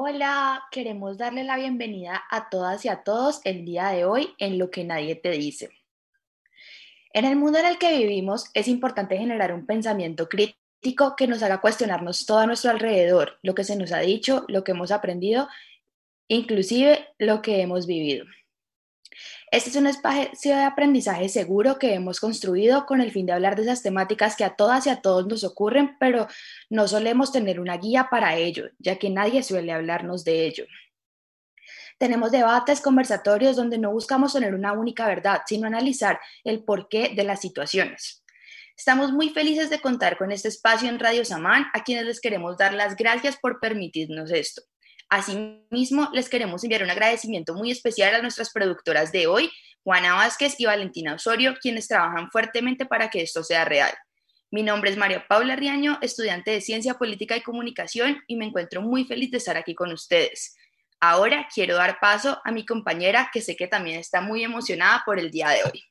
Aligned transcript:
Hola, 0.00 0.62
queremos 0.70 1.18
darle 1.18 1.42
la 1.42 1.56
bienvenida 1.56 2.22
a 2.30 2.48
todas 2.50 2.84
y 2.84 2.88
a 2.88 3.02
todos 3.02 3.40
el 3.42 3.64
día 3.64 3.88
de 3.88 4.04
hoy 4.04 4.32
en 4.38 4.56
Lo 4.56 4.70
que 4.70 4.84
nadie 4.84 5.16
te 5.16 5.30
dice. 5.30 5.70
En 7.12 7.24
el 7.24 7.34
mundo 7.34 7.58
en 7.58 7.66
el 7.66 7.78
que 7.78 7.98
vivimos 7.98 8.48
es 8.54 8.68
importante 8.68 9.18
generar 9.18 9.52
un 9.52 9.66
pensamiento 9.66 10.28
crítico 10.28 11.16
que 11.16 11.26
nos 11.26 11.42
haga 11.42 11.60
cuestionarnos 11.60 12.26
todo 12.26 12.38
a 12.38 12.46
nuestro 12.46 12.70
alrededor, 12.70 13.40
lo 13.42 13.56
que 13.56 13.64
se 13.64 13.74
nos 13.74 13.90
ha 13.90 13.98
dicho, 13.98 14.44
lo 14.46 14.62
que 14.62 14.70
hemos 14.70 14.92
aprendido, 14.92 15.48
inclusive 16.28 17.08
lo 17.18 17.42
que 17.42 17.60
hemos 17.60 17.88
vivido. 17.88 18.24
Este 19.50 19.70
es 19.70 19.76
un 19.76 19.86
espacio 19.86 20.56
de 20.56 20.62
aprendizaje 20.62 21.30
seguro 21.30 21.78
que 21.78 21.94
hemos 21.94 22.20
construido 22.20 22.84
con 22.84 23.00
el 23.00 23.10
fin 23.10 23.24
de 23.24 23.32
hablar 23.32 23.56
de 23.56 23.62
esas 23.62 23.82
temáticas 23.82 24.36
que 24.36 24.44
a 24.44 24.56
todas 24.56 24.86
y 24.86 24.90
a 24.90 25.00
todos 25.00 25.26
nos 25.26 25.42
ocurren, 25.42 25.96
pero 25.98 26.28
no 26.68 26.86
solemos 26.86 27.32
tener 27.32 27.58
una 27.58 27.78
guía 27.78 28.08
para 28.10 28.36
ello, 28.36 28.68
ya 28.78 28.96
que 28.98 29.08
nadie 29.08 29.42
suele 29.42 29.72
hablarnos 29.72 30.24
de 30.24 30.44
ello. 30.46 30.66
Tenemos 31.96 32.30
debates, 32.30 32.82
conversatorios 32.82 33.56
donde 33.56 33.78
no 33.78 33.90
buscamos 33.90 34.34
tener 34.34 34.54
una 34.54 34.72
única 34.72 35.06
verdad, 35.06 35.40
sino 35.46 35.66
analizar 35.66 36.20
el 36.44 36.62
porqué 36.62 37.12
de 37.16 37.24
las 37.24 37.40
situaciones. 37.40 38.22
Estamos 38.76 39.12
muy 39.12 39.30
felices 39.30 39.70
de 39.70 39.80
contar 39.80 40.18
con 40.18 40.30
este 40.30 40.48
espacio 40.48 40.90
en 40.90 40.98
Radio 40.98 41.24
Samán, 41.24 41.66
a 41.72 41.82
quienes 41.84 42.04
les 42.04 42.20
queremos 42.20 42.58
dar 42.58 42.74
las 42.74 42.96
gracias 42.96 43.38
por 43.38 43.60
permitirnos 43.60 44.30
esto. 44.30 44.62
Asimismo, 45.08 46.10
les 46.12 46.28
queremos 46.28 46.62
enviar 46.62 46.82
un 46.82 46.90
agradecimiento 46.90 47.54
muy 47.54 47.70
especial 47.70 48.14
a 48.14 48.20
nuestras 48.20 48.50
productoras 48.50 49.10
de 49.10 49.26
hoy, 49.26 49.50
Juana 49.82 50.14
Vázquez 50.14 50.56
y 50.58 50.66
Valentina 50.66 51.14
Osorio, 51.14 51.56
quienes 51.60 51.88
trabajan 51.88 52.30
fuertemente 52.30 52.84
para 52.84 53.08
que 53.08 53.22
esto 53.22 53.42
sea 53.42 53.64
real. 53.64 53.92
Mi 54.50 54.62
nombre 54.62 54.90
es 54.90 54.98
María 54.98 55.26
Paula 55.26 55.56
Riaño, 55.56 55.98
estudiante 56.02 56.50
de 56.50 56.60
Ciencia 56.60 56.94
Política 56.94 57.36
y 57.36 57.42
Comunicación, 57.42 58.22
y 58.26 58.36
me 58.36 58.44
encuentro 58.44 58.82
muy 58.82 59.04
feliz 59.04 59.30
de 59.30 59.38
estar 59.38 59.56
aquí 59.56 59.74
con 59.74 59.92
ustedes. 59.92 60.56
Ahora 61.00 61.48
quiero 61.54 61.76
dar 61.76 61.98
paso 62.00 62.40
a 62.44 62.52
mi 62.52 62.66
compañera, 62.66 63.30
que 63.32 63.40
sé 63.40 63.56
que 63.56 63.68
también 63.68 64.00
está 64.00 64.20
muy 64.20 64.44
emocionada 64.44 65.02
por 65.06 65.18
el 65.18 65.30
día 65.30 65.48
de 65.50 65.64
hoy. 65.64 65.84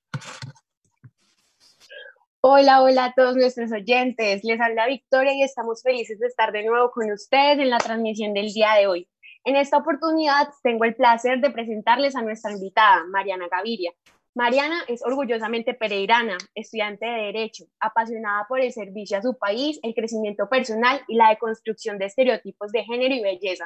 Hola, 2.41 2.81
hola 2.81 3.05
a 3.05 3.13
todos 3.13 3.35
nuestros 3.35 3.71
oyentes. 3.71 4.43
Les 4.43 4.61
habla 4.61 4.87
Victoria 4.87 5.33
y 5.33 5.43
estamos 5.43 5.81
felices 5.81 6.19
de 6.19 6.27
estar 6.27 6.51
de 6.51 6.63
nuevo 6.63 6.91
con 6.91 7.11
ustedes 7.11 7.59
en 7.59 7.69
la 7.69 7.77
transmisión 7.77 8.33
del 8.33 8.53
día 8.53 8.73
de 8.75 8.87
hoy. 8.87 9.09
En 9.47 9.55
esta 9.55 9.77
oportunidad 9.77 10.49
tengo 10.61 10.83
el 10.83 10.93
placer 10.93 11.39
de 11.39 11.49
presentarles 11.49 12.17
a 12.17 12.21
nuestra 12.21 12.51
invitada, 12.51 13.05
Mariana 13.05 13.47
Gaviria. 13.49 13.93
Mariana 14.35 14.83
es 14.89 15.01
orgullosamente 15.05 15.73
pereirana, 15.73 16.37
estudiante 16.53 17.05
de 17.05 17.27
Derecho, 17.27 17.63
apasionada 17.79 18.45
por 18.49 18.59
el 18.59 18.73
servicio 18.73 19.17
a 19.17 19.21
su 19.21 19.37
país, 19.37 19.79
el 19.83 19.93
crecimiento 19.93 20.49
personal 20.49 20.99
y 21.07 21.15
la 21.15 21.29
deconstrucción 21.29 21.97
de 21.97 22.07
estereotipos 22.07 22.73
de 22.73 22.83
género 22.83 23.15
y 23.15 23.21
belleza. 23.21 23.65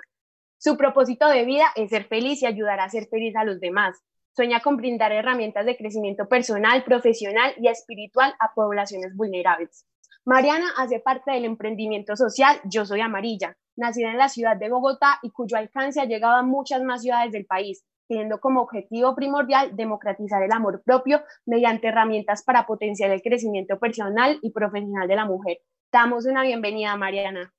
Su 0.59 0.77
propósito 0.77 1.27
de 1.27 1.45
vida 1.45 1.65
es 1.75 1.89
ser 1.89 2.03
feliz 2.03 2.43
y 2.43 2.45
ayudar 2.45 2.79
a 2.79 2.87
ser 2.87 3.07
feliz 3.07 3.35
a 3.35 3.43
los 3.43 3.59
demás. 3.59 3.97
Sueña 4.35 4.59
con 4.59 4.77
brindar 4.77 5.11
herramientas 5.11 5.65
de 5.65 5.77
crecimiento 5.77 6.29
personal, 6.29 6.83
profesional 6.83 7.55
y 7.57 7.69
espiritual 7.69 8.35
a 8.39 8.53
poblaciones 8.53 9.15
vulnerables. 9.15 9.87
Mariana 10.25 10.67
hace 10.77 10.99
parte 10.99 11.31
del 11.31 11.45
emprendimiento 11.45 12.15
social 12.15 12.61
Yo 12.65 12.85
Soy 12.85 13.01
Amarilla, 13.01 13.57
nacida 13.75 14.11
en 14.11 14.17
la 14.17 14.29
ciudad 14.29 14.57
de 14.57 14.69
Bogotá 14.69 15.19
y 15.21 15.31
cuyo 15.31 15.57
alcance 15.57 16.01
ha 16.01 16.05
llegado 16.05 16.37
a 16.37 16.43
muchas 16.43 16.83
más 16.83 17.01
ciudades 17.01 17.31
del 17.31 17.45
país, 17.45 17.85
teniendo 18.07 18.39
como 18.39 18.61
objetivo 18.61 19.15
primordial 19.15 19.75
democratizar 19.75 20.43
el 20.43 20.51
amor 20.51 20.81
propio 20.83 21.21
mediante 21.45 21.87
herramientas 21.87 22.43
para 22.43 22.65
potenciar 22.65 23.11
el 23.11 23.21
crecimiento 23.21 23.79
personal 23.79 24.39
y 24.41 24.51
profesional 24.51 25.07
de 25.07 25.15
la 25.15 25.25
mujer. 25.25 25.59
Damos 25.91 26.25
una 26.25 26.43
bienvenida, 26.43 26.95
Mariana. 26.95 27.53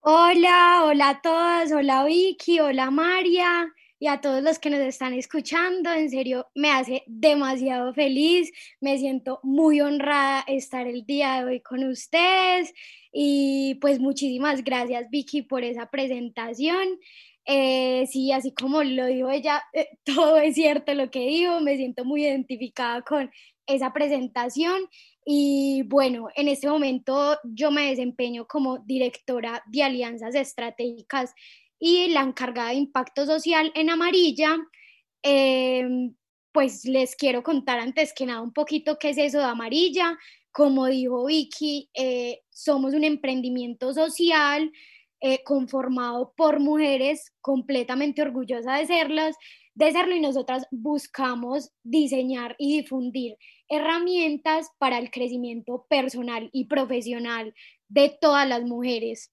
Hola, 0.00 0.84
hola 0.84 1.08
a 1.10 1.20
todas, 1.20 1.72
hola 1.72 2.04
Vicky, 2.04 2.60
hola 2.60 2.90
María 2.90 3.72
y 3.98 4.06
a 4.06 4.20
todos 4.20 4.42
los 4.42 4.58
que 4.58 4.70
nos 4.70 4.80
están 4.80 5.12
escuchando. 5.12 5.92
En 5.92 6.08
serio, 6.08 6.48
me 6.54 6.70
hace 6.70 7.02
demasiado 7.06 7.92
feliz. 7.94 8.50
Me 8.80 8.98
siento 8.98 9.40
muy 9.42 9.80
honrada 9.80 10.44
estar 10.46 10.86
el 10.86 11.04
día 11.04 11.38
de 11.38 11.44
hoy 11.44 11.60
con 11.60 11.84
ustedes. 11.84 12.72
Y 13.20 13.74
pues 13.80 13.98
muchísimas 13.98 14.62
gracias 14.62 15.10
Vicky 15.10 15.42
por 15.42 15.64
esa 15.64 15.90
presentación. 15.90 17.00
Eh, 17.44 18.06
sí, 18.06 18.30
así 18.30 18.54
como 18.54 18.84
lo 18.84 19.06
dijo 19.06 19.28
ella, 19.28 19.60
eh, 19.72 19.88
todo 20.04 20.36
es 20.36 20.54
cierto 20.54 20.94
lo 20.94 21.10
que 21.10 21.26
dijo, 21.26 21.58
me 21.58 21.76
siento 21.76 22.04
muy 22.04 22.22
identificada 22.22 23.02
con 23.02 23.28
esa 23.66 23.92
presentación 23.92 24.82
y 25.26 25.82
bueno, 25.86 26.28
en 26.36 26.46
este 26.46 26.68
momento 26.68 27.36
yo 27.42 27.72
me 27.72 27.88
desempeño 27.90 28.46
como 28.46 28.78
directora 28.78 29.64
de 29.66 29.82
alianzas 29.82 30.36
estratégicas 30.36 31.34
y 31.76 32.10
la 32.10 32.20
encargada 32.22 32.68
de 32.68 32.76
impacto 32.76 33.26
social 33.26 33.72
en 33.74 33.90
amarilla. 33.90 34.56
Em, 35.24 36.14
pues 36.52 36.84
les 36.84 37.16
quiero 37.16 37.42
contar 37.42 37.80
antes 37.80 38.12
que 38.14 38.26
nada 38.26 38.42
un 38.42 38.52
poquito 38.52 38.96
qué 38.96 39.10
es 39.10 39.18
eso 39.18 39.38
de 39.38 39.44
amarilla. 39.44 40.16
Como 40.52 40.86
dijo 40.86 41.26
Vicky, 41.26 41.90
eh, 41.94 42.40
somos 42.50 42.94
un 42.94 43.04
emprendimiento 43.04 43.92
social 43.94 44.72
eh, 45.20 45.42
conformado 45.44 46.32
por 46.36 46.60
mujeres 46.60 47.32
completamente 47.40 48.22
orgullosas 48.22 48.78
de 48.78 48.86
serlas, 48.86 49.36
de 49.74 49.92
serlo 49.92 50.14
y 50.14 50.20
nosotras 50.20 50.66
buscamos 50.70 51.72
diseñar 51.82 52.54
y 52.58 52.78
difundir 52.78 53.36
herramientas 53.68 54.68
para 54.78 54.98
el 54.98 55.10
crecimiento 55.10 55.86
personal 55.88 56.48
y 56.52 56.66
profesional 56.66 57.54
de 57.88 58.16
todas 58.20 58.48
las 58.48 58.62
mujeres. 58.62 59.32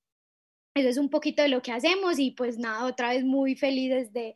Eso 0.75 0.89
es 0.89 0.97
un 0.97 1.09
poquito 1.09 1.41
de 1.41 1.49
lo 1.49 1.61
que 1.61 1.71
hacemos 1.71 2.19
y 2.19 2.31
pues 2.31 2.57
nada, 2.57 2.85
otra 2.85 3.09
vez 3.09 3.23
muy 3.23 3.55
felices 3.55 4.11
de, 4.11 4.35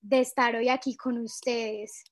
de 0.00 0.20
estar 0.20 0.56
hoy 0.56 0.68
aquí 0.68 0.96
con 0.96 1.18
ustedes. 1.18 2.04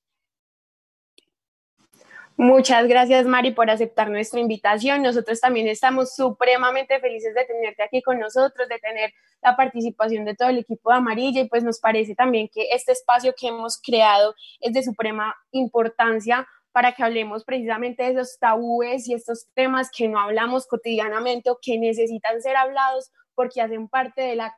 Muchas 2.37 2.87
gracias, 2.89 3.25
Mari, 3.25 3.51
por 3.51 3.69
aceptar 3.69 4.09
nuestra 4.09 4.41
invitación. 4.41 5.01
Nosotros 5.01 5.39
también 5.39 5.67
estamos 5.67 6.15
supremamente 6.15 6.99
felices 6.99 7.33
de 7.33 7.45
tenerte 7.45 7.81
aquí 7.81 8.01
con 8.01 8.19
nosotros, 8.19 8.67
de 8.67 8.77
tener 8.79 9.13
la 9.41 9.55
participación 9.55 10.25
de 10.25 10.35
todo 10.35 10.49
el 10.49 10.57
equipo 10.57 10.89
de 10.89 10.97
Amarilla 10.97 11.41
y 11.41 11.47
pues 11.47 11.63
nos 11.63 11.79
parece 11.79 12.13
también 12.13 12.49
que 12.53 12.67
este 12.73 12.91
espacio 12.91 13.33
que 13.39 13.47
hemos 13.47 13.79
creado 13.81 14.35
es 14.59 14.73
de 14.73 14.83
suprema 14.83 15.33
importancia 15.51 16.45
para 16.73 16.91
que 16.91 17.03
hablemos 17.03 17.45
precisamente 17.45 18.03
de 18.03 18.11
esos 18.11 18.37
tabúes 18.37 19.07
y 19.07 19.13
estos 19.13 19.47
temas 19.53 19.89
que 19.89 20.09
no 20.09 20.19
hablamos 20.19 20.67
cotidianamente 20.67 21.49
o 21.49 21.59
que 21.61 21.77
necesitan 21.77 22.41
ser 22.41 22.57
hablados 22.57 23.11
porque 23.33 23.61
hacen 23.61 23.87
parte 23.87 24.21
de 24.21 24.35
la 24.35 24.53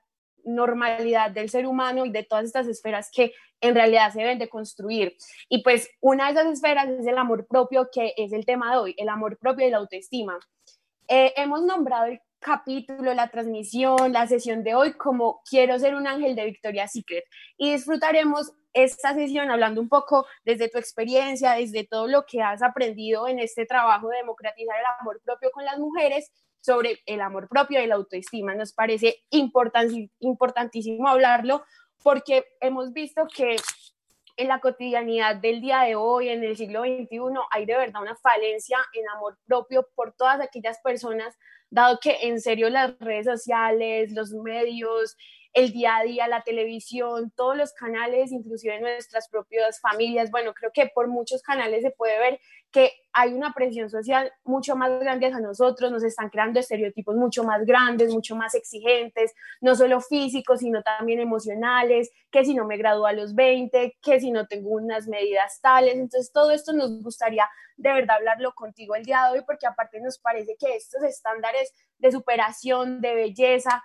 normalidad 0.47 1.31
del 1.31 1.49
ser 1.49 1.67
humano 1.67 2.05
y 2.05 2.11
de 2.11 2.23
todas 2.23 2.45
estas 2.45 2.67
esferas 2.67 3.09
que 3.13 3.33
en 3.61 3.75
realidad 3.75 4.11
se 4.11 4.19
deben 4.19 4.39
de 4.39 4.49
construir. 4.49 5.15
Y 5.49 5.63
pues 5.63 5.89
una 6.01 6.25
de 6.25 6.31
esas 6.39 6.53
esferas 6.53 6.87
es 6.89 7.05
el 7.05 7.17
amor 7.17 7.47
propio, 7.47 7.89
que 7.91 8.13
es 8.17 8.33
el 8.33 8.45
tema 8.45 8.71
de 8.71 8.77
hoy, 8.77 8.95
el 8.97 9.09
amor 9.09 9.37
propio 9.37 9.67
y 9.67 9.71
la 9.71 9.77
autoestima. 9.77 10.39
Eh, 11.07 11.33
hemos 11.37 11.63
nombrado 11.63 12.05
el 12.05 12.19
capítulo, 12.39 13.13
la 13.13 13.29
transmisión, 13.29 14.13
la 14.13 14.27
sesión 14.27 14.63
de 14.63 14.75
hoy 14.75 14.93
como 14.93 15.41
Quiero 15.49 15.77
ser 15.79 15.95
un 15.95 16.07
ángel 16.07 16.35
de 16.35 16.45
Victoria's 16.45 16.91
Secret 16.91 17.23
y 17.57 17.71
disfrutaremos 17.71 18.51
esta 18.83 19.13
sesión 19.13 19.49
hablando 19.49 19.81
un 19.81 19.89
poco 19.89 20.27
desde 20.45 20.69
tu 20.69 20.77
experiencia, 20.77 21.53
desde 21.53 21.83
todo 21.85 22.07
lo 22.07 22.25
que 22.25 22.41
has 22.41 22.61
aprendido 22.61 23.27
en 23.27 23.39
este 23.39 23.65
trabajo 23.65 24.09
de 24.09 24.17
democratizar 24.17 24.75
el 24.77 24.85
amor 24.99 25.19
propio 25.23 25.49
con 25.51 25.65
las 25.65 25.79
mujeres 25.79 26.31
sobre 26.59 26.99
el 27.05 27.21
amor 27.21 27.47
propio 27.47 27.81
y 27.81 27.87
la 27.87 27.95
autoestima. 27.95 28.53
Nos 28.53 28.73
parece 28.73 29.23
importantísimo 29.29 31.07
hablarlo 31.07 31.63
porque 32.03 32.45
hemos 32.61 32.93
visto 32.93 33.27
que 33.33 33.55
en 34.37 34.47
la 34.47 34.59
cotidianidad 34.59 35.37
del 35.37 35.61
día 35.61 35.81
de 35.81 35.95
hoy, 35.95 36.29
en 36.29 36.43
el 36.43 36.55
siglo 36.55 36.83
XXI, 36.83 37.19
hay 37.49 37.65
de 37.65 37.75
verdad 37.75 38.03
una 38.03 38.15
falencia 38.15 38.77
en 38.93 39.09
amor 39.09 39.39
propio 39.47 39.87
por 39.95 40.13
todas 40.13 40.39
aquellas 40.39 40.79
personas, 40.81 41.35
dado 41.71 41.99
que 41.99 42.17
en 42.21 42.39
serio 42.39 42.69
las 42.69 42.97
redes 42.99 43.25
sociales, 43.25 44.11
los 44.11 44.31
medios, 44.33 45.17
el 45.53 45.71
día 45.71 45.97
a 45.97 46.03
día, 46.03 46.27
la 46.27 46.41
televisión, 46.41 47.31
todos 47.35 47.57
los 47.57 47.73
canales, 47.73 48.31
inclusive 48.31 48.79
nuestras 48.79 49.27
propias 49.29 49.79
familias, 49.79 50.31
bueno, 50.31 50.53
creo 50.53 50.71
que 50.73 50.87
por 50.87 51.07
muchos 51.07 51.41
canales 51.41 51.81
se 51.81 51.91
puede 51.91 52.19
ver 52.19 52.39
que 52.71 52.91
hay 53.13 53.33
una 53.33 53.53
presión 53.53 53.89
social 53.89 54.31
mucho 54.43 54.75
más 54.75 54.99
grande 54.99 55.27
a 55.27 55.39
nosotros, 55.39 55.91
nos 55.91 56.03
están 56.03 56.29
creando 56.29 56.59
estereotipos 56.59 57.15
mucho 57.15 57.43
más 57.43 57.65
grandes, 57.65 58.13
mucho 58.13 58.35
más 58.35 58.53
exigentes, 58.53 59.33
no 59.61 59.75
solo 59.75 60.01
físicos, 60.01 60.59
sino 60.59 60.83
también 60.83 61.19
emocionales, 61.19 62.11
que 62.29 62.45
si 62.45 62.53
no 62.53 62.65
me 62.65 62.77
gradúo 62.77 63.07
a 63.07 63.13
los 63.13 63.33
20, 63.33 63.97
que 64.01 64.19
si 64.19 64.31
no 64.31 64.47
tengo 64.47 64.69
unas 64.69 65.07
medidas 65.07 65.59
tales. 65.61 65.95
Entonces, 65.95 66.31
todo 66.31 66.51
esto 66.51 66.73
nos 66.73 67.01
gustaría 67.01 67.49
de 67.77 67.93
verdad 67.93 68.17
hablarlo 68.17 68.53
contigo 68.53 68.95
el 68.95 69.05
día 69.05 69.23
de 69.25 69.39
hoy, 69.39 69.45
porque 69.45 69.67
aparte 69.67 69.99
nos 70.01 70.19
parece 70.19 70.55
que 70.59 70.75
estos 70.75 71.03
estándares 71.03 71.73
de 71.97 72.11
superación, 72.11 73.01
de 73.01 73.15
belleza, 73.15 73.83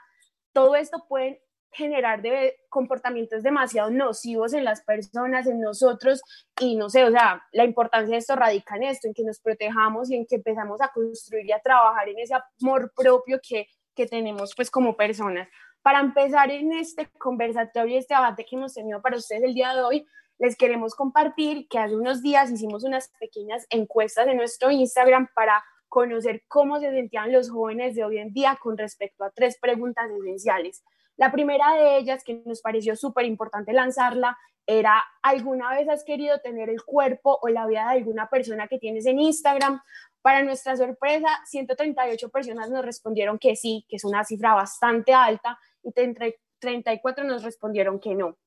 todo 0.53 0.75
esto 0.77 1.05
pueden 1.09 1.39
generar 1.73 2.23
de 2.23 2.57
comportamientos 2.69 3.43
demasiado 3.43 3.91
nocivos 3.91 4.53
en 4.53 4.65
las 4.65 4.83
personas, 4.83 5.47
en 5.47 5.61
nosotros, 5.61 6.23
y 6.61 6.77
no 6.77 6.89
sé, 6.89 7.05
o 7.05 7.11
sea, 7.11 7.43
la 7.53 7.65
importancia 7.65 8.13
de 8.13 8.19
esto 8.19 8.37
radica 8.37 8.77
en 8.77 8.85
esto, 8.85 9.09
en 9.09 9.15
que 9.15 9.25
nos 9.25 9.41
protejamos 9.41 10.11
y 10.11 10.17
en 10.17 10.27
que 10.27 10.37
empezamos 10.37 10.81
a 10.81 10.89
construir 10.89 11.47
y 11.47 11.53
a 11.53 11.61
trabajar 11.61 12.09
en 12.09 12.19
ese 12.19 12.35
amor 12.61 12.93
propio 12.95 13.41
que, 13.47 13.67
que 13.95 14.07
tenemos 14.07 14.55
pues 14.55 14.71
como 14.71 14.97
personas. 14.97 15.49
Para 15.83 16.01
empezar 16.01 16.51
en 16.51 16.73
este 16.73 17.09
conversatorio, 17.19 17.99
este 17.99 18.15
debate 18.15 18.45
que 18.45 18.57
hemos 18.57 18.75
tenido 18.75 19.03
para 19.03 19.17
ustedes 19.17 19.43
el 19.43 19.55
día 19.55 19.75
de 19.75 19.83
hoy, 19.83 20.07
les 20.39 20.57
queremos 20.57 20.95
compartir 20.95 21.69
que 21.69 21.79
hace 21.79 21.97
unos 21.97 22.23
días 22.23 22.51
hicimos 22.51 22.85
unas 22.85 23.11
pequeñas 23.21 23.67
encuestas 23.71 24.27
en 24.27 24.37
nuestro 24.37 24.71
Instagram 24.71 25.29
para 25.35 25.63
conocer 25.93 26.43
cómo 26.49 26.81
se 26.81 26.91
sentían 26.91 27.31
los 27.33 27.51
jóvenes 27.51 27.95
de 27.95 28.03
hoy 28.03 28.17
en 28.17 28.33
día 28.33 28.59
con 28.59 28.79
respecto 28.79 29.25
a 29.25 29.31
tres 29.31 29.59
preguntas 29.61 30.11
esenciales. 30.11 30.83
La 31.19 31.31
primera 31.31 31.75
de 31.75 31.99
ellas, 31.99 32.25
que 32.25 32.43
nos 32.47 32.63
pareció 32.63 32.97
súper 32.97 33.27
importante 33.27 33.75
lanzarla, 33.75 34.39
era, 34.67 35.05
¿alguna 35.23 35.69
vez 35.69 35.87
has 35.91 36.03
querido 36.03 36.41
tener 36.41 36.71
el 36.71 36.83
cuerpo 36.83 37.39
o 37.43 37.49
la 37.51 37.67
vida 37.67 37.83
de 37.91 37.99
alguna 37.99 38.31
persona 38.31 38.69
que 38.69 38.79
tienes 38.79 39.05
en 39.05 39.21
Instagram? 39.21 39.83
Para 40.23 40.43
nuestra 40.43 40.79
sorpresa, 40.79 41.29
138 41.45 42.31
personas 42.31 42.71
nos 42.71 42.87
respondieron 42.87 43.39
que 43.39 43.55
sí, 43.55 43.85
que 43.87 43.97
es 43.97 44.05
una 44.05 44.25
cifra 44.25 44.55
bastante 44.55 45.13
alta, 45.13 45.59
y 45.83 45.93
34 45.93 47.25
nos 47.25 47.43
respondieron 47.43 48.01
que 48.01 48.15
no. 48.15 48.39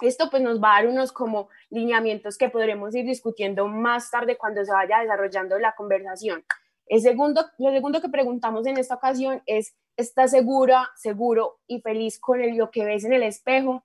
Esto 0.00 0.30
pues 0.30 0.42
nos 0.42 0.58
va 0.58 0.78
a 0.78 0.80
dar 0.80 0.90
unos 0.90 1.12
como 1.12 1.50
lineamientos 1.68 2.38
que 2.38 2.48
podremos 2.48 2.94
ir 2.94 3.04
discutiendo 3.04 3.68
más 3.68 4.10
tarde 4.10 4.38
cuando 4.38 4.64
se 4.64 4.72
vaya 4.72 5.00
desarrollando 5.00 5.58
la 5.58 5.74
conversación. 5.74 6.42
El 6.88 7.00
segundo, 7.02 7.44
lo 7.58 7.70
segundo 7.70 8.00
que 8.00 8.08
preguntamos 8.08 8.66
en 8.66 8.78
esta 8.78 8.94
ocasión 8.94 9.42
es, 9.46 9.74
¿estás 9.96 10.30
segura, 10.30 10.90
seguro 10.96 11.60
y 11.66 11.80
feliz 11.80 12.18
con 12.18 12.40
lo 12.56 12.70
que 12.70 12.84
ves 12.84 13.04
en 13.04 13.12
el 13.12 13.22
espejo? 13.22 13.84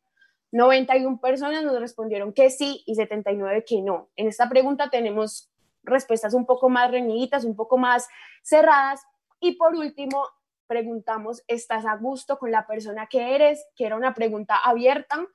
91 0.51 1.19
personas 1.19 1.63
nos 1.63 1.79
respondieron 1.79 2.31
que 2.31 2.49
sí 2.49 2.83
y 2.85 2.95
79 2.95 3.65
que 3.67 3.81
no. 3.81 4.09
En 4.15 4.27
esta 4.27 4.47
pregunta 4.47 4.89
tenemos 4.89 5.51
respuestas 5.83 6.33
un 6.33 6.45
poco 6.45 6.69
más 6.69 6.91
reñiditas, 6.91 7.43
un 7.43 7.55
poco 7.55 7.77
más 7.77 8.07
cerradas. 8.43 9.01
Y 9.39 9.57
por 9.57 9.75
último, 9.75 10.25
preguntamos, 10.67 11.43
¿estás 11.47 11.85
a 11.85 11.97
gusto 11.97 12.37
con 12.37 12.51
la 12.51 12.65
persona 12.67 13.07
que 13.07 13.35
eres? 13.35 13.65
Que 13.75 13.85
era 13.85 13.97
una 13.97 14.13
pregunta 14.13 14.55
abierta 14.63 15.27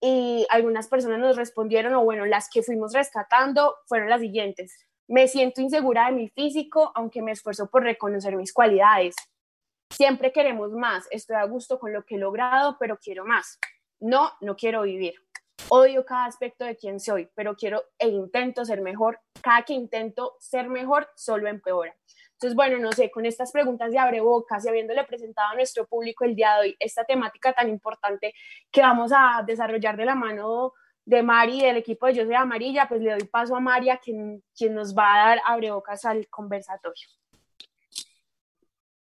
y 0.00 0.46
algunas 0.50 0.88
personas 0.88 1.18
nos 1.18 1.36
respondieron, 1.36 1.94
o 1.94 2.04
bueno, 2.04 2.24
las 2.24 2.48
que 2.50 2.62
fuimos 2.62 2.92
rescatando 2.92 3.76
fueron 3.86 4.08
las 4.08 4.20
siguientes. 4.20 4.86
Me 5.08 5.28
siento 5.28 5.60
insegura 5.60 6.06
de 6.06 6.12
mi 6.12 6.28
físico, 6.28 6.92
aunque 6.94 7.22
me 7.22 7.32
esfuerzo 7.32 7.68
por 7.68 7.82
reconocer 7.82 8.36
mis 8.36 8.52
cualidades. 8.52 9.14
Siempre 9.90 10.32
queremos 10.32 10.70
más. 10.72 11.06
Estoy 11.10 11.36
a 11.36 11.44
gusto 11.44 11.78
con 11.78 11.92
lo 11.92 12.04
que 12.04 12.14
he 12.14 12.18
logrado, 12.18 12.76
pero 12.78 12.98
quiero 12.98 13.24
más. 13.24 13.58
No, 14.00 14.30
no 14.40 14.56
quiero 14.56 14.82
vivir. 14.82 15.14
Odio 15.68 16.04
cada 16.04 16.26
aspecto 16.26 16.64
de 16.64 16.76
quien 16.76 16.98
soy, 16.98 17.28
pero 17.34 17.54
quiero 17.56 17.82
e 17.98 18.08
intento 18.08 18.64
ser 18.64 18.80
mejor. 18.80 19.20
Cada 19.42 19.62
que 19.62 19.74
intento 19.74 20.36
ser 20.40 20.68
mejor, 20.68 21.08
solo 21.14 21.48
empeora. 21.48 21.94
Entonces, 22.32 22.56
bueno, 22.56 22.78
no 22.78 22.90
sé, 22.90 23.10
con 23.10 23.24
estas 23.24 23.52
preguntas 23.52 23.92
de 23.92 23.98
abre 23.98 24.20
bocas 24.20 24.64
y 24.64 24.68
habiéndole 24.68 25.04
presentado 25.04 25.50
a 25.50 25.54
nuestro 25.54 25.86
público 25.86 26.24
el 26.24 26.34
día 26.34 26.54
de 26.54 26.60
hoy 26.60 26.76
esta 26.80 27.04
temática 27.04 27.52
tan 27.52 27.68
importante 27.68 28.34
que 28.70 28.80
vamos 28.80 29.12
a 29.14 29.44
desarrollar 29.46 29.96
de 29.96 30.04
la 30.04 30.16
mano 30.16 30.72
de 31.04 31.22
Mari 31.22 31.60
del 31.60 31.76
equipo 31.76 32.06
de 32.06 32.14
Yo 32.14 32.24
Soy 32.24 32.34
Amarilla, 32.34 32.88
pues 32.88 33.00
le 33.00 33.12
doy 33.12 33.24
paso 33.24 33.56
a 33.56 33.60
María, 33.60 33.98
quien, 33.98 34.42
quien 34.56 34.74
nos 34.74 34.96
va 34.96 35.14
a 35.14 35.28
dar 35.28 35.40
abre 35.46 35.70
bocas 35.70 36.04
al 36.04 36.28
conversatorio. 36.28 37.08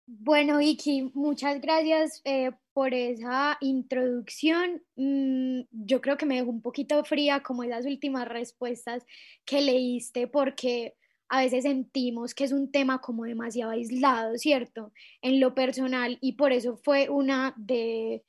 Bueno, 0.06 0.58
Vicky, 0.58 1.10
muchas 1.14 1.62
gracias 1.62 2.22
eh, 2.26 2.52
por 2.74 2.94
esa 2.94 3.58
introducción. 3.62 4.84
Mm, 4.98 5.62
yo 5.72 6.02
creo 6.02 6.18
que 6.18 6.26
me 6.26 6.36
dejó 6.36 6.50
un 6.50 6.62
poquito 6.62 7.02
fría 7.06 7.42
como 7.42 7.64
esas 7.64 7.86
últimas 7.86 8.28
respuestas 8.28 9.06
que 9.46 9.62
leíste 9.62 10.28
porque 10.28 10.96
a 11.30 11.40
veces 11.40 11.64
sentimos 11.64 12.36
que 12.36 12.44
es 12.44 12.52
un 12.52 12.72
tema 12.72 13.00
como 13.00 13.24
demasiado 13.24 13.72
aislado, 13.72 14.38
¿cierto? 14.38 14.92
En 15.22 15.40
lo 15.40 15.56
personal 15.56 16.18
y 16.20 16.34
por 16.34 16.52
eso 16.52 16.76
fue 16.76 17.08
una 17.10 17.54
de 17.56 18.26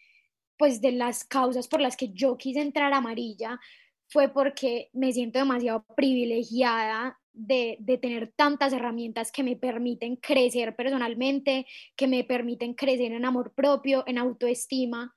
pues 0.63 0.81
de 0.81 0.93
las 0.93 1.25
causas 1.25 1.67
por 1.67 1.81
las 1.81 1.97
que 1.97 2.11
yo 2.11 2.39
quise 2.39 2.61
entrar 2.61 2.93
a 2.93 2.99
amarilla 2.99 3.59
fue 4.07 4.29
porque 4.29 4.91
me 4.93 5.13
siento 5.13 5.41
demasiado 5.41 5.85
privilegiada 5.97 7.19
de, 7.33 7.79
de, 7.81 7.99
tener 7.99 8.33
tantas 8.37 8.73
herramientas 8.73 9.33
que 9.33 9.43
me 9.43 9.57
permiten 9.57 10.15
crecer 10.15 10.77
personalmente, 10.77 11.67
que 11.97 12.07
me 12.07 12.23
permiten 12.23 12.75
crecer 12.75 13.11
en 13.11 13.25
amor 13.25 13.53
propio, 13.57 14.05
en 14.07 14.19
autoestima. 14.19 15.17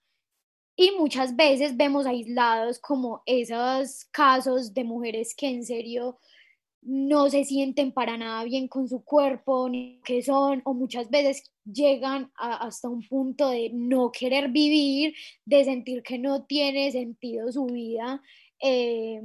Y 0.76 0.90
muchas 0.98 1.36
veces 1.36 1.78
vemos 1.78 2.08
aislados 2.08 2.80
como 2.80 3.22
esos 3.28 4.06
casos 4.06 4.74
de 4.74 4.84
mujeres 4.84 5.36
que 5.36 5.48
en 5.48 5.64
serio 5.64 6.18
no 6.86 7.30
se 7.30 7.44
sienten 7.44 7.92
para 7.92 8.16
nada 8.16 8.44
bien 8.44 8.68
con 8.68 8.88
su 8.88 9.04
cuerpo, 9.04 9.68
ni 9.70 10.00
que 10.04 10.22
son, 10.22 10.62
o 10.66 10.74
muchas 10.74 11.10
veces 11.10 11.52
llegan 11.66 12.32
hasta 12.36 12.88
un 12.90 13.02
punto 13.02 13.50
de 13.50 13.72
no 13.74 14.12
querer 14.12 14.50
vivir, 14.50 15.16
de 15.46 15.64
sentir 15.66 16.04
que 16.04 16.20
no 16.20 16.46
tiene 16.46 16.92
sentido 16.92 17.52
su 17.52 17.66
vida, 17.66 18.22
eh, 18.62 19.20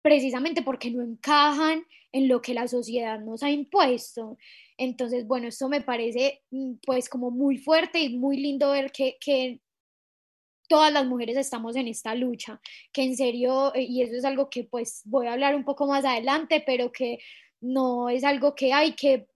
precisamente 0.00 0.62
porque 0.62 0.90
no 0.90 1.02
encajan 1.02 1.84
en 2.12 2.28
lo 2.28 2.40
que 2.40 2.54
la 2.54 2.66
sociedad 2.66 3.20
nos 3.20 3.42
ha 3.42 3.50
impuesto. 3.50 4.38
Entonces, 4.78 5.26
bueno, 5.26 5.48
esto 5.48 5.68
me 5.68 5.82
parece 5.82 6.42
mm, 6.50 6.74
pues 6.86 7.10
como 7.10 7.30
muy 7.30 7.58
fuerte 7.58 8.00
y 8.00 8.16
muy 8.16 8.38
lindo 8.38 8.70
ver 8.70 8.90
que, 8.90 9.18
que 9.20 9.60
todas 10.68 10.92
las 10.92 11.06
mujeres 11.06 11.36
estamos 11.36 11.76
en 11.76 11.88
esta 11.88 12.14
lucha, 12.14 12.60
que 12.92 13.02
en 13.02 13.16
serio, 13.16 13.74
eh, 13.74 13.82
y 13.82 14.02
eso 14.02 14.14
es 14.14 14.24
algo 14.24 14.50
que 14.50 14.64
pues 14.64 15.02
voy 15.04 15.26
a 15.26 15.32
hablar 15.32 15.54
un 15.54 15.64
poco 15.64 15.86
más 15.86 16.04
adelante, 16.04 16.62
pero 16.66 16.92
que 16.92 17.18
no 17.60 18.08
es 18.08 18.24
algo 18.24 18.54
que 18.54 18.72
hay 18.72 18.92
que 18.92 19.26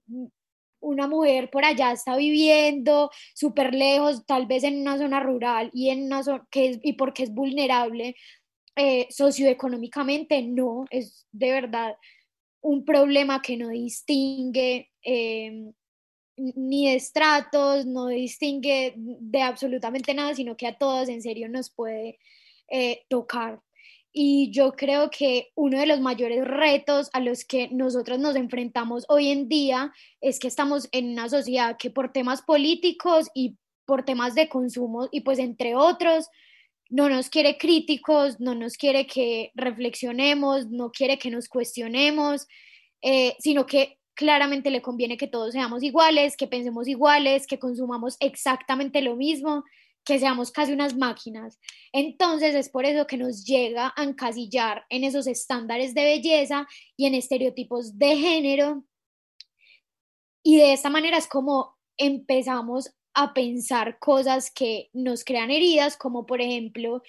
una 0.82 1.06
mujer 1.06 1.50
por 1.50 1.65
allá 1.65 1.93
está 1.93 2.17
viviendo 2.17 3.11
súper 3.35 3.75
lejos, 3.75 4.25
tal 4.27 4.47
vez 4.47 4.65
en 4.65 4.81
una 4.81 4.99
zona 4.99 5.21
rural 5.21 5.71
y 5.73 5.91
en 5.91 6.05
una 6.05 6.23
que 6.50 6.71
es, 6.71 6.79
y 6.82 6.94
porque 6.94 7.25
es 7.25 7.35
vulnerable 7.35 8.17
eh, 8.77 9.06
socioeconómicamente, 9.11 10.43
no, 10.43 10.87
es 10.91 11.27
de 11.32 11.50
verdad 11.50 11.97
un 12.62 12.85
problema 12.85 13.43
que 13.43 13.56
no 13.56 13.69
distingue 13.69 14.91
em, 15.03 15.73
ni 16.56 16.88
estratos, 16.88 17.87
no 17.87 18.06
distingue 18.08 18.94
de 18.96 19.42
absolutamente 19.42 20.14
nada, 20.14 20.34
sino 20.34 20.56
que 20.56 20.66
a 20.66 20.78
todos 20.78 21.08
en 21.08 21.22
serio 21.22 21.48
nos 21.48 21.70
puede 21.70 22.19
eh, 22.69 23.02
tocar. 23.08 23.60
Y 24.12 24.50
yo 24.50 24.72
creo 24.72 25.10
que 25.10 25.52
uno 25.54 25.78
de 25.78 25.87
los 25.87 26.00
mayores 26.00 26.44
retos 26.44 27.10
a 27.12 27.20
los 27.20 27.44
que 27.44 27.69
nosotros 27.69 28.19
nos 28.19 28.34
enfrentamos 28.34 29.04
hoy 29.08 29.31
en 29.31 29.48
día 29.48 29.92
es 30.20 30.40
que 30.40 30.48
estamos 30.48 30.88
en 30.90 31.10
una 31.10 31.28
sociedad 31.28 31.76
que 31.78 31.90
por 31.90 32.12
temas 32.12 32.43
políticos 32.43 33.28
y 33.34 33.56
por 33.86 34.04
temas 34.04 34.34
de 34.34 34.48
consumo 34.48 35.08
y 35.12 35.20
pues 35.20 35.38
entre 35.38 35.76
otros, 35.76 36.29
no 36.88 37.08
nos 37.08 37.31
quiere 37.31 37.56
críticos, 37.56 38.41
no 38.41 38.56
nos 38.56 38.76
quiere 38.76 39.06
que 39.06 39.53
reflexionemos, 39.55 40.67
no 40.70 40.91
quiere 40.91 41.19
que 41.19 41.31
nos 41.31 41.48
cuestionemos, 41.48 42.48
eh, 43.00 43.36
sino 43.38 43.65
que 43.65 43.99
claramente 44.20 44.70
le 44.70 44.82
conviene 44.82 45.17
que 45.17 45.29
todos 45.29 45.53
seamos 45.53 45.82
iguales, 45.82 46.36
que 46.36 46.46
pensemos 46.46 46.86
iguales, 46.86 47.46
que 47.46 47.58
consumamos 47.58 48.19
exactamente 48.20 49.00
lo 49.00 49.17
mismo, 49.17 49.65
que 50.05 50.19
seamos 50.19 50.50
casi 50.50 50.74
unas 50.74 50.94
máquinas. 50.94 51.58
Entonces 51.91 52.55
es 52.55 52.69
por 52.69 52.84
eso 52.84 53.06
que 53.06 53.17
nos 53.17 53.46
llega 53.46 53.94
a 53.96 54.03
encasillar 54.03 54.84
en 54.91 55.05
esos 55.05 55.27
estándares 55.27 55.94
de 55.94 56.05
belleza 56.05 56.67
y 56.98 57.06
en 57.06 57.15
estereotipos 57.15 57.98
de 57.98 58.19
género. 58.19 58.84
Y 60.43 60.58
de 60.58 60.74
esta 60.74 60.91
manera 60.91 61.17
es 61.17 61.27
como 61.27 61.79
empezamos 61.96 62.94
a 63.15 63.32
pensar 63.32 63.98
cosas 63.98 64.50
que 64.50 64.91
nos 64.93 65.24
crean 65.24 65.50
heridas, 65.50 65.96
como 65.96 66.27
por 66.27 66.43
ejemplo, 66.43 67.03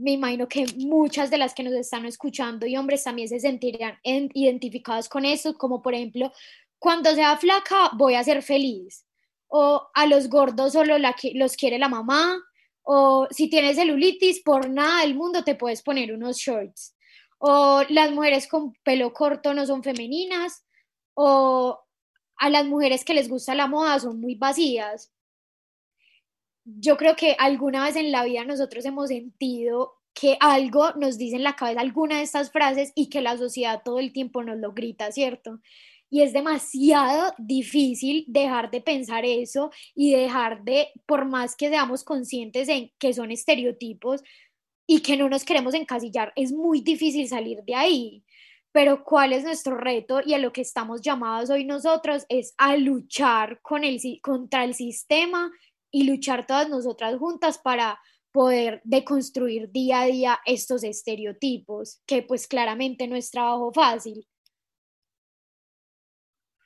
me 0.00 0.12
imagino 0.12 0.48
que 0.48 0.66
muchas 0.78 1.30
de 1.30 1.38
las 1.38 1.54
que 1.54 1.62
nos 1.62 1.74
están 1.74 2.06
escuchando 2.06 2.66
y 2.66 2.76
hombres 2.76 3.04
también 3.04 3.28
se 3.28 3.38
sentirían 3.38 3.98
identificados 4.02 5.08
con 5.08 5.24
eso, 5.24 5.54
como 5.54 5.82
por 5.82 5.94
ejemplo, 5.94 6.32
cuando 6.78 7.14
sea 7.14 7.36
flaca 7.36 7.90
voy 7.94 8.14
a 8.14 8.24
ser 8.24 8.42
feliz, 8.42 9.04
o 9.48 9.88
a 9.94 10.06
los 10.06 10.28
gordos 10.28 10.72
solo 10.72 10.98
la 10.98 11.12
que, 11.12 11.32
los 11.34 11.56
quiere 11.56 11.78
la 11.78 11.88
mamá, 11.88 12.42
o 12.82 13.28
si 13.30 13.50
tienes 13.50 13.76
celulitis, 13.76 14.42
por 14.42 14.70
nada 14.70 15.02
del 15.02 15.14
mundo 15.14 15.44
te 15.44 15.54
puedes 15.54 15.82
poner 15.82 16.12
unos 16.12 16.38
shorts, 16.38 16.96
o 17.38 17.82
las 17.88 18.10
mujeres 18.12 18.48
con 18.48 18.72
pelo 18.82 19.12
corto 19.12 19.52
no 19.54 19.66
son 19.66 19.82
femeninas, 19.82 20.64
o 21.14 21.78
a 22.36 22.48
las 22.48 22.64
mujeres 22.64 23.04
que 23.04 23.14
les 23.14 23.28
gusta 23.28 23.54
la 23.54 23.66
moda 23.66 24.00
son 24.00 24.20
muy 24.20 24.34
vacías 24.34 25.12
yo 26.78 26.96
creo 26.96 27.16
que 27.16 27.36
alguna 27.38 27.84
vez 27.84 27.96
en 27.96 28.12
la 28.12 28.24
vida 28.24 28.44
nosotros 28.44 28.84
hemos 28.84 29.08
sentido 29.08 29.94
que 30.14 30.36
algo 30.40 30.92
nos 30.94 31.18
dice 31.18 31.36
en 31.36 31.44
la 31.44 31.56
cabeza 31.56 31.80
alguna 31.80 32.18
de 32.18 32.22
estas 32.22 32.50
frases 32.50 32.92
y 32.94 33.08
que 33.08 33.20
la 33.20 33.36
sociedad 33.36 33.82
todo 33.84 33.98
el 33.98 34.12
tiempo 34.12 34.42
nos 34.42 34.58
lo 34.58 34.72
grita, 34.72 35.10
¿cierto? 35.12 35.60
Y 36.10 36.22
es 36.22 36.32
demasiado 36.32 37.32
difícil 37.38 38.24
dejar 38.26 38.70
de 38.70 38.80
pensar 38.80 39.24
eso 39.24 39.70
y 39.94 40.12
dejar 40.12 40.64
de, 40.64 40.88
por 41.06 41.24
más 41.24 41.54
que 41.54 41.68
seamos 41.68 42.02
conscientes 42.02 42.68
en 42.68 42.90
que 42.98 43.14
son 43.14 43.30
estereotipos 43.30 44.22
y 44.86 45.02
que 45.02 45.16
no 45.16 45.28
nos 45.28 45.44
queremos 45.44 45.72
encasillar, 45.74 46.32
es 46.34 46.52
muy 46.52 46.80
difícil 46.80 47.28
salir 47.28 47.58
de 47.64 47.76
ahí. 47.76 48.24
Pero 48.72 49.04
¿cuál 49.04 49.32
es 49.32 49.44
nuestro 49.44 49.76
reto 49.76 50.20
y 50.24 50.34
a 50.34 50.38
lo 50.38 50.52
que 50.52 50.60
estamos 50.60 51.00
llamados 51.00 51.50
hoy 51.50 51.64
nosotros? 51.64 52.24
Es 52.28 52.54
a 52.58 52.76
luchar 52.76 53.60
con 53.62 53.84
el, 53.84 54.00
contra 54.20 54.64
el 54.64 54.74
sistema 54.74 55.50
y 55.90 56.04
luchar 56.04 56.46
todas 56.46 56.68
nosotras 56.68 57.16
juntas 57.18 57.58
para 57.58 58.00
poder 58.32 58.80
deconstruir 58.84 59.70
día 59.70 60.02
a 60.02 60.06
día 60.06 60.38
estos 60.46 60.84
estereotipos, 60.84 62.00
que 62.06 62.22
pues 62.22 62.46
claramente 62.46 63.08
no 63.08 63.16
es 63.16 63.30
trabajo 63.30 63.72
fácil. 63.72 64.26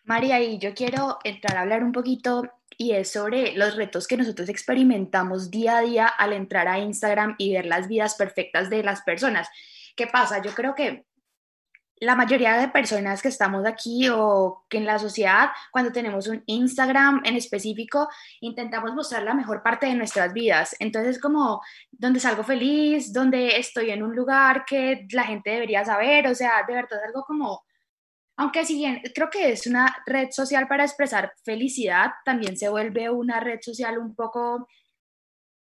María, 0.04 0.43
y 0.43 0.59
yo 0.59 0.75
quiero 0.75 1.19
entrar 1.25 1.57
a 1.57 1.62
hablar 1.62 1.83
un 1.83 1.93
poquito 1.93 2.43
y 2.76 2.93
es 2.93 3.11
sobre 3.11 3.57
los 3.57 3.76
retos 3.76 4.07
que 4.07 4.16
nosotros 4.16 4.49
experimentamos 4.49 5.50
día 5.50 5.78
a 5.78 5.81
día 5.81 6.07
al 6.07 6.35
entrar 6.35 6.69
a 6.69 6.78
Instagram 6.78 7.37
y 7.38 7.54
ver 7.54 7.64
las 7.66 7.88
vidas 7.88 8.14
perfectas 8.14 8.69
de 8.69 8.83
las 8.83 9.02
personas. 9.02 9.49
¿Qué 9.97 10.07
pasa? 10.07 10.43
Yo 10.43 10.52
creo 10.52 10.75
que 10.75 11.07
la 12.05 12.15
mayoría 12.15 12.59
de 12.59 12.69
personas 12.69 13.23
que 13.23 13.29
estamos 13.29 13.67
aquí 13.67 14.09
o 14.11 14.65
que 14.69 14.79
en 14.79 14.85
la 14.85 14.99
sociedad, 14.99 15.51
cuando 15.73 15.93
tenemos 15.93 16.29
un 16.29 16.43
Instagram 16.47 17.23
en 17.25 17.37
específico, 17.37 18.09
intentamos 18.41 18.95
mostrar 18.95 19.23
la 19.23 19.35
mejor 19.35 19.63
parte 19.63 19.87
de 19.87 19.95
nuestras 19.95 20.33
vidas. 20.33 20.77
Entonces, 20.79 21.19
como 21.19 21.63
donde 21.91 22.21
salgo 22.21 22.45
feliz, 22.45 23.13
donde 23.13 23.59
estoy 23.59 23.91
en 23.91 24.03
un 24.03 24.15
lugar 24.15 24.65
que 24.65 25.07
la 25.11 25.25
gente 25.25 25.51
debería 25.51 25.85
saber, 25.85 26.27
o 26.29 26.35
sea, 26.35 26.63
de 26.67 26.75
verdad 26.75 26.99
es 27.01 27.09
algo 27.09 27.23
como 27.25 27.63
aunque 28.37 28.65
si 28.65 28.75
bien 28.75 29.01
creo 29.15 29.31
que 29.31 29.53
es 29.53 29.67
una 29.67 29.97
red 30.07 30.31
social 30.31 30.67
para 30.67 30.85
expresar 30.85 31.33
felicidad, 31.45 32.11
también 32.25 32.57
se 32.57 32.69
vuelve 32.69 33.09
una 33.09 33.41
red 33.41 33.61
social 33.61 33.99
un 33.99 34.15
poco, 34.15 34.67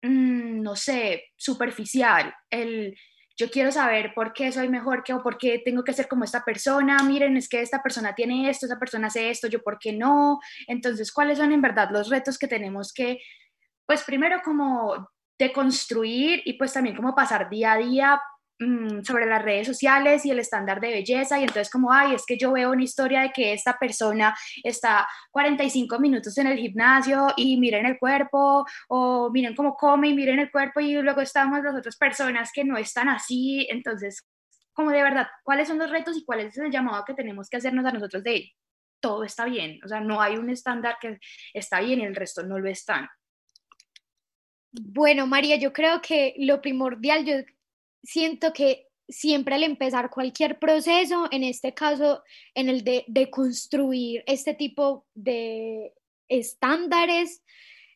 mm, 0.03 0.63
no 0.63 0.77
sé, 0.77 1.25
superficial. 1.37 2.33
El, 2.49 2.97
yo 3.41 3.51
quiero 3.51 3.73
saber 3.73 4.13
por 4.13 4.35
qué 4.35 4.53
soy 4.53 4.69
mejor 4.69 5.03
que 5.03 5.15
o 5.15 5.23
por 5.23 5.39
qué 5.39 5.63
tengo 5.65 5.83
que 5.83 5.95
ser 5.95 6.09
como 6.09 6.25
esta 6.25 6.45
persona. 6.45 7.03
Miren, 7.03 7.39
es 7.39 7.49
que 7.49 7.63
esta 7.63 7.83
persona 7.83 8.15
tiene 8.15 8.51
esto, 8.51 8.67
esa 8.67 8.79
persona 8.79 9.07
hace 9.07 9.31
esto, 9.31 9.49
yo 9.49 9.63
por 9.63 9.79
qué 9.79 9.95
no. 9.95 10.41
Entonces, 10.67 11.11
¿cuáles 11.11 11.39
son 11.39 11.51
en 11.51 11.63
verdad 11.63 11.89
los 11.91 12.11
retos 12.11 12.37
que 12.39 12.49
tenemos 12.49 12.93
que, 12.93 13.19
pues 13.87 14.03
primero 14.05 14.43
como 14.45 15.09
deconstruir 15.39 16.43
y 16.45 16.53
pues 16.59 16.75
también 16.75 16.95
como 16.95 17.15
pasar 17.15 17.49
día 17.49 17.73
a 17.73 17.79
día 17.79 18.21
Mm, 18.63 19.01
sobre 19.05 19.25
las 19.25 19.43
redes 19.43 19.67
sociales 19.67 20.27
y 20.27 20.31
el 20.31 20.39
estándar 20.39 20.83
de 20.83 20.91
belleza 20.91 21.39
y 21.39 21.45
entonces 21.45 21.71
como, 21.71 21.95
ay, 21.95 22.15
es 22.15 22.27
que 22.27 22.37
yo 22.37 22.53
veo 22.53 22.73
una 22.73 22.83
historia 22.83 23.23
de 23.23 23.31
que 23.31 23.55
esta 23.55 23.79
persona 23.79 24.37
está 24.63 25.09
45 25.31 25.99
minutos 25.99 26.37
en 26.37 26.47
el 26.47 26.59
gimnasio 26.59 27.29
y 27.39 27.59
miren 27.59 27.87
el 27.87 27.99
cuerpo 27.99 28.67
o 28.89 29.31
miren 29.31 29.55
cómo 29.55 29.75
come 29.77 30.09
y 30.11 30.15
miren 30.15 30.41
el 30.41 30.51
cuerpo 30.51 30.81
y 30.81 30.93
luego 31.01 31.23
estamos 31.23 31.65
las 31.65 31.75
otras 31.75 31.97
personas 31.97 32.51
que 32.53 32.63
no 32.63 32.77
están 32.77 33.09
así, 33.09 33.67
entonces 33.71 34.29
como 34.75 34.91
de 34.91 35.03
verdad, 35.03 35.29
¿cuáles 35.43 35.67
son 35.67 35.79
los 35.79 35.91
retos 35.91 36.19
y 36.19 36.25
cuál 36.27 36.41
es 36.41 36.59
el 36.59 36.71
llamado 36.71 37.03
que 37.07 37.15
tenemos 37.15 37.49
que 37.49 37.57
hacernos 37.57 37.87
a 37.87 37.93
nosotros 37.93 38.23
de 38.23 38.53
todo 39.01 39.25
está 39.25 39.47
bien? 39.47 39.81
O 39.83 39.89
sea, 39.89 40.01
no 40.01 40.21
hay 40.21 40.37
un 40.37 40.51
estándar 40.51 40.97
que 41.01 41.19
está 41.55 41.81
bien 41.81 42.01
y 42.01 42.05
el 42.05 42.15
resto 42.15 42.43
no 42.43 42.59
lo 42.59 42.69
están. 42.69 43.09
Bueno, 44.71 45.27
María, 45.27 45.57
yo 45.57 45.73
creo 45.73 46.03
que 46.03 46.35
lo 46.37 46.61
primordial, 46.61 47.25
yo 47.25 47.37
siento 48.03 48.53
que 48.53 48.87
siempre 49.09 49.55
al 49.55 49.65
empezar 49.65 50.11
cualquier 50.11 50.59
proceso, 50.59 51.27
en 51.31 51.45
este 51.45 51.75
caso, 51.75 52.23
en 52.55 52.69
el 52.69 52.85
de, 52.85 53.05
de 53.09 53.31
construir 53.31 54.23
este 54.27 54.55
tipo 54.55 55.07
de 55.15 55.93
estándares, 56.29 57.43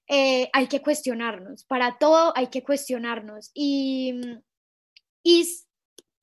eh, 0.08 0.50
hay 0.52 0.66
que 0.66 0.82
cuestionarnos. 0.82 1.64
Para 1.64 1.96
todo 1.98 2.32
hay 2.36 2.48
que 2.48 2.62
cuestionarnos 2.62 3.50
y, 3.54 4.14
y 5.22 5.48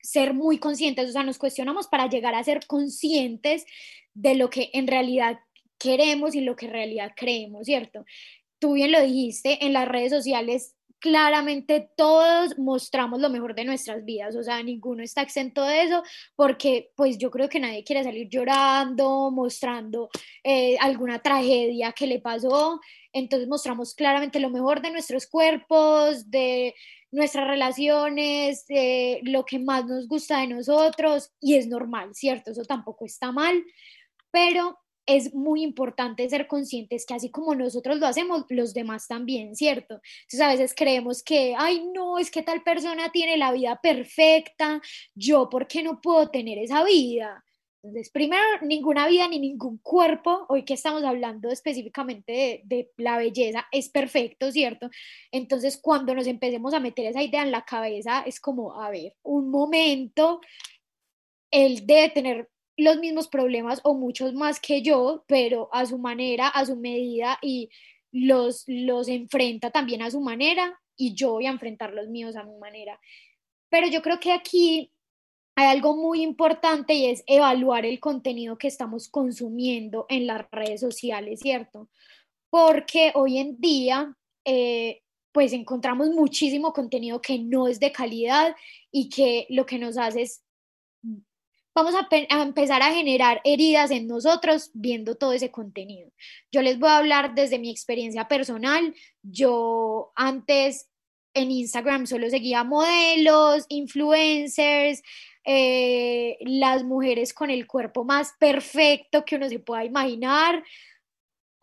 ser 0.02 0.34
muy 0.34 0.60
conscientes, 0.60 1.10
o 1.10 1.12
sea, 1.12 1.24
nos 1.24 1.38
cuestionamos 1.38 1.88
para 1.88 2.08
llegar 2.08 2.36
a 2.36 2.44
ser 2.44 2.66
conscientes 2.68 3.66
de 4.14 4.36
lo 4.36 4.50
que 4.50 4.70
en 4.74 4.88
realidad 4.88 5.40
queremos 5.78 6.36
y 6.36 6.42
lo 6.42 6.56
que 6.56 6.66
en 6.68 6.74
realidad 6.74 7.12
creemos, 7.16 7.66
¿cierto? 7.66 8.06
Tú 8.60 8.74
bien 8.74 8.92
lo 8.92 9.02
dijiste, 9.02 9.66
en 9.66 9.74
las 9.74 9.88
redes 9.88 10.12
sociales 10.12 10.76
claramente 11.02 11.90
todos 11.98 12.58
mostramos 12.58 13.20
lo 13.20 13.30
mejor 13.30 13.56
de 13.56 13.66
nuestras 13.66 14.06
vidas, 14.06 14.36
o 14.36 14.44
sea, 14.44 14.62
ninguno 14.64 15.04
está 15.04 15.24
exento 15.24 15.64
de 15.64 15.82
eso, 15.84 16.04
porque 16.36 16.92
pues 16.96 17.18
yo 17.18 17.32
creo 17.32 17.50
que 17.50 17.60
nadie 17.60 17.84
quiere 17.84 18.04
salir 18.04 18.30
llorando, 18.30 19.32
mostrando 19.32 20.10
eh, 20.44 20.78
alguna 20.80 21.20
tragedia 21.20 21.92
que 21.92 22.08
le 22.08 22.20
pasó, 22.20 22.80
entonces 23.12 23.50
mostramos 23.50 23.96
claramente 23.96 24.40
lo 24.40 24.52
mejor 24.52 24.82
de 24.82 24.92
nuestros 24.92 25.28
cuerpos, 25.28 26.30
de 26.30 26.76
nuestras 27.10 27.48
relaciones, 27.48 28.66
de 28.68 29.20
lo 29.24 29.44
que 29.44 29.60
más 29.60 29.86
nos 29.86 30.08
gusta 30.08 30.40
de 30.40 30.48
nosotros, 30.48 31.32
y 31.42 31.56
es 31.56 31.68
normal, 31.68 32.14
¿cierto? 32.14 32.52
Eso 32.52 32.64
tampoco 32.64 33.06
está 33.06 33.32
mal, 33.32 33.66
pero 34.32 34.78
es 35.06 35.34
muy 35.34 35.64
importante 35.64 36.30
ser 36.30 36.48
conscientes 36.48 37.06
que 37.06 37.14
así 37.14 37.30
como 37.30 37.56
nosotros 37.56 37.98
lo 37.98 38.08
hacemos, 38.08 38.46
los 38.50 38.74
demás 38.74 39.08
también, 39.08 39.56
¿cierto? 39.56 40.02
Entonces 40.22 40.42
a 40.42 40.50
veces 40.50 40.74
creemos 40.76 41.24
que, 41.24 41.56
ay, 41.58 41.90
no, 41.94 42.18
es 42.18 42.32
que 42.32 42.44
tal 42.44 42.64
persona 42.64 43.12
tiene 43.12 43.38
la 43.38 43.52
vida 43.52 43.80
perfecta, 43.82 44.82
yo, 45.16 45.50
¿por 45.50 45.68
qué 45.68 45.84
no 45.84 46.02
puedo 46.02 46.30
tener 46.30 46.58
esa 46.60 46.84
vida? 46.84 47.44
Entonces, 47.84 48.12
primero, 48.12 48.44
ninguna 48.62 49.08
vida 49.08 49.28
ni 49.28 49.40
ningún 49.40 49.80
cuerpo, 49.80 50.46
hoy 50.50 50.64
que 50.66 50.76
estamos 50.76 51.04
hablando 51.04 51.50
específicamente 51.50 52.62
de, 52.64 52.92
la 52.98 53.18
belleza, 53.18 53.66
es 53.72 53.90
perfecto, 53.90 54.52
¿cierto? 54.52 54.90
Entonces, 55.32 55.80
cuando 55.82 56.14
nos 56.14 56.28
empecemos 56.28 56.76
a 56.76 56.80
meter 56.80 57.08
esa 57.08 57.24
idea 57.24 57.42
en 57.42 57.52
la 57.52 57.66
cabeza, 57.66 58.22
es 58.22 58.40
como, 58.40 58.80
a 58.80 58.92
ver, 58.92 59.16
un 59.24 59.50
momento, 59.50 60.42
él 61.50 61.88
debe 61.88 62.10
tener 62.10 62.50
los 62.78 62.98
mismos 63.00 63.28
problemas 63.28 63.82
o 63.84 63.94
muchos 63.94 64.34
más 64.34 64.60
que 64.60 64.82
yo, 64.82 65.24
pero 65.28 65.70
a 65.72 65.86
su 65.86 65.98
manera, 65.98 66.48
a 66.48 66.66
su 66.66 66.76
medida 66.76 67.38
y 67.42 67.70
los, 68.12 68.64
los 68.68 69.08
enfrenta 69.08 69.72
también 69.72 70.02
a 70.02 70.12
su 70.12 70.22
manera 70.22 70.80
y 70.98 71.14
yo 71.14 71.32
voy 71.34 71.46
a 71.46 71.52
enfrentar 71.52 71.94
los 71.94 72.08
míos 72.08 72.36
a 72.36 72.44
mi 72.44 72.58
manera. 72.58 73.00
Pero 73.70 73.88
yo 73.88 74.02
creo 74.02 74.20
que 74.20 74.32
aquí 74.32 74.92
hay 75.56 75.68
algo 75.68 75.96
muy 75.96 76.22
importante 76.22 76.94
y 76.94 77.08
es 77.08 77.24
evaluar 77.28 77.86
el 77.86 78.00
contenido 78.00 78.58
que 78.58 78.68
estamos 78.68 79.10
consumiendo 79.10 80.06
en 80.10 80.28
las 80.28 80.50
redes 80.52 80.82
sociales, 80.82 81.40
¿cierto? 81.40 81.90
Porque 82.50 83.12
hoy 83.16 83.38
en 83.38 83.60
día, 83.60 84.16
eh, 84.46 85.02
pues 85.32 85.54
encontramos 85.54 86.10
muchísimo 86.10 86.74
contenido 86.74 87.22
que 87.22 87.40
no 87.40 87.68
es 87.68 87.80
de 87.80 87.92
calidad 87.92 88.56
y 88.92 89.10
que 89.10 89.46
lo 89.50 89.66
que 89.66 89.80
nos 89.80 89.98
hace 89.98 90.24
es 90.24 90.44
vamos 91.74 91.94
a, 91.96 92.08
empezar 92.42 92.82
a 92.82 92.94
generar 92.94 93.42
heridas 93.44 93.92
en 93.92 94.08
nosotros 94.08 94.72
viendo 94.74 95.16
todo 95.16 95.34
ese 95.34 95.52
contenido. 95.52 96.12
Yo 96.52 96.62
les 96.62 96.80
voy 96.80 96.90
a 96.90 96.98
hablar 96.98 97.36
desde 97.36 97.60
mi 97.60 97.70
experiencia 97.70 98.28
personal. 98.28 98.94
Yo 99.22 100.12
antes 100.16 100.90
en 101.34 101.52
Instagram 101.52 102.08
solo 102.08 102.30
seguía 102.30 102.64
modelos, 102.64 103.66
influencers, 103.70 105.02
eh, 105.44 106.38
las 106.42 106.84
mujeres 106.84 107.34
con 107.34 107.50
el 107.50 107.66
cuerpo 107.66 108.04
más 108.04 108.34
perfecto 108.40 109.26
que 109.26 109.38
uno 109.38 109.50
se 109.50 109.60
pueda 109.60 109.84
imaginar, 109.84 110.64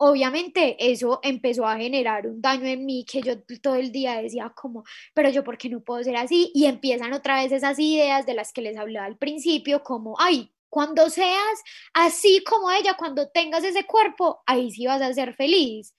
obviamente 0.01 0.77
eso 0.91 1.19
empezó 1.23 1.65
a 1.67 1.77
generar 1.77 2.25
un 2.25 2.41
daño 2.41 2.65
en 2.65 2.85
mí 2.85 3.05
que 3.05 3.21
yo 3.21 3.33
todo 3.61 3.75
el 3.75 3.91
día 3.91 4.21
decía 4.21 4.51
como, 4.55 4.83
pero 5.13 5.29
yo 5.29 5.43
por 5.43 5.57
qué 5.57 5.69
no 5.69 5.81
puedo 5.81 6.01
ser 6.03 6.15
así 6.15 6.51
y 6.55 6.65
empiezan 6.65 7.11
otra 7.13 7.41
vez 7.41 7.51
esas 7.51 7.77
ideas 7.79 8.25
de 8.25 8.33
las 8.33 8.53
que 8.53 8.61
les 8.61 8.77
hablaba 8.77 9.05
al 9.05 9.17
principio 9.17 9.83
como, 9.83 10.15
ay, 10.19 10.53
cuando 10.69 11.09
seas 11.09 11.63
así 11.93 12.43
como 12.45 12.71
ella, 12.71 12.95
cuando 12.97 13.29
tengas 13.29 13.63
ese 13.63 13.85
cuerpo, 13.85 14.41
ahí 14.45 14.71
sí 14.71 14.85
vas 14.85 15.01
a 15.01 15.13
ser 15.13 15.33
feliz. 15.35 15.93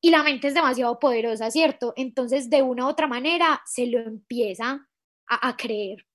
Y 0.00 0.10
la 0.10 0.22
mente 0.22 0.48
es 0.48 0.54
demasiado 0.54 0.98
poderosa, 0.98 1.50
¿cierto? 1.50 1.92
Entonces, 1.96 2.48
de 2.48 2.62
una 2.62 2.86
u 2.86 2.88
otra 2.88 3.06
manera, 3.06 3.60
se 3.66 3.86
lo 3.86 3.98
empieza 3.98 4.88
a, 5.28 5.48
a 5.48 5.56
creer. 5.56 6.06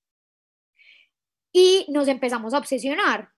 Y 1.52 1.86
nos 1.88 2.08
empezamos 2.08 2.54
a 2.54 2.58
obsesionar 2.58 3.32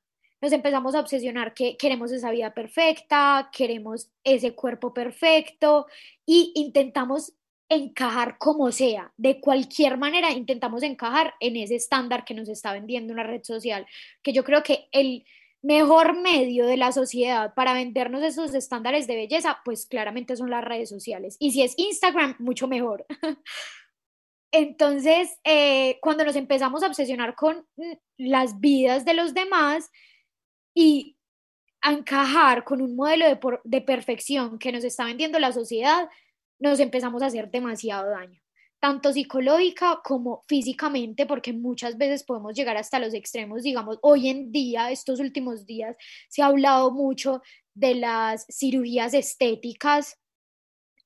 nos 0.44 0.52
empezamos 0.52 0.94
a 0.94 1.00
obsesionar 1.00 1.54
que 1.54 1.78
queremos 1.78 2.12
esa 2.12 2.30
vida 2.30 2.52
perfecta, 2.52 3.48
queremos 3.50 4.10
ese 4.22 4.54
cuerpo 4.54 4.92
perfecto 4.92 5.86
y 6.26 6.52
intentamos 6.54 7.32
encajar 7.70 8.36
como 8.36 8.70
sea, 8.70 9.10
de 9.16 9.40
cualquier 9.40 9.96
manera 9.96 10.32
intentamos 10.32 10.82
encajar 10.82 11.32
en 11.40 11.56
ese 11.56 11.76
estándar 11.76 12.26
que 12.26 12.34
nos 12.34 12.50
está 12.50 12.74
vendiendo 12.74 13.14
una 13.14 13.22
red 13.22 13.42
social, 13.42 13.86
que 14.22 14.34
yo 14.34 14.44
creo 14.44 14.62
que 14.62 14.86
el 14.92 15.24
mejor 15.62 16.20
medio 16.20 16.66
de 16.66 16.76
la 16.76 16.92
sociedad 16.92 17.54
para 17.54 17.72
vendernos 17.72 18.22
esos 18.22 18.52
estándares 18.52 19.06
de 19.06 19.16
belleza, 19.16 19.60
pues 19.64 19.86
claramente 19.86 20.36
son 20.36 20.50
las 20.50 20.62
redes 20.62 20.90
sociales. 20.90 21.36
Y 21.38 21.52
si 21.52 21.62
es 21.62 21.72
Instagram, 21.78 22.36
mucho 22.38 22.68
mejor. 22.68 23.06
Entonces, 24.52 25.30
eh, 25.42 25.98
cuando 26.02 26.22
nos 26.22 26.36
empezamos 26.36 26.82
a 26.82 26.88
obsesionar 26.88 27.34
con 27.34 27.66
las 28.18 28.60
vidas 28.60 29.06
de 29.06 29.14
los 29.14 29.32
demás, 29.32 29.90
y 30.74 31.16
encajar 31.82 32.64
con 32.64 32.82
un 32.82 32.96
modelo 32.96 33.26
de, 33.26 33.38
de 33.64 33.80
perfección 33.80 34.58
que 34.58 34.72
nos 34.72 34.84
está 34.84 35.04
vendiendo 35.04 35.38
la 35.38 35.52
sociedad, 35.52 36.08
nos 36.58 36.80
empezamos 36.80 37.22
a 37.22 37.26
hacer 37.26 37.50
demasiado 37.50 38.10
daño 38.10 38.44
tanto 38.84 39.14
psicológica 39.14 40.02
como 40.04 40.42
físicamente, 40.46 41.24
porque 41.24 41.54
muchas 41.54 41.96
veces 41.96 42.22
podemos 42.22 42.54
llegar 42.54 42.76
hasta 42.76 42.98
los 42.98 43.14
extremos. 43.14 43.62
Digamos, 43.62 43.98
hoy 44.02 44.28
en 44.28 44.52
día, 44.52 44.90
estos 44.90 45.20
últimos 45.20 45.64
días, 45.64 45.96
se 46.28 46.42
ha 46.42 46.48
hablado 46.48 46.90
mucho 46.90 47.40
de 47.72 47.94
las 47.94 48.46
cirugías 48.50 49.14
estéticas 49.14 50.18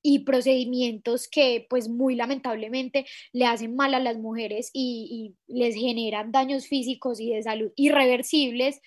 y 0.02 0.24
procedimientos 0.24 1.28
que 1.28 1.68
pues 1.70 1.88
muy 1.88 2.16
lamentablemente 2.16 3.06
le 3.32 3.46
hacen 3.46 3.76
mal 3.76 3.94
a 3.94 4.00
las 4.00 4.18
mujeres 4.18 4.70
y, 4.72 5.36
les 5.46 5.76
generan 5.76 6.32
daños 6.32 6.66
físicos 6.66 7.20
y 7.20 7.30
de 7.30 7.44
salud 7.44 7.70
irreversibles, 7.76 8.80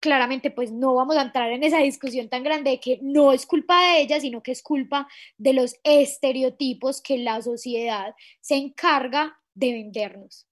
claramente 0.00 0.50
pues 0.50 0.70
no 0.70 0.94
vamos 0.94 1.16
a 1.16 1.22
entrar 1.22 1.50
en 1.50 1.62
esa 1.62 1.78
discusión 1.78 2.28
tan 2.28 2.42
grande 2.42 2.70
de 2.70 2.80
que 2.80 2.98
no 3.02 3.32
es 3.32 3.46
culpa 3.46 3.80
de 3.80 4.00
ellas, 4.02 4.22
sino 4.22 4.42
que 4.42 4.52
es 4.52 4.62
culpa 4.62 5.08
de 5.36 5.52
los 5.52 5.76
estereotipos 5.84 7.00
que 7.00 7.18
la 7.18 7.42
sociedad 7.42 8.14
se 8.40 8.56
encarga 8.56 9.38
de 9.54 9.72
vendernos. 9.72 10.48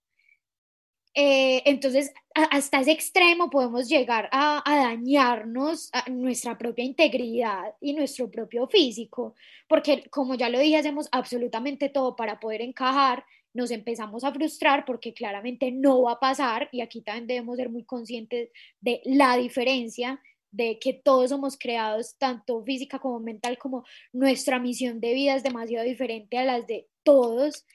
Eh, 1.19 1.63
entonces, 1.65 2.13
hasta 2.35 2.81
ese 2.81 2.93
extremo 2.93 3.49
podemos 3.49 3.89
llegar 3.89 4.29
a, 4.33 4.63
dañarnos 4.67 5.91
nuestra 6.09 6.59
propia 6.59 6.85
integridad 6.85 7.75
y 7.81 7.95
nuestro 7.95 8.31
propio 8.31 8.69
físico, 8.69 9.35
porque 9.67 10.05
como 10.11 10.35
ya 10.35 10.51
lo 10.51 10.59
dije, 10.59 10.77
hacemos 10.77 11.09
absolutamente 11.13 11.89
todo 11.89 12.17
para 12.17 12.39
poder 12.39 12.61
encajar, 12.61 13.25
nos 13.57 13.71
empezamos 13.71 14.23
a 14.23 14.33
frustrar 14.33 14.85
porque 14.85 15.15
claramente 15.15 15.73
no 15.73 16.03
va 16.03 16.13
a 16.13 16.21
pasar 16.21 16.69
y 16.71 16.83
aquí 16.83 17.01
también 17.01 17.27
debemos 17.27 17.57
ser 17.57 17.71
muy 17.71 17.85
conscientes 17.85 18.51
de 18.81 19.01
la 19.05 19.37
diferencia 19.37 20.21
de 20.51 20.79
que 20.79 20.93
todos 20.93 21.31
somos 21.31 21.59
creados, 21.59 22.17
tanto 22.19 22.63
física 22.63 22.99
como 22.99 23.21
mental, 23.21 23.59
como 23.59 23.85
nuestra 24.13 24.59
misión 24.59 25.01
de 25.01 25.13
vida 25.13 25.35
es 25.35 25.43
demasiado 25.43 25.85
diferente 25.85 26.39
a 26.39 26.45
las 26.45 26.67
de 26.67 26.89
todos. 27.03 27.67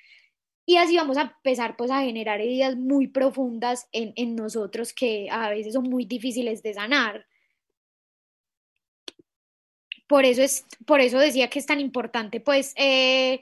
Y 0.65 0.77
así 0.77 0.95
vamos 0.95 1.17
a 1.17 1.21
empezar 1.21 1.75
pues 1.77 1.91
a 1.91 2.01
generar 2.01 2.39
heridas 2.39 2.75
muy 2.77 3.07
profundas 3.07 3.87
en, 3.91 4.13
en 4.15 4.35
nosotros 4.35 4.93
que 4.93 5.27
a 5.29 5.49
veces 5.49 5.73
son 5.73 5.83
muy 5.83 6.05
difíciles 6.05 6.63
de 6.63 6.73
sanar. 6.73 7.25
Por 10.07 10.25
eso, 10.25 10.41
es, 10.41 10.65
por 10.85 11.01
eso 11.01 11.19
decía 11.19 11.49
que 11.49 11.59
es 11.59 11.65
tan 11.65 11.79
importante 11.79 12.39
pues 12.39 12.73
eh, 12.77 13.41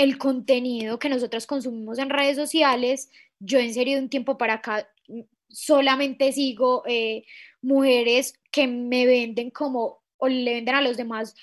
el 0.00 0.16
contenido 0.16 0.98
que 0.98 1.10
nosotros 1.10 1.46
consumimos 1.46 1.98
en 1.98 2.08
redes 2.08 2.34
sociales. 2.34 3.10
Yo 3.38 3.58
en 3.58 3.74
serio 3.74 3.96
de 3.96 4.02
un 4.04 4.08
tiempo 4.08 4.38
para 4.38 4.54
acá 4.54 4.88
solamente 5.50 6.32
sigo 6.32 6.82
eh, 6.86 7.24
mujeres 7.60 8.32
que 8.50 8.66
me 8.66 9.04
venden 9.04 9.50
como 9.50 10.00
o 10.16 10.28
le 10.28 10.54
venden 10.54 10.74
a 10.74 10.80
los 10.80 10.96
demás 10.96 11.34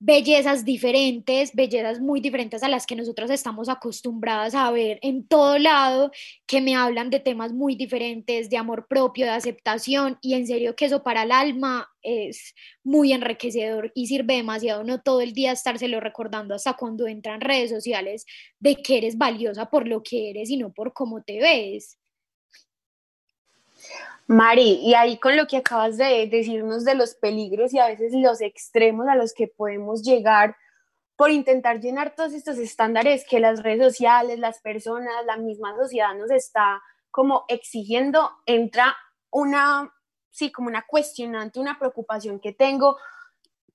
bellezas 0.00 0.64
diferentes, 0.64 1.54
bellezas 1.54 2.00
muy 2.00 2.20
diferentes 2.20 2.62
a 2.62 2.68
las 2.68 2.86
que 2.86 2.96
nosotros 2.96 3.30
estamos 3.30 3.68
acostumbradas 3.68 4.54
a 4.54 4.70
ver 4.70 4.98
en 5.02 5.28
todo 5.28 5.58
lado, 5.58 6.10
que 6.46 6.62
me 6.62 6.74
hablan 6.74 7.10
de 7.10 7.20
temas 7.20 7.52
muy 7.52 7.76
diferentes, 7.76 8.48
de 8.48 8.56
amor 8.56 8.86
propio, 8.88 9.26
de 9.26 9.32
aceptación, 9.32 10.18
y 10.22 10.34
en 10.34 10.46
serio 10.46 10.74
que 10.74 10.86
eso 10.86 11.02
para 11.02 11.24
el 11.24 11.32
alma 11.32 11.86
es 12.02 12.54
muy 12.82 13.12
enriquecedor 13.12 13.92
y 13.94 14.06
sirve 14.06 14.36
demasiado, 14.36 14.84
no 14.84 15.02
todo 15.02 15.20
el 15.20 15.34
día 15.34 15.52
estárselo 15.52 16.00
recordando 16.00 16.54
hasta 16.54 16.74
cuando 16.74 17.06
entran 17.06 17.42
redes 17.42 17.70
sociales 17.70 18.24
de 18.58 18.76
que 18.76 18.98
eres 18.98 19.18
valiosa 19.18 19.68
por 19.68 19.86
lo 19.86 20.02
que 20.02 20.30
eres 20.30 20.48
y 20.50 20.56
no 20.56 20.72
por 20.72 20.94
cómo 20.94 21.22
te 21.22 21.40
ves. 21.40 21.99
Mari, 24.30 24.78
y 24.84 24.94
ahí 24.94 25.18
con 25.18 25.36
lo 25.36 25.48
que 25.48 25.56
acabas 25.56 25.96
de 25.96 26.28
decirnos 26.30 26.84
de 26.84 26.94
los 26.94 27.16
peligros 27.16 27.74
y 27.74 27.80
a 27.80 27.88
veces 27.88 28.12
los 28.14 28.40
extremos 28.40 29.08
a 29.08 29.16
los 29.16 29.34
que 29.34 29.48
podemos 29.48 30.04
llegar 30.04 30.56
por 31.16 31.32
intentar 31.32 31.80
llenar 31.80 32.14
todos 32.14 32.32
estos 32.32 32.56
estándares 32.58 33.26
que 33.28 33.40
las 33.40 33.60
redes 33.60 33.92
sociales, 33.92 34.38
las 34.38 34.60
personas, 34.60 35.12
la 35.26 35.36
misma 35.36 35.74
sociedad 35.74 36.14
nos 36.14 36.30
está 36.30 36.80
como 37.10 37.44
exigiendo, 37.48 38.30
entra 38.46 38.96
una, 39.32 39.92
sí, 40.30 40.52
como 40.52 40.68
una 40.68 40.86
cuestionante, 40.86 41.58
una 41.58 41.80
preocupación 41.80 42.38
que 42.38 42.52
tengo 42.52 42.98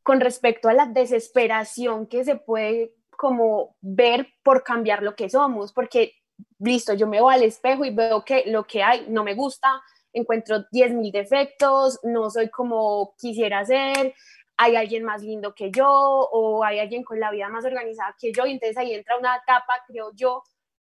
con 0.04 0.22
respecto 0.22 0.70
a 0.70 0.74
la 0.74 0.86
desesperación 0.86 2.08
que 2.08 2.24
se 2.24 2.38
puede 2.38 2.94
como 3.10 3.76
ver 3.82 4.30
por 4.42 4.64
cambiar 4.64 5.04
lo 5.04 5.18
que 5.18 5.30
somos, 5.30 5.74
porque 5.74 6.14
listo, 6.60 6.94
yo 6.94 7.08
me 7.08 7.20
voy 7.20 7.34
al 7.34 7.44
espejo 7.44 7.84
y 7.84 7.94
veo 7.94 8.24
que 8.24 8.44
lo 8.48 8.64
que 8.64 8.84
hay 8.84 9.06
no 9.10 9.26
me 9.26 9.34
gusta, 9.34 9.82
encuentro 10.16 10.66
10.000 10.72 11.12
defectos, 11.12 12.00
no 12.04 12.30
soy 12.30 12.50
como 12.50 13.14
quisiera 13.18 13.64
ser, 13.66 14.14
hay 14.58 14.76
alguien 14.76 15.04
más 15.04 15.22
lindo 15.22 15.54
que 15.54 15.70
yo 15.72 15.88
o 15.88 16.64
hay 16.64 16.80
alguien 16.80 17.04
con 17.04 17.20
la 17.20 17.32
vida 17.32 17.50
más 17.50 17.66
organizada 17.66 18.16
que 18.20 18.32
yo 18.32 18.46
y 18.46 18.54
entonces 18.54 18.78
ahí 18.78 18.94
entra 18.94 19.18
una 19.18 19.36
etapa, 19.36 19.74
creo 19.86 20.12
yo, 20.14 20.44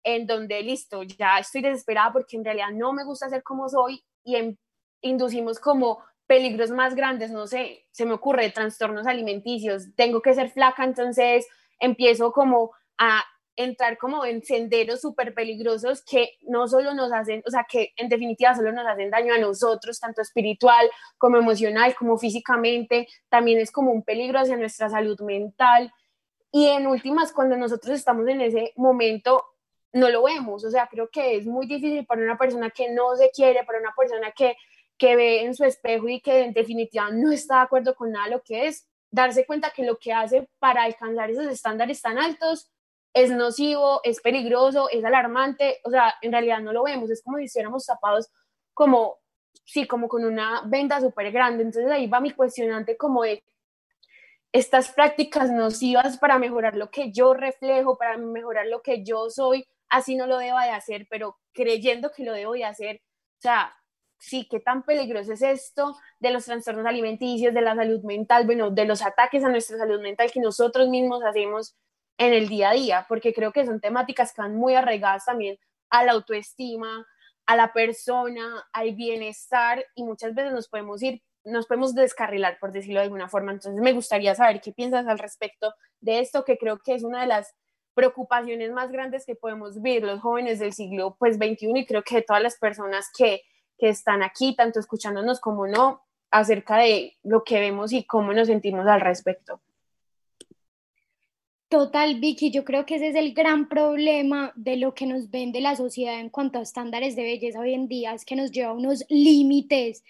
en 0.02 0.26
donde 0.26 0.62
listo, 0.62 1.02
ya 1.04 1.38
estoy 1.38 1.62
desesperada 1.62 2.12
porque 2.12 2.36
en 2.36 2.44
realidad 2.44 2.70
no 2.72 2.92
me 2.92 3.04
gusta 3.04 3.28
ser 3.28 3.42
como 3.42 3.68
soy 3.68 4.02
y 4.24 4.56
inducimos 5.00 5.60
como 5.60 6.02
peligros 6.26 6.70
más 6.70 6.94
grandes, 6.94 7.30
no 7.30 7.46
sé, 7.46 7.86
se 7.90 8.04
me 8.04 8.14
ocurre 8.14 8.50
trastornos 8.50 9.06
alimenticios, 9.06 9.94
tengo 9.94 10.22
que 10.22 10.34
ser 10.34 10.50
flaca, 10.50 10.82
entonces 10.82 11.46
empiezo 11.78 12.32
como 12.32 12.72
a 12.98 13.22
entrar 13.56 13.98
como 13.98 14.24
en 14.24 14.42
senderos 14.42 15.00
súper 15.00 15.34
peligrosos 15.34 16.02
que 16.02 16.38
no 16.42 16.68
solo 16.68 16.94
nos 16.94 17.12
hacen, 17.12 17.42
o 17.46 17.50
sea, 17.50 17.66
que 17.68 17.92
en 17.96 18.08
definitiva 18.08 18.54
solo 18.54 18.72
nos 18.72 18.86
hacen 18.86 19.10
daño 19.10 19.34
a 19.34 19.38
nosotros, 19.38 20.00
tanto 20.00 20.22
espiritual 20.22 20.90
como 21.18 21.36
emocional, 21.36 21.94
como 21.94 22.18
físicamente, 22.18 23.08
también 23.28 23.58
es 23.58 23.70
como 23.70 23.92
un 23.92 24.02
peligro 24.02 24.38
hacia 24.38 24.56
nuestra 24.56 24.88
salud 24.88 25.20
mental. 25.20 25.92
Y 26.50 26.68
en 26.68 26.86
últimas, 26.86 27.32
cuando 27.32 27.56
nosotros 27.56 27.96
estamos 27.96 28.26
en 28.28 28.40
ese 28.40 28.72
momento, 28.76 29.44
no 29.92 30.08
lo 30.08 30.22
vemos, 30.22 30.64
o 30.64 30.70
sea, 30.70 30.88
creo 30.90 31.10
que 31.10 31.36
es 31.36 31.46
muy 31.46 31.66
difícil 31.66 32.06
para 32.06 32.22
una 32.22 32.38
persona 32.38 32.70
que 32.70 32.90
no 32.90 33.14
se 33.16 33.30
quiere, 33.30 33.64
para 33.64 33.78
una 33.78 33.94
persona 33.96 34.32
que, 34.32 34.56
que 34.96 35.16
ve 35.16 35.42
en 35.44 35.54
su 35.54 35.64
espejo 35.64 36.08
y 36.08 36.20
que 36.20 36.40
en 36.44 36.54
definitiva 36.54 37.10
no 37.10 37.30
está 37.30 37.56
de 37.56 37.62
acuerdo 37.62 37.94
con 37.94 38.12
nada 38.12 38.28
lo 38.28 38.42
que 38.42 38.66
es, 38.66 38.88
darse 39.10 39.44
cuenta 39.44 39.70
que 39.70 39.84
lo 39.84 39.98
que 39.98 40.12
hace 40.12 40.48
para 40.58 40.84
alcanzar 40.84 41.30
esos 41.30 41.46
estándares 41.46 42.00
tan 42.00 42.18
altos 42.18 42.71
es 43.14 43.30
nocivo, 43.30 44.00
es 44.04 44.20
peligroso, 44.20 44.88
es 44.90 45.04
alarmante, 45.04 45.80
o 45.84 45.90
sea, 45.90 46.14
en 46.22 46.32
realidad 46.32 46.60
no 46.60 46.72
lo 46.72 46.82
vemos, 46.82 47.10
es 47.10 47.22
como 47.22 47.38
si 47.38 47.44
estuviéramos 47.44 47.86
tapados 47.86 48.30
como, 48.74 49.18
sí, 49.64 49.86
como 49.86 50.08
con 50.08 50.24
una 50.24 50.62
venda 50.66 51.00
súper 51.00 51.30
grande, 51.30 51.62
entonces 51.62 51.90
ahí 51.90 52.06
va 52.06 52.20
mi 52.20 52.30
cuestionante 52.30 52.96
como 52.96 53.22
de 53.22 53.44
estas 54.52 54.92
prácticas 54.92 55.50
nocivas 55.50 56.18
para 56.18 56.38
mejorar 56.38 56.76
lo 56.76 56.90
que 56.90 57.10
yo 57.12 57.34
reflejo, 57.34 57.96
para 57.96 58.16
mejorar 58.18 58.66
lo 58.66 58.82
que 58.82 59.04
yo 59.04 59.30
soy, 59.30 59.66
así 59.88 60.14
no 60.16 60.26
lo 60.26 60.38
debo 60.38 60.58
de 60.58 60.70
hacer, 60.70 61.06
pero 61.10 61.38
creyendo 61.52 62.10
que 62.10 62.24
lo 62.24 62.32
debo 62.32 62.52
de 62.52 62.64
hacer, 62.64 62.96
o 62.96 63.40
sea, 63.40 63.74
sí, 64.18 64.46
qué 64.50 64.60
tan 64.60 64.84
peligroso 64.84 65.32
es 65.32 65.42
esto 65.42 65.96
de 66.20 66.30
los 66.30 66.44
trastornos 66.44 66.86
alimenticios, 66.86 67.52
de 67.52 67.60
la 67.60 67.74
salud 67.74 68.02
mental, 68.04 68.46
bueno, 68.46 68.70
de 68.70 68.84
los 68.84 69.02
ataques 69.02 69.44
a 69.44 69.48
nuestra 69.48 69.76
salud 69.78 70.00
mental 70.00 70.30
que 70.30 70.40
nosotros 70.40 70.88
mismos 70.88 71.22
hacemos 71.24 71.76
en 72.26 72.34
el 72.34 72.48
día 72.48 72.70
a 72.70 72.74
día, 72.74 73.06
porque 73.08 73.32
creo 73.32 73.52
que 73.52 73.66
son 73.66 73.80
temáticas 73.80 74.32
que 74.32 74.42
van 74.42 74.56
muy 74.56 74.74
arraigadas 74.74 75.24
también 75.24 75.58
a 75.90 76.04
la 76.04 76.12
autoestima, 76.12 77.06
a 77.46 77.56
la 77.56 77.72
persona, 77.72 78.64
al 78.72 78.94
bienestar 78.94 79.84
y 79.94 80.04
muchas 80.04 80.34
veces 80.34 80.52
nos 80.52 80.68
podemos 80.68 81.02
ir, 81.02 81.22
nos 81.44 81.66
podemos 81.66 81.94
descarrilar, 81.94 82.58
por 82.60 82.72
decirlo 82.72 83.00
de 83.00 83.04
alguna 83.04 83.28
forma. 83.28 83.52
Entonces 83.52 83.80
me 83.80 83.92
gustaría 83.92 84.34
saber 84.34 84.60
qué 84.60 84.72
piensas 84.72 85.06
al 85.06 85.18
respecto 85.18 85.74
de 86.00 86.20
esto, 86.20 86.44
que 86.44 86.56
creo 86.56 86.78
que 86.78 86.94
es 86.94 87.02
una 87.02 87.20
de 87.20 87.26
las 87.26 87.54
preocupaciones 87.94 88.72
más 88.72 88.90
grandes 88.90 89.26
que 89.26 89.34
podemos 89.34 89.80
vivir 89.82 90.04
los 90.04 90.20
jóvenes 90.20 90.58
del 90.58 90.72
siglo 90.72 91.16
pues 91.18 91.38
21 91.38 91.80
y 91.80 91.86
creo 91.86 92.02
que 92.02 92.22
todas 92.22 92.42
las 92.42 92.56
personas 92.56 93.10
que, 93.16 93.42
que 93.78 93.88
están 93.88 94.22
aquí, 94.22 94.56
tanto 94.56 94.80
escuchándonos 94.80 95.40
como 95.40 95.66
no, 95.66 96.02
acerca 96.30 96.78
de 96.78 97.18
lo 97.22 97.44
que 97.44 97.60
vemos 97.60 97.92
y 97.92 98.04
cómo 98.04 98.32
nos 98.32 98.48
sentimos 98.48 98.86
al 98.86 99.02
respecto. 99.02 99.60
Total, 101.72 102.20
Vicky, 102.20 102.50
yo 102.50 102.66
creo 102.66 102.84
que 102.84 102.96
ese 102.96 103.08
es 103.08 103.14
el 103.14 103.32
gran 103.32 103.66
problema 103.66 104.52
de 104.56 104.76
lo 104.76 104.92
que 104.92 105.06
nos 105.06 105.30
vende 105.30 105.62
la 105.62 105.74
sociedad 105.74 106.20
en 106.20 106.28
cuanto 106.28 106.58
a 106.58 106.62
estándares 106.62 107.16
de 107.16 107.22
belleza 107.22 107.60
hoy 107.60 107.72
en 107.72 107.88
día, 107.88 108.12
es 108.12 108.26
que 108.26 108.36
nos 108.36 108.50
lleva 108.50 108.72
a 108.72 108.74
unos 108.74 109.06
límites 109.08 110.04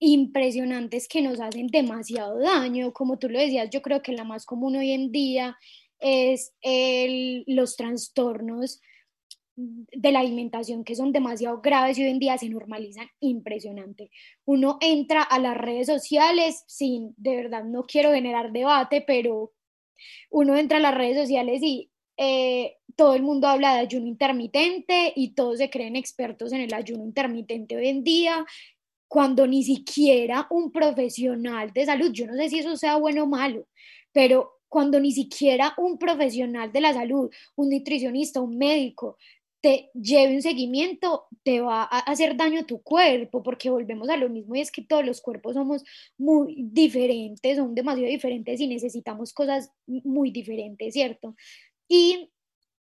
impresionantes 0.00 1.08
que 1.08 1.22
nos 1.22 1.40
hacen 1.40 1.68
demasiado 1.68 2.38
daño. 2.38 2.92
Como 2.92 3.18
tú 3.18 3.30
lo 3.30 3.38
decías, 3.38 3.70
yo 3.70 3.80
creo 3.80 4.02
que 4.02 4.12
la 4.12 4.24
más 4.24 4.44
común 4.44 4.76
hoy 4.76 4.92
en 4.92 5.10
día 5.10 5.56
es 5.98 6.52
el, 6.60 7.42
los 7.46 7.76
trastornos 7.76 8.82
de 9.56 10.12
la 10.12 10.20
alimentación 10.20 10.84
que 10.84 10.94
son 10.94 11.12
demasiado 11.12 11.62
graves 11.62 11.96
y 11.96 12.04
hoy 12.04 12.10
en 12.10 12.18
día 12.18 12.36
se 12.36 12.50
normalizan 12.50 13.08
impresionante. 13.20 14.10
Uno 14.44 14.76
entra 14.82 15.22
a 15.22 15.38
las 15.38 15.56
redes 15.56 15.86
sociales 15.86 16.64
sin, 16.66 17.14
de 17.16 17.34
verdad, 17.34 17.64
no 17.64 17.84
quiero 17.84 18.12
generar 18.12 18.52
debate, 18.52 19.00
pero 19.00 19.54
uno 20.30 20.56
entra 20.56 20.78
a 20.78 20.80
las 20.80 20.94
redes 20.94 21.16
sociales 21.16 21.60
y 21.62 21.90
eh, 22.16 22.76
todo 22.96 23.14
el 23.14 23.22
mundo 23.22 23.46
habla 23.46 23.74
de 23.74 23.80
ayuno 23.80 24.06
intermitente 24.06 25.12
y 25.14 25.34
todos 25.34 25.58
se 25.58 25.70
creen 25.70 25.94
expertos 25.94 26.52
en 26.52 26.62
el 26.62 26.74
ayuno 26.74 27.04
intermitente 27.04 27.76
hoy 27.76 27.88
en 27.88 28.02
día, 28.02 28.44
cuando 29.06 29.46
ni 29.46 29.62
siquiera 29.62 30.46
un 30.50 30.72
profesional 30.72 31.72
de 31.72 31.86
salud, 31.86 32.10
yo 32.12 32.26
no 32.26 32.34
sé 32.34 32.50
si 32.50 32.58
eso 32.58 32.76
sea 32.76 32.96
bueno 32.96 33.22
o 33.22 33.26
malo, 33.26 33.66
pero 34.12 34.58
cuando 34.68 35.00
ni 35.00 35.12
siquiera 35.12 35.74
un 35.78 35.98
profesional 35.98 36.70
de 36.72 36.80
la 36.80 36.92
salud, 36.92 37.30
un 37.56 37.70
nutricionista, 37.70 38.40
un 38.40 38.58
médico, 38.58 39.16
te 39.60 39.90
lleve 39.92 40.36
un 40.36 40.42
seguimiento, 40.42 41.26
te 41.42 41.60
va 41.60 41.82
a 41.82 41.98
hacer 41.98 42.36
daño 42.36 42.60
a 42.60 42.66
tu 42.66 42.82
cuerpo, 42.82 43.42
porque 43.42 43.70
volvemos 43.70 44.08
a 44.08 44.16
lo 44.16 44.28
mismo 44.28 44.54
y 44.54 44.60
es 44.60 44.70
que 44.70 44.82
todos 44.82 45.04
los 45.04 45.20
cuerpos 45.20 45.54
somos 45.54 45.84
muy 46.16 46.56
diferentes, 46.70 47.56
son 47.56 47.74
demasiado 47.74 48.08
diferentes 48.08 48.60
y 48.60 48.68
necesitamos 48.68 49.32
cosas 49.32 49.72
muy 49.86 50.30
diferentes, 50.30 50.94
¿cierto? 50.94 51.34
Y 51.88 52.30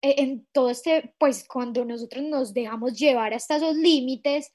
eh, 0.02 0.16
en 0.18 0.46
todo 0.52 0.70
este, 0.70 1.14
pues 1.18 1.46
cuando 1.48 1.84
nosotros 1.84 2.24
nos 2.24 2.52
dejamos 2.52 2.98
llevar 2.98 3.32
hasta 3.32 3.56
esos 3.56 3.76
límites, 3.76 4.52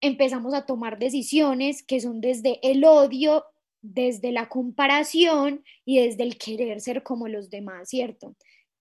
empezamos 0.00 0.54
a 0.54 0.66
tomar 0.66 0.98
decisiones 0.98 1.82
que 1.82 2.00
son 2.00 2.20
desde 2.20 2.58
el 2.62 2.84
odio, 2.84 3.44
desde 3.80 4.30
la 4.30 4.48
comparación 4.48 5.64
y 5.84 5.98
desde 5.98 6.22
el 6.22 6.38
querer 6.38 6.80
ser 6.80 7.02
como 7.02 7.26
los 7.28 7.50
demás, 7.50 7.88
¿cierto? 7.88 8.36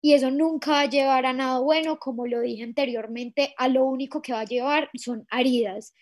Y 0.06 0.14
eso 0.14 0.30
nunca 0.30 0.70
va 0.70 0.80
a 0.82 0.88
llevar 0.88 1.26
a 1.26 1.32
nada 1.32 1.58
bueno, 1.58 1.98
como 1.98 2.28
lo 2.28 2.40
dije 2.40 2.62
anteriormente, 2.62 3.52
a 3.56 3.66
lo 3.66 3.84
único 3.84 4.22
que 4.22 4.32
va 4.32 4.42
a 4.42 4.44
llevar 4.44 4.88
son 4.94 5.26
heridas, 5.32 5.94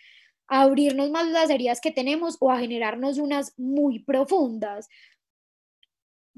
a 0.46 0.60
abrirnos 0.60 1.10
más 1.10 1.26
las 1.28 1.48
heridas 1.48 1.80
que 1.80 1.90
tenemos 1.90 2.36
o 2.40 2.50
a 2.50 2.58
generarnos 2.58 3.16
unas 3.16 3.58
muy 3.58 4.00
profundas, 4.00 4.90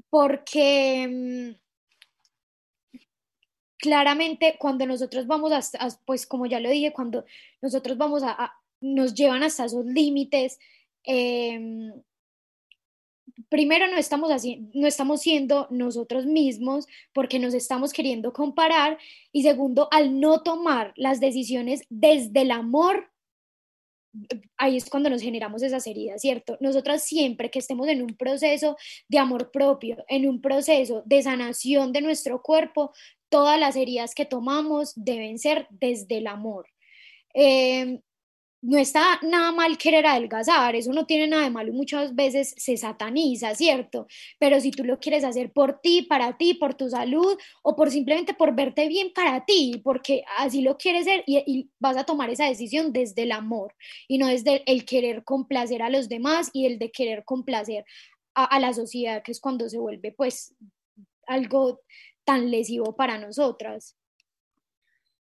porque 0.09 1.57
mm, 2.93 2.99
claramente 3.77 4.55
cuando 4.57 4.85
nosotros 4.85 5.27
vamos 5.27 5.51
a, 5.51 5.89
pues 6.05 6.25
como 6.25 6.45
ya 6.45 6.61
lo 6.61 6.69
dije, 6.69 6.93
cuando 6.93 7.25
nosotros 7.61 7.97
vamos 7.97 8.23
a, 8.23 8.53
nos 8.79 9.13
llevan 9.13 9.43
hasta 9.43 9.65
esos 9.65 9.85
límites, 9.85 10.57
eh, 11.03 11.59
primero 13.49 13.87
no 13.87 13.97
estamos, 13.97 14.31
así, 14.31 14.69
no 14.73 14.87
estamos 14.87 15.21
siendo 15.21 15.67
nosotros 15.69 16.25
mismos 16.25 16.87
porque 17.13 17.39
nos 17.39 17.53
estamos 17.53 17.93
queriendo 17.93 18.33
comparar 18.33 18.97
y 19.31 19.43
segundo, 19.43 19.87
al 19.91 20.19
no 20.19 20.41
tomar 20.41 20.93
las 20.95 21.19
decisiones 21.19 21.83
desde 21.89 22.41
el 22.41 22.51
amor, 22.51 23.11
ahí 24.57 24.77
es 24.77 24.89
cuando 24.89 25.09
nos 25.09 25.21
generamos 25.21 25.61
esas 25.61 25.85
heridas, 25.85 26.21
¿cierto? 26.21 26.57
Nosotras 26.59 27.03
siempre 27.03 27.51
que 27.51 27.59
estemos 27.59 27.87
en 27.87 28.01
un 28.01 28.15
proceso 28.15 28.77
de 29.07 29.19
amor 29.19 29.51
propio, 29.51 30.03
en 30.07 30.27
un 30.27 30.41
proceso 30.41 31.03
de 31.05 31.21
sanación 31.21 31.91
de 31.91 32.01
nuestro 32.01 32.41
cuerpo, 32.41 32.91
todas 33.29 33.59
las 33.59 33.75
heridas 33.75 34.15
que 34.15 34.25
tomamos 34.25 34.93
deben 34.95 35.37
ser 35.37 35.67
desde 35.69 36.17
el 36.17 36.27
amor. 36.27 36.67
Eh, 37.33 37.99
no 38.61 38.77
está 38.77 39.19
nada 39.21 39.51
mal 39.51 39.77
querer 39.77 40.05
adelgazar, 40.07 40.75
eso 40.75 40.91
no 40.91 41.05
tiene 41.05 41.27
nada 41.27 41.43
de 41.43 41.51
malo 41.51 41.69
y 41.69 41.75
muchas 41.75 42.15
veces 42.15 42.55
se 42.57 42.75
sataniza, 42.75 43.53
¿cierto? 43.53 44.07
Pero 44.39 44.59
si 44.59 44.71
tú 44.71 44.83
lo 44.83 44.99
quieres 44.99 45.23
hacer 45.23 45.51
por 45.51 45.79
ti, 45.79 46.01
para 46.01 46.37
ti, 46.37 46.55
por 46.55 46.73
tu 46.73 46.89
salud 46.89 47.37
o 47.61 47.75
por 47.75 47.91
simplemente 47.91 48.33
por 48.33 48.55
verte 48.55 48.87
bien 48.87 49.11
para 49.13 49.45
ti, 49.45 49.79
porque 49.83 50.23
así 50.37 50.61
lo 50.61 50.77
quieres 50.77 51.05
ser 51.05 51.23
y, 51.27 51.69
vas 51.79 51.97
a 51.97 52.05
tomar 52.05 52.29
esa 52.29 52.45
decisión 52.45 52.91
desde 52.91 53.23
el 53.23 53.31
amor 53.31 53.75
y 54.07 54.17
no 54.17 54.27
desde 54.27 54.63
el 54.65 54.85
querer 54.85 55.23
complacer 55.23 55.83
a 55.83 55.89
los 55.89 56.09
demás 56.09 56.49
y 56.53 56.65
el 56.65 56.79
de 56.79 56.91
querer 56.91 57.23
complacer 57.23 57.85
a, 58.33 58.59
la 58.59 58.73
sociedad, 58.73 59.23
que 59.23 59.31
es 59.31 59.39
cuando 59.39 59.67
se 59.69 59.79
vuelve 59.79 60.11
pues 60.11 60.55
algo 61.25 61.81
tan 62.23 62.51
lesivo 62.51 62.95
para 62.95 63.17
nosotras. 63.17 63.95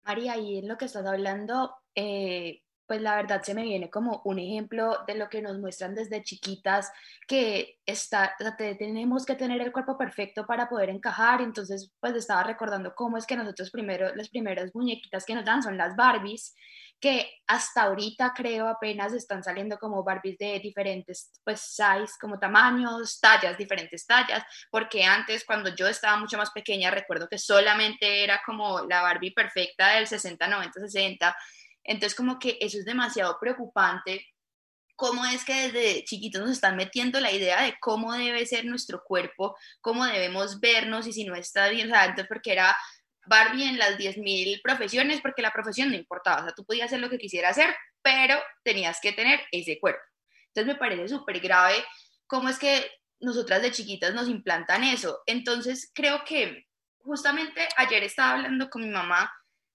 María, 0.03 0.37
y 0.37 0.57
en 0.57 0.67
lo 0.67 0.77
que 0.77 0.85
estás 0.85 1.05
hablando, 1.05 1.73
eh, 1.95 2.61
pues 2.91 3.01
la 3.01 3.15
verdad 3.15 3.41
se 3.41 3.53
me 3.53 3.63
viene 3.63 3.89
como 3.89 4.21
un 4.25 4.37
ejemplo 4.37 4.97
de 5.07 5.15
lo 5.15 5.29
que 5.29 5.41
nos 5.41 5.57
muestran 5.57 5.95
desde 5.95 6.23
chiquitas, 6.23 6.91
que 7.25 7.79
está, 7.85 8.35
tenemos 8.57 9.25
que 9.25 9.35
tener 9.35 9.61
el 9.61 9.71
cuerpo 9.71 9.97
perfecto 9.97 10.45
para 10.45 10.67
poder 10.67 10.89
encajar, 10.89 11.39
entonces 11.39 11.93
pues 12.01 12.15
estaba 12.15 12.43
recordando 12.43 12.93
cómo 12.93 13.15
es 13.15 13.25
que 13.25 13.37
nosotros 13.37 13.71
primero, 13.71 14.13
las 14.13 14.27
primeras 14.27 14.71
muñequitas 14.75 15.23
que 15.23 15.35
nos 15.35 15.45
dan 15.45 15.63
son 15.63 15.77
las 15.77 15.95
Barbies, 15.95 16.53
que 16.99 17.31
hasta 17.47 17.83
ahorita 17.83 18.33
creo 18.35 18.67
apenas 18.67 19.13
están 19.13 19.41
saliendo 19.41 19.79
como 19.79 20.03
Barbies 20.03 20.37
de 20.37 20.59
diferentes 20.59 21.31
pues 21.45 21.61
size, 21.61 22.15
como 22.19 22.39
tamaños, 22.39 23.21
tallas, 23.21 23.57
diferentes 23.57 24.05
tallas, 24.05 24.43
porque 24.69 25.05
antes 25.05 25.45
cuando 25.45 25.73
yo 25.73 25.87
estaba 25.87 26.17
mucho 26.17 26.37
más 26.37 26.51
pequeña 26.51 26.91
recuerdo 26.91 27.29
que 27.29 27.37
solamente 27.37 28.21
era 28.21 28.41
como 28.45 28.81
la 28.81 29.01
Barbie 29.01 29.31
perfecta 29.31 29.95
del 29.95 30.07
60, 30.07 30.45
90, 30.45 30.81
60 30.81 31.37
entonces, 31.83 32.15
como 32.15 32.39
que 32.39 32.57
eso 32.61 32.77
es 32.77 32.85
demasiado 32.85 33.37
preocupante. 33.39 34.27
¿Cómo 34.95 35.25
es 35.25 35.43
que 35.43 35.69
desde 35.69 36.03
chiquitos 36.03 36.41
nos 36.41 36.51
están 36.51 36.75
metiendo 36.75 37.19
la 37.19 37.31
idea 37.31 37.63
de 37.63 37.75
cómo 37.79 38.13
debe 38.13 38.45
ser 38.45 38.65
nuestro 38.65 39.03
cuerpo, 39.03 39.57
cómo 39.81 40.05
debemos 40.05 40.59
vernos 40.59 41.07
y 41.07 41.13
si 41.13 41.23
no 41.23 41.35
está 41.35 41.69
bien? 41.69 41.87
O 41.87 41.91
sea, 41.91 42.03
antes 42.03 42.27
porque 42.27 42.51
era 42.51 42.75
Barbie 43.25 43.67
en 43.67 43.79
las 43.79 43.97
10.000 43.97 44.61
profesiones, 44.61 45.21
porque 45.21 45.41
la 45.41 45.51
profesión 45.51 45.89
no 45.89 45.95
importaba. 45.95 46.41
O 46.41 46.43
sea, 46.43 46.53
tú 46.53 46.65
podías 46.65 46.87
hacer 46.87 46.99
lo 46.99 47.09
que 47.09 47.17
quisieras 47.17 47.57
hacer, 47.57 47.75
pero 48.01 48.39
tenías 48.63 48.99
que 49.01 49.11
tener 49.11 49.41
ese 49.51 49.79
cuerpo. 49.79 50.01
Entonces, 50.47 50.73
me 50.73 50.79
parece 50.79 51.07
súper 51.07 51.39
grave 51.39 51.83
cómo 52.27 52.49
es 52.49 52.59
que 52.59 52.91
nosotras 53.19 53.61
de 53.61 53.71
chiquitas 53.71 54.13
nos 54.13 54.27
implantan 54.27 54.83
eso. 54.83 55.21
Entonces, 55.25 55.91
creo 55.93 56.23
que 56.25 56.67
justamente 56.99 57.67
ayer 57.77 58.03
estaba 58.03 58.33
hablando 58.33 58.69
con 58.69 58.83
mi 58.83 58.89
mamá 58.89 59.31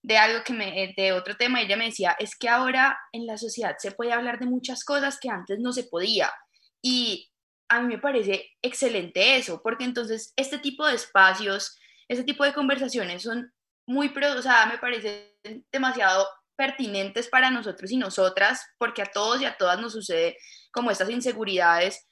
de 0.07 0.19
algo 0.19 0.45
que 0.45 0.53
me, 0.53 0.85
eh, 0.85 0.95
de 0.97 1.13
otro 1.13 1.37
tema, 1.37 1.61
ella 1.61 1.77
me 1.77 1.87
decía, 1.87 2.15
es 2.21 2.37
que 2.37 2.49
ahora 2.49 2.97
en 3.11 3.27
la 3.27 3.37
sociedad 3.37 3.75
se 3.77 3.91
puede 3.91 4.13
hablar 4.13 4.39
de 4.39 4.47
muchas 4.47 4.85
cosas 4.85 5.19
que 5.21 5.29
antes 5.29 5.59
no 5.59 5.73
se 5.73 5.83
podía. 5.83 6.33
Y 6.81 7.29
a 7.69 7.81
mí 7.81 7.89
me 7.89 7.99
parece 7.99 8.51
excelente 8.63 9.35
eso, 9.35 9.61
porque 9.65 9.83
entonces 9.83 10.33
este 10.37 10.59
tipo 10.59 10.87
de 10.87 10.95
espacios, 10.95 11.77
este 12.07 12.23
tipo 12.23 12.45
de 12.45 12.55
conversaciones 12.55 13.25
son 13.25 13.53
muy, 13.85 14.15
o 14.17 14.43
sea, 14.43 14.67
me 14.67 14.79
parecen 14.79 15.27
demasiado 15.73 16.29
pertinentes 16.55 17.29
para 17.29 17.51
nosotros 17.51 17.91
y 17.91 17.97
nosotras, 17.97 18.65
porque 18.79 19.03
a 19.03 19.07
todos 19.07 19.43
y 19.43 19.45
a 19.45 19.57
todas 19.57 19.81
nos 19.81 19.93
sucede 19.93 20.37
como 20.71 20.93
estas 20.93 21.11
inseguridades. 21.11 22.07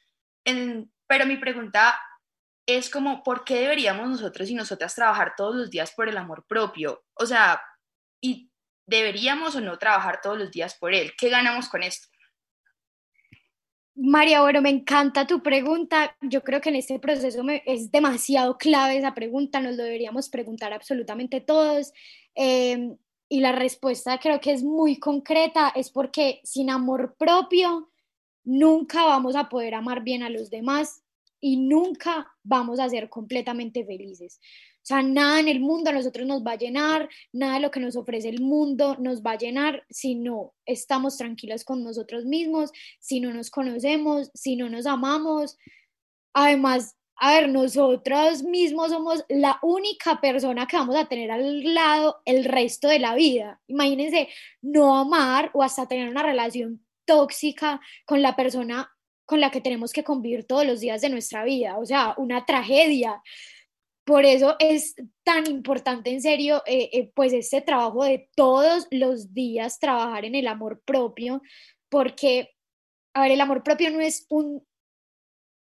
pero 1.07 1.27
mi 1.27 1.37
pregunta 1.37 1.97
es 2.67 2.91
como, 2.91 3.23
¿por 3.23 3.45
qué 3.45 3.61
deberíamos 3.61 4.09
nosotros 4.09 4.51
y 4.51 4.55
nosotras 4.57 4.97
trabajar 4.97 5.35
todos 5.37 5.55
los 5.55 5.71
días 5.71 5.93
por 5.95 6.09
el 6.09 6.17
amor 6.17 6.45
propio? 6.49 7.05
O 7.15 7.25
sea, 7.25 7.63
y 8.25 8.51
deberíamos 8.87 9.55
o 9.55 9.61
no 9.61 9.79
trabajar 9.79 10.21
todos 10.23 10.39
los 10.39 10.51
días 10.51 10.75
por 10.75 10.95
él. 10.95 11.13
¿Qué 11.19 11.29
ganamos 11.29 11.69
con 11.69 11.83
esto? 11.83 12.09
María, 13.95 14.41
bueno, 14.41 14.63
me 14.63 14.71
encanta 14.71 15.27
tu 15.27 15.43
pregunta. 15.43 16.17
Yo 16.23 16.43
creo 16.43 16.63
que 16.63 16.71
en 16.71 16.77
este 16.77 16.99
proceso 16.99 17.45
es 17.67 17.93
demasiado 17.93 18.57
clave 18.57 18.97
esa 18.97 19.15
pregunta, 19.15 19.61
nos 19.61 19.77
lo 19.77 19.85
deberíamos 19.85 20.31
preguntar 20.31 20.73
absolutamente 20.73 21.43
todos. 21.43 21.93
Em, 22.35 22.97
y 23.29 23.41
la 23.41 23.53
respuesta 23.53 24.19
creo 24.19 24.41
que 24.41 24.53
es 24.53 24.63
muy 24.63 24.99
concreta, 24.99 25.71
es 25.77 25.91
porque 25.91 26.41
sin 26.45 26.71
amor 26.71 27.15
propio 27.19 27.91
nunca 28.43 29.05
vamos 29.05 29.37
a 29.37 29.51
poder 29.51 29.75
amar 29.75 30.03
bien 30.03 30.23
a 30.23 30.31
los 30.31 30.49
demás 30.49 31.03
y 31.41 31.59
nunca 31.59 32.33
vamos 32.43 32.81
a 32.81 32.89
ser 32.89 33.11
completamente 33.11 33.85
felices. 33.85 34.41
O 34.85 34.87
sea, 34.87 35.03
nada 35.03 35.41
en 35.41 35.49
el 35.49 35.61
mundo 35.61 35.89
a 35.89 35.95
nosotros 35.95 36.27
nos 36.27 36.45
va 36.45 36.53
a 36.53 36.59
llenar, 36.59 37.09
nada 37.33 37.55
de 37.55 37.61
lo 37.61 37.71
que 37.71 37.81
nos 37.81 37.97
ofrece 37.97 38.29
el 38.29 38.43
mundo 38.43 38.99
nos 39.01 39.23
va 39.23 39.31
a 39.31 39.39
llenar 39.39 39.83
si 39.89 40.15
no 40.15 40.53
estamos 40.67 41.17
tranquilos 41.17 41.65
con 41.65 41.83
nosotros 41.83 42.27
mismos, 42.27 42.71
si 43.01 43.19
no 43.21 43.33
nos 43.33 43.51
conocemos, 43.51 44.31
si 44.35 44.57
no 44.57 44.69
nos 44.69 44.85
amamos. 44.85 45.57
Además, 46.35 46.97
a 47.17 47.33
ver, 47.33 47.49
nosotros 47.49 48.43
mismos 48.43 48.91
somos 48.91 49.25
la 49.31 49.59
única 49.63 50.21
persona 50.21 50.67
que 50.67 50.77
vamos 50.77 50.97
a 50.97 51.07
tener 51.07 51.31
al 51.31 51.73
lado 51.73 52.21
el 52.27 52.45
resto 52.45 52.89
de 52.89 52.99
la 52.99 53.15
vida. 53.15 53.63
Imagínense 53.69 54.29
no 54.61 54.99
amar 54.99 55.51
o 55.55 55.63
hasta 55.63 55.89
tener 55.89 56.11
una 56.11 56.23
relación 56.23 56.85
tóxica 57.07 57.81
con 58.05 58.21
la 58.21 58.37
persona 58.37 58.91
con 59.25 59.41
la 59.41 59.51
que 59.51 59.63
tenemos 59.63 59.95
que 59.95 60.05
convivir 60.05 60.45
todos 60.45 60.67
los 60.67 60.81
días 60.81 61.01
de 61.01 61.09
nuestra 61.09 61.43
vida. 61.43 61.79
O 61.79 61.87
sea, 61.87 62.13
una 62.19 62.45
tragedia. 62.45 63.23
Por 64.05 64.27
eso 64.27 64.57
es 64.59 64.95
tan 65.23 65.47
importante, 65.51 66.11
en 66.11 66.21
serio, 66.21 66.63
eh, 66.67 66.91
eh, 66.93 67.11
pues 67.15 67.33
este 67.33 67.63
trabajo 67.63 68.05
de 68.05 68.29
todos 68.37 68.87
los 68.91 69.33
días, 69.33 69.79
trabajar 69.79 70.27
en 70.27 70.35
el 70.35 70.47
amor 70.47 70.83
propio, 70.85 71.41
porque, 71.89 72.55
a 73.15 73.23
ver, 73.23 73.33
el 73.33 73.41
amor 73.41 73.63
propio 73.63 73.91
no 73.91 74.01
es 74.01 74.27
un 74.29 74.63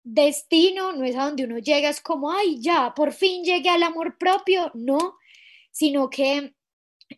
destino, 0.03 0.91
no 0.91 1.05
es 1.05 1.15
a 1.15 1.25
donde 1.25 1.45
uno 1.45 1.57
llega, 1.59 1.89
es 1.89 2.01
como, 2.01 2.31
ay, 2.31 2.59
ya, 2.61 2.93
por 2.93 3.13
fin 3.13 3.43
llegué 3.43 3.69
al 3.69 3.83
amor 3.83 4.17
propio, 4.17 4.69
no, 4.73 5.15
sino 5.71 6.09
que 6.09 6.53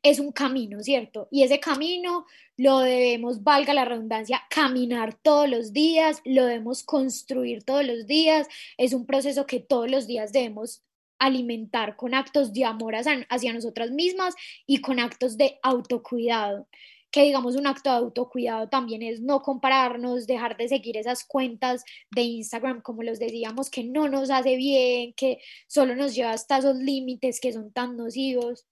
es 0.04 0.20
un 0.20 0.32
camino, 0.32 0.82
¿cierto? 0.82 1.28
Y 1.32 1.44
ese 1.44 1.60
camino 1.60 2.26
lo 2.58 2.80
debemos, 2.80 3.44
valga 3.44 3.74
la 3.74 3.86
redundancia, 3.86 4.44
caminar 4.50 5.16
todos 5.16 5.50
los 5.50 5.74
días, 5.74 6.22
lo 6.26 6.46
debemos 6.46 6.84
construir 6.84 7.64
todos 7.64 7.86
los 7.86 8.06
días, 8.06 8.48
es 8.78 8.94
un 8.94 9.06
proceso 9.06 9.46
que 9.48 9.60
todos 9.60 9.90
los 9.90 10.06
días 10.08 10.32
debemos 10.32 10.84
alimentar 11.20 11.96
con 11.96 12.14
actos 12.14 12.54
de 12.54 12.66
amor 12.66 12.96
hacia, 12.96 13.54
nosotras 13.54 13.92
mismas 13.92 14.36
y 14.66 14.82
con 14.82 15.00
actos 15.00 15.38
de 15.38 15.60
autocuidado 15.64 16.68
que 17.12 17.24
digamos 17.24 17.56
un 17.56 17.66
acto 17.66 17.90
de 17.90 17.96
autocuidado 17.96 18.68
también 18.68 19.02
es 19.02 19.22
no 19.22 19.42
compararnos, 19.42 20.28
dejar 20.28 20.58
de 20.58 20.68
seguir 20.68 20.98
esas 20.98 21.24
cuentas 21.24 21.86
de 22.12 22.24
Instagram, 22.24 22.82
como 22.82 23.04
los 23.04 23.20
decíamos, 23.20 23.70
que 23.70 23.86
no 23.86 24.10
nos 24.10 24.30
hace 24.30 24.58
bien, 24.58 25.14
que 25.14 25.40
solo 25.66 25.96
nos 25.96 26.14
lleva 26.14 26.32
hasta 26.32 26.58
esos 26.58 26.76
límites 26.76 27.40
que 27.40 27.54
son 27.54 27.72
tan 27.72 27.96
nocivos. 27.96 28.66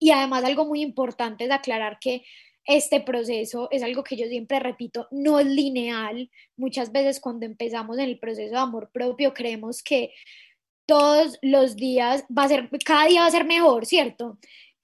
Y 0.00 0.10
además 0.10 0.42
algo 0.42 0.66
muy 0.66 0.82
importante 0.82 1.44
es 1.44 1.52
aclarar 1.52 1.98
que 2.00 2.24
este 2.66 3.00
proceso 3.00 3.68
es 3.70 3.84
algo 3.84 4.02
que 4.02 4.16
yo 4.16 4.26
siempre 4.26 4.58
repito, 4.58 5.06
no 5.12 5.38
es 5.38 5.46
lineal. 5.46 6.30
Muchas 6.56 6.90
veces 6.90 7.20
cuando 7.20 7.46
empezamos 7.46 7.96
en 7.98 8.08
el 8.08 8.18
proceso 8.18 8.50
de 8.50 8.58
amor 8.58 8.90
propio 8.92 9.32
creemos 9.32 9.84
que 9.84 10.12
todos 10.86 11.38
los 11.42 11.76
días 11.76 12.24
va 12.36 12.44
a 12.44 12.48
ser, 12.48 12.70
cada 12.84 13.06
día 13.06 13.22
va 13.22 13.26
a 13.26 13.30
ser 13.30 13.44
mejor, 13.44 13.86
¿cierto? 13.86 14.38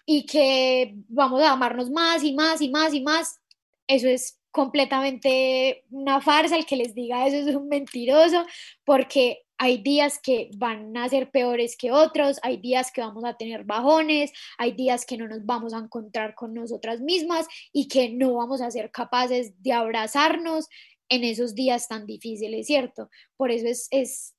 Y 0.05 0.27
que 0.27 0.95
vamos 1.09 1.43
a 1.43 1.53
amarnos 1.53 1.91
más 1.91 2.25
y 2.25 2.35
más 2.35 2.61
y 2.61 2.69
más 2.69 2.93
y 2.93 3.01
más. 3.03 3.41
Eso 3.87 4.09
es 4.09 4.41
completamente 4.51 5.85
una 5.91 6.21
farsa, 6.21 6.57
el 6.57 6.67
que 6.67 6.77
les 6.77 6.95
diga 6.95 7.27
eso 7.27 7.49
es 7.49 7.57
un 7.57 7.69
mentiroso, 7.69 8.45
porque 8.85 9.45
hay 9.57 9.79
días 9.79 10.19
que 10.21 10.51
van 10.57 10.97
a 10.97 11.09
ser 11.09 11.31
peores 11.31 11.77
que 11.77 11.93
otros, 11.93 12.39
hay 12.43 12.57
días 12.57 12.91
que 12.93 13.01
vamos 13.01 13.25
a 13.25 13.37
tener 13.37 13.65
bajones, 13.65 14.33
hay 14.59 14.73
días 14.73 15.07
que 15.07 15.17
no 15.17 15.29
nos 15.29 15.47
vamos 15.47 15.73
a 15.73 15.79
encontrar 15.79 16.35
con 16.35 16.53
nosotras 16.53 17.01
mismas 17.01 17.47
y 17.73 17.87
que 17.87 18.11
no 18.11 18.35
vamos 18.35 18.61
a 18.61 18.71
ser 18.71 18.91
capaces 18.91 19.63
de 19.63 19.73
abrazarnos 19.73 20.69
en 21.09 21.25
esos 21.25 21.55
días 21.55 21.89
tan 21.89 22.07
difíciles, 22.07 22.67
¿cierto? 22.67 23.09
Por 23.37 23.53
eso 23.53 23.69
es, 23.69 23.87
es 23.91 24.35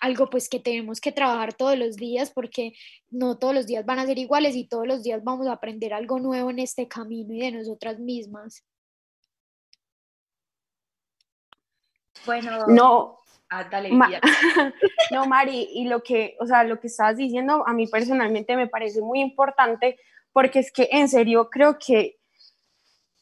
algo 0.00 0.30
pues 0.30 0.48
que 0.48 0.58
tenemos 0.58 1.00
que 1.00 1.12
trabajar 1.12 1.54
todos 1.54 1.78
los 1.78 1.96
días 1.96 2.30
porque 2.30 2.72
no 3.10 3.38
todos 3.38 3.54
los 3.54 3.66
días 3.66 3.86
van 3.86 3.98
a 3.98 4.06
ser 4.06 4.18
iguales 4.18 4.56
y 4.56 4.66
todos 4.66 4.86
los 4.86 5.02
días 5.02 5.22
vamos 5.22 5.46
a 5.46 5.52
aprender 5.52 5.94
algo 5.94 6.18
nuevo 6.18 6.50
en 6.50 6.58
este 6.58 6.88
camino 6.88 7.34
y 7.34 7.40
de 7.40 7.52
nosotras 7.52 7.98
mismas. 7.98 8.64
Bueno, 12.26 12.66
no, 12.66 13.18
Ah, 13.50 13.64
dale, 13.64 13.90
no, 15.10 15.24
Mari, 15.26 15.70
y 15.72 15.86
lo 15.86 16.02
que, 16.02 16.36
o 16.38 16.46
sea, 16.46 16.64
lo 16.64 16.78
que 16.78 16.88
estabas 16.88 17.16
diciendo 17.16 17.64
a 17.66 17.72
mí 17.72 17.86
personalmente 17.86 18.56
me 18.56 18.66
parece 18.66 19.00
muy 19.00 19.20
importante 19.20 19.98
porque 20.34 20.58
es 20.58 20.70
que 20.70 20.88
en 20.92 21.08
serio 21.08 21.48
creo 21.48 21.78
que 21.78 22.18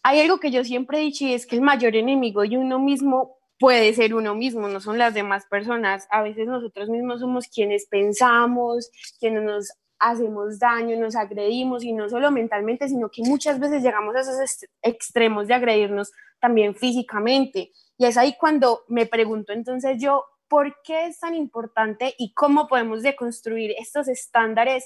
hay 0.02 0.20
algo 0.20 0.40
que 0.40 0.50
yo 0.50 0.64
siempre 0.64 0.98
he 0.98 1.02
dicho 1.02 1.24
y 1.24 1.32
es 1.32 1.46
que 1.46 1.54
el 1.54 1.62
mayor 1.62 1.94
enemigo 1.94 2.42
de 2.42 2.58
uno 2.58 2.80
mismo 2.80 3.35
puede 3.58 3.94
ser 3.94 4.14
uno 4.14 4.34
mismo, 4.34 4.68
no 4.68 4.80
son 4.80 4.98
las 4.98 5.14
demás 5.14 5.46
personas. 5.46 6.06
A 6.10 6.22
veces 6.22 6.46
nosotros 6.46 6.88
mismos 6.88 7.20
somos 7.20 7.48
quienes 7.48 7.86
pensamos, 7.86 8.90
quienes 9.18 9.42
nos 9.42 9.72
hacemos 9.98 10.58
daño, 10.58 10.98
nos 10.98 11.16
agredimos 11.16 11.82
y 11.82 11.92
no 11.92 12.08
solo 12.08 12.30
mentalmente, 12.30 12.88
sino 12.88 13.08
que 13.10 13.22
muchas 13.22 13.58
veces 13.58 13.82
llegamos 13.82 14.14
a 14.14 14.20
esos 14.20 14.66
extremos 14.82 15.46
de 15.48 15.54
agredirnos 15.54 16.12
también 16.40 16.74
físicamente. 16.74 17.72
Y 17.98 18.04
es 18.04 18.16
ahí 18.16 18.36
cuando 18.38 18.84
me 18.88 19.06
pregunto 19.06 19.52
entonces 19.52 19.96
yo, 19.98 20.24
¿por 20.48 20.76
qué 20.82 21.06
es 21.06 21.18
tan 21.18 21.34
importante 21.34 22.14
y 22.18 22.34
cómo 22.34 22.68
podemos 22.68 23.02
deconstruir 23.02 23.74
estos 23.78 24.08
estándares 24.08 24.84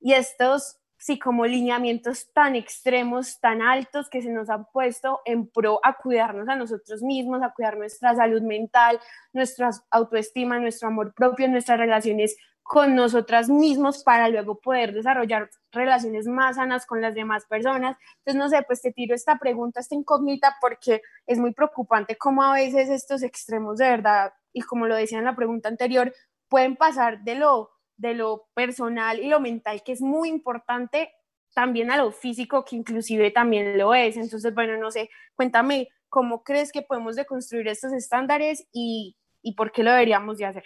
y 0.00 0.14
estos, 0.14 0.78
sí, 0.98 1.18
como 1.18 1.46
lineamientos 1.46 2.32
tan 2.32 2.56
extremos, 2.56 3.40
tan 3.40 3.62
altos 3.62 4.10
que 4.10 4.20
se 4.20 4.30
nos 4.30 4.50
han 4.50 4.66
puesto 4.66 5.20
en 5.24 5.46
pro 5.48 5.80
a 5.82 5.94
cuidarnos 5.94 6.48
a 6.48 6.56
nosotros 6.56 7.02
mismos, 7.02 7.42
a 7.42 7.52
cuidar 7.54 7.78
nuestra 7.78 8.14
salud 8.14 8.42
mental, 8.42 9.00
nuestra 9.32 9.70
autoestima, 9.90 10.58
nuestro 10.58 10.88
amor 10.88 11.14
propio, 11.14 11.48
nuestras 11.48 11.78
relaciones 11.78 12.36
con 12.68 12.94
nosotras 12.94 13.48
mismos 13.48 14.04
para 14.04 14.28
luego 14.28 14.60
poder 14.60 14.92
desarrollar 14.92 15.48
relaciones 15.72 16.26
más 16.26 16.56
sanas 16.56 16.84
con 16.84 17.00
las 17.00 17.14
demás 17.14 17.46
personas. 17.46 17.96
Entonces, 18.18 18.34
no 18.38 18.48
sé, 18.50 18.62
pues 18.66 18.82
te 18.82 18.92
tiro 18.92 19.14
esta 19.14 19.38
pregunta, 19.38 19.80
esta 19.80 19.94
incógnita, 19.94 20.56
porque 20.60 21.00
es 21.26 21.38
muy 21.38 21.54
preocupante 21.54 22.18
cómo 22.18 22.42
a 22.42 22.52
veces 22.52 22.90
estos 22.90 23.22
extremos 23.22 23.78
de 23.78 23.88
verdad, 23.88 24.34
y 24.52 24.60
como 24.60 24.86
lo 24.86 24.96
decía 24.96 25.16
en 25.16 25.24
la 25.24 25.34
pregunta 25.34 25.70
anterior, 25.70 26.12
pueden 26.48 26.76
pasar 26.76 27.22
de 27.22 27.36
lo, 27.36 27.70
de 27.98 28.14
lo 28.14 28.48
personal 28.54 29.20
y 29.20 29.28
lo 29.28 29.40
mental, 29.40 29.82
que 29.82 29.92
es 29.92 30.00
muy 30.00 30.30
importante, 30.30 31.12
también 31.52 31.90
a 31.90 31.96
lo 31.96 32.12
físico, 32.12 32.64
que 32.64 32.76
inclusive 32.76 33.30
también 33.30 33.76
lo 33.76 33.94
es. 33.94 34.16
Entonces, 34.16 34.54
bueno, 34.54 34.78
no 34.78 34.90
sé, 34.90 35.10
cuéntame, 35.34 35.88
¿cómo 36.08 36.42
crees 36.42 36.72
que 36.72 36.82
podemos 36.82 37.16
deconstruir 37.16 37.68
estos 37.68 37.92
estándares 37.92 38.66
y, 38.72 39.16
y 39.42 39.54
por 39.54 39.72
qué 39.72 39.82
lo 39.82 39.90
deberíamos 39.90 40.38
de 40.38 40.46
hacer? 40.46 40.64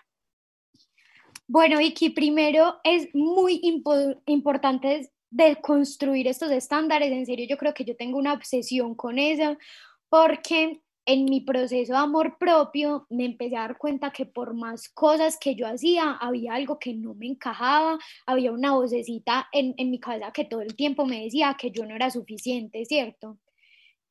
Bueno, 1.48 1.78
Vicky, 1.78 2.10
primero 2.10 2.78
es 2.84 3.08
muy 3.14 3.60
importante 4.26 5.10
de 5.30 5.56
construir 5.56 6.28
estos 6.28 6.50
estándares. 6.50 7.10
En 7.10 7.26
serio, 7.26 7.46
yo 7.48 7.56
creo 7.56 7.74
que 7.74 7.84
yo 7.84 7.96
tengo 7.96 8.18
una 8.18 8.34
obsesión 8.34 8.94
con 8.94 9.18
eso, 9.18 9.56
porque 10.10 10.81
en 11.04 11.24
mi 11.24 11.40
proceso 11.40 11.92
de 11.92 11.98
amor 11.98 12.38
propio 12.38 13.06
me 13.10 13.24
empecé 13.24 13.56
a 13.56 13.62
dar 13.62 13.78
cuenta 13.78 14.12
que 14.12 14.26
por 14.26 14.54
más 14.54 14.88
cosas 14.88 15.36
que 15.38 15.54
yo 15.54 15.66
hacía, 15.66 16.12
había 16.12 16.54
algo 16.54 16.78
que 16.78 16.94
no 16.94 17.14
me 17.14 17.26
encajaba, 17.26 17.98
había 18.26 18.52
una 18.52 18.74
vocecita 18.74 19.48
en, 19.52 19.74
en 19.76 19.90
mi 19.90 19.98
cabeza 19.98 20.32
que 20.32 20.44
todo 20.44 20.60
el 20.60 20.76
tiempo 20.76 21.06
me 21.06 21.24
decía 21.24 21.56
que 21.58 21.70
yo 21.70 21.84
no 21.86 21.96
era 21.96 22.10
suficiente, 22.10 22.84
¿cierto? 22.84 23.38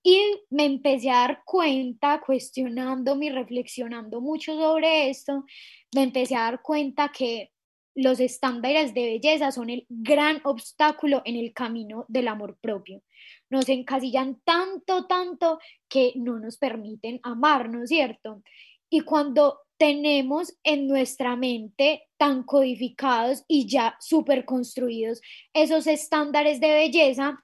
Y 0.04 0.20
me 0.50 0.66
empecé 0.66 1.12
a 1.12 1.28
dar 1.28 1.44
cuenta, 1.46 2.22
cuestionándome 2.26 3.28
y 3.28 3.30
reflexionando 3.30 4.20
mucho 4.20 4.56
sobre 4.56 5.10
esto, 5.10 5.46
me 5.94 6.04
empecé 6.04 6.36
a 6.36 6.42
dar 6.42 6.62
cuenta 6.62 7.12
que 7.12 7.51
los 7.96 8.20
estándares 8.20 8.94
de 8.94 9.06
belleza 9.06 9.52
son 9.52 9.70
el 9.70 9.86
gran 9.90 10.42
obstáculo 10.44 11.22
en 11.26 11.36
el 11.36 11.54
camino 11.54 12.06
del 12.08 12.28
amor 12.28 12.58
propio. 12.62 13.02
Nos 13.50 13.68
encasillan 13.70 14.42
tanto, 14.44 15.08
tanto 15.08 15.60
que 15.90 16.14
no 16.16 16.40
nos 16.40 16.58
permiten 16.58 17.20
amarnos, 17.24 17.90
¿cierto? 17.90 18.42
Y 18.90 19.02
cuando 19.02 19.60
tenemos 19.78 20.56
en 20.64 20.88
nuestra 20.88 21.36
mente 21.36 22.08
tan 22.18 22.44
codificados 22.44 23.44
y 23.48 23.68
ya 23.68 23.98
súper 24.00 24.46
construidos 24.46 25.22
esos 25.54 25.88
estándares 25.88 26.60
de 26.60 26.70
belleza 26.70 27.44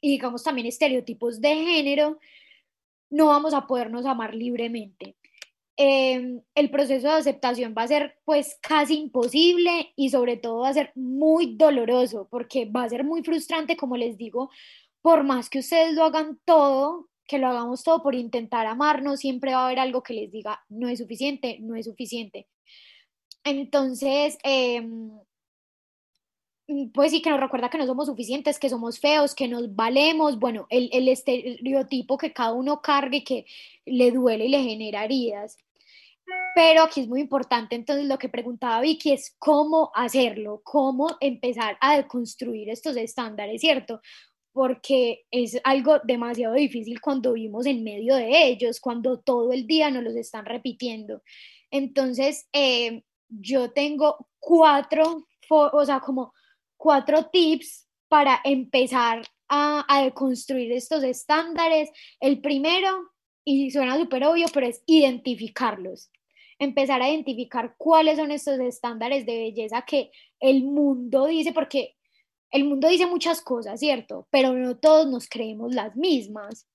y 0.00 0.10
digamos 0.10 0.42
también 0.42 0.66
estereotipos 0.66 1.40
de 1.40 1.54
género, 1.54 2.18
no 3.10 3.26
vamos 3.26 3.54
a 3.54 3.66
podernos 3.66 4.06
amar 4.06 4.34
libremente. 4.34 5.16
Em, 5.82 6.42
el 6.54 6.70
proceso 6.70 7.08
de 7.08 7.14
aceptación 7.14 7.74
va 7.76 7.84
a 7.84 7.88
ser 7.88 8.18
pues 8.26 8.58
casi 8.60 8.98
imposible 8.98 9.94
y 9.96 10.10
sobre 10.10 10.36
todo 10.36 10.58
va 10.60 10.68
a 10.68 10.74
ser 10.74 10.92
muy 10.94 11.56
doloroso 11.56 12.28
porque 12.30 12.66
va 12.66 12.82
a 12.82 12.88
ser 12.90 13.02
muy 13.02 13.22
frustrante, 13.22 13.78
como 13.78 13.96
les 13.96 14.18
digo, 14.18 14.50
por 15.00 15.24
más 15.24 15.48
que 15.48 15.60
ustedes 15.60 15.94
lo 15.94 16.04
hagan 16.04 16.38
todo, 16.44 17.08
que 17.26 17.38
lo 17.38 17.48
hagamos 17.48 17.82
todo 17.82 18.02
por 18.02 18.14
intentar 18.14 18.66
amarnos, 18.66 19.20
siempre 19.20 19.54
va 19.54 19.62
a 19.62 19.66
haber 19.68 19.78
algo 19.78 20.02
que 20.02 20.12
les 20.12 20.30
diga, 20.30 20.60
no 20.68 20.86
es 20.86 20.98
suficiente, 20.98 21.56
no 21.60 21.74
es 21.76 21.86
suficiente. 21.86 22.46
Entonces, 23.42 24.36
em, 24.42 25.10
pues 26.92 27.10
sí 27.10 27.22
que 27.22 27.30
nos 27.30 27.40
recuerda 27.40 27.70
que 27.70 27.78
no 27.78 27.86
somos 27.86 28.06
suficientes, 28.06 28.58
que 28.58 28.68
somos 28.68 29.00
feos, 29.00 29.34
que 29.34 29.48
nos 29.48 29.74
valemos, 29.74 30.38
bueno, 30.38 30.66
el, 30.68 30.90
el 30.92 31.08
estereotipo 31.08 32.18
que 32.18 32.34
cada 32.34 32.52
uno 32.52 32.82
cargue 32.82 33.24
que 33.24 33.46
le 33.86 34.10
duele 34.10 34.44
y 34.44 34.50
le 34.50 34.62
genera 34.62 35.06
heridas. 35.06 35.56
Pero 36.54 36.82
aquí 36.82 37.00
es 37.00 37.08
muy 37.08 37.20
importante, 37.20 37.76
entonces 37.76 38.06
lo 38.06 38.18
que 38.18 38.28
preguntaba 38.28 38.80
Vicky 38.80 39.12
es 39.12 39.34
cómo 39.38 39.90
hacerlo, 39.94 40.60
cómo 40.64 41.16
empezar 41.20 41.76
a 41.80 41.96
deconstruir 41.96 42.70
estos 42.70 42.96
estándares, 42.96 43.60
¿cierto? 43.60 44.00
Porque 44.52 45.26
es 45.30 45.60
algo 45.62 46.00
demasiado 46.02 46.54
difícil 46.54 47.00
cuando 47.00 47.34
vivimos 47.34 47.66
en 47.66 47.84
medio 47.84 48.16
de 48.16 48.48
ellos, 48.48 48.80
cuando 48.80 49.20
todo 49.20 49.52
el 49.52 49.66
día 49.66 49.90
nos 49.90 50.02
los 50.02 50.16
están 50.16 50.44
repitiendo. 50.44 51.22
Entonces, 51.70 52.48
eh, 52.52 53.04
yo 53.28 53.70
tengo 53.72 54.28
cuatro, 54.40 55.28
o 55.48 55.84
sea, 55.84 56.00
como 56.00 56.34
cuatro 56.76 57.26
tips 57.26 57.86
para 58.08 58.40
empezar 58.44 59.22
a, 59.48 59.84
a 59.88 60.02
deconstruir 60.02 60.72
estos 60.72 61.04
estándares. 61.04 61.90
El 62.18 62.40
primero, 62.40 63.12
y 63.44 63.70
suena 63.70 63.96
súper 63.96 64.24
obvio, 64.24 64.46
pero 64.52 64.66
es 64.66 64.82
identificarlos 64.86 66.10
empezar 66.60 67.02
a 67.02 67.08
identificar 67.08 67.74
cuáles 67.76 68.18
son 68.18 68.30
estos 68.30 68.60
estándares 68.60 69.26
de 69.26 69.38
belleza 69.38 69.82
que 69.82 70.12
el 70.38 70.62
mundo 70.62 71.26
dice, 71.26 71.52
porque 71.52 71.96
el 72.52 72.64
mundo 72.64 72.88
dice 72.88 73.06
muchas 73.06 73.40
cosas, 73.40 73.80
¿cierto? 73.80 74.28
Pero 74.30 74.52
no 74.52 74.76
todos 74.76 75.08
nos 75.08 75.28
creemos 75.28 75.74
las 75.74 75.96
mismas. 75.96 76.68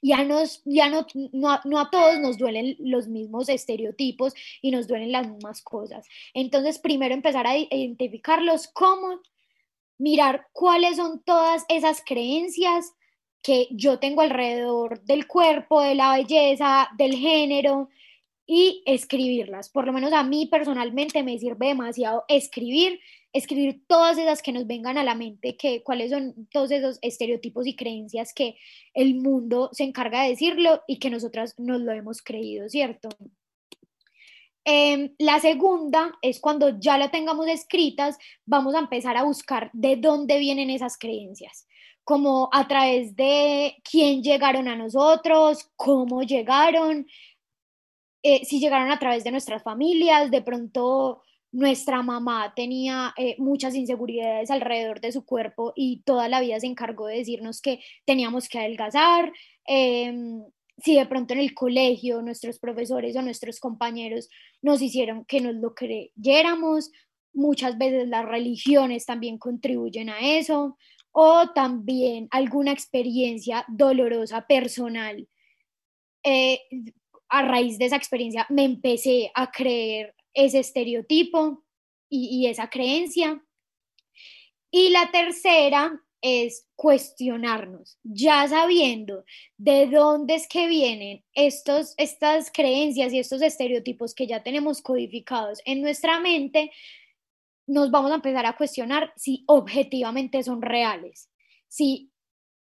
Ya, 0.00 0.24
nos, 0.24 0.62
ya 0.64 0.88
no, 0.88 1.06
no, 1.32 1.78
a 1.78 1.90
todos 1.90 2.20
nos 2.20 2.38
duelen 2.38 2.76
los 2.78 3.08
mismos 3.08 3.48
estereotipos 3.48 4.32
y 4.62 4.70
nos 4.70 4.86
duelen 4.86 5.12
las 5.12 5.28
mismas 5.28 5.60
cosas. 5.60 6.06
Entonces, 6.32 6.78
primero 6.78 7.12
empezar 7.12 7.46
a 7.46 7.58
identificarlos, 7.58 8.68
cómo 8.68 9.20
mirar 9.98 10.46
cuáles 10.52 10.96
son 10.96 11.22
todas 11.24 11.66
esas 11.68 12.02
creencias 12.06 12.94
que 13.42 13.66
yo 13.70 13.98
tengo 13.98 14.22
alrededor 14.22 15.02
del 15.02 15.26
cuerpo, 15.26 15.82
de 15.82 15.96
la 15.96 16.16
belleza, 16.16 16.88
del 16.96 17.16
género, 17.16 17.88
y 18.52 18.82
escribirlas. 18.84 19.70
Por 19.70 19.86
lo 19.86 19.92
menos 19.92 20.12
a 20.12 20.24
mí 20.24 20.46
personalmente 20.46 21.22
me 21.22 21.38
sirve 21.38 21.68
demasiado 21.68 22.24
escribir, 22.26 22.98
escribir 23.32 23.84
todas 23.86 24.18
esas 24.18 24.42
que 24.42 24.50
nos 24.50 24.66
vengan 24.66 24.98
a 24.98 25.04
la 25.04 25.14
mente, 25.14 25.56
que 25.56 25.84
cuáles 25.84 26.10
son 26.10 26.48
todos 26.50 26.72
esos 26.72 26.98
estereotipos 27.00 27.68
y 27.68 27.76
creencias 27.76 28.34
que 28.34 28.56
el 28.92 29.14
mundo 29.14 29.70
se 29.70 29.84
encarga 29.84 30.24
de 30.24 30.30
decirlo 30.30 30.82
y 30.88 30.98
que 30.98 31.10
nosotras 31.10 31.54
nos 31.58 31.80
lo 31.80 31.92
hemos 31.92 32.22
creído, 32.22 32.68
¿cierto? 32.68 33.08
Em, 34.64 35.14
la 35.18 35.38
segunda 35.38 36.18
es 36.20 36.40
cuando 36.40 36.76
ya 36.80 36.98
la 36.98 37.12
tengamos 37.12 37.46
escritas, 37.46 38.18
vamos 38.46 38.74
a 38.74 38.80
empezar 38.80 39.16
a 39.16 39.22
buscar 39.22 39.70
de 39.72 39.94
dónde 39.94 40.40
vienen 40.40 40.70
esas 40.70 40.98
creencias, 40.98 41.68
como 42.02 42.48
a 42.52 42.66
través 42.66 43.14
de 43.14 43.76
quién 43.88 44.24
llegaron 44.24 44.66
a 44.66 44.74
nosotros, 44.74 45.70
cómo 45.76 46.24
llegaron, 46.24 47.06
eh, 48.22 48.44
si 48.44 48.60
llegaron 48.60 48.90
a 48.90 48.98
través 48.98 49.24
de 49.24 49.30
nuestras 49.30 49.62
familias, 49.62 50.30
de 50.30 50.42
pronto 50.42 51.22
nuestra 51.52 52.02
mamá 52.02 52.52
tenía 52.54 53.12
eh, 53.16 53.34
muchas 53.38 53.74
inseguridades 53.74 54.50
alrededor 54.50 55.00
de 55.00 55.12
su 55.12 55.24
cuerpo 55.24 55.72
y 55.74 56.02
toda 56.02 56.28
la 56.28 56.40
vida 56.40 56.60
se 56.60 56.66
encargó 56.66 57.06
de 57.06 57.16
decirnos 57.16 57.60
que 57.60 57.80
teníamos 58.04 58.48
que 58.48 58.58
adelgazar. 58.58 59.32
Em, 59.66 60.44
si 60.78 60.96
de 60.96 61.06
pronto 61.06 61.34
en 61.34 61.40
el 61.40 61.54
colegio 61.54 62.22
nuestros 62.22 62.58
profesores 62.58 63.16
o 63.16 63.22
nuestros 63.22 63.58
compañeros 63.58 64.28
nos 64.62 64.80
hicieron 64.80 65.24
que 65.24 65.40
nos 65.40 65.54
lo 65.54 65.74
creyéramos, 65.74 66.90
muchas 67.32 67.78
veces 67.78 68.08
las 68.08 68.24
religiones 68.24 69.04
también 69.06 69.38
contribuyen 69.38 70.08
a 70.10 70.20
eso, 70.20 70.76
o 71.12 71.50
también 71.54 72.28
alguna 72.30 72.72
experiencia 72.72 73.64
dolorosa 73.68 74.46
personal. 74.46 75.28
Eh, 76.22 76.60
a 77.30 77.42
raíz 77.42 77.78
de 77.78 77.86
esa 77.86 77.96
experiencia 77.96 78.46
me 78.50 78.64
empecé 78.64 79.30
a 79.34 79.50
creer 79.50 80.14
ese 80.34 80.58
estereotipo 80.58 81.64
y, 82.08 82.46
esa 82.46 82.68
creencia. 82.68 83.42
Y 84.70 84.90
la 84.90 85.10
tercera 85.10 86.00
es 86.20 86.68
cuestionarnos, 86.76 87.98
ya 88.02 88.46
sabiendo 88.46 89.24
de 89.56 89.86
dónde 89.86 90.34
es 90.34 90.48
que 90.48 90.66
vienen 90.66 91.24
estos, 91.32 91.94
estas 91.96 92.50
creencias 92.52 93.12
y 93.12 93.20
estos 93.20 93.40
estereotipos 93.40 94.14
que 94.14 94.26
ya 94.26 94.42
tenemos 94.42 94.82
codificados 94.82 95.60
en 95.64 95.80
nuestra 95.80 96.20
mente, 96.20 96.72
nos 97.66 97.90
vamos 97.90 98.10
a 98.10 98.16
empezar 98.16 98.44
a 98.44 98.56
cuestionar 98.56 99.12
si 99.16 99.44
objetivamente 99.46 100.42
son 100.42 100.60
reales, 100.60 101.30
si 101.68 102.09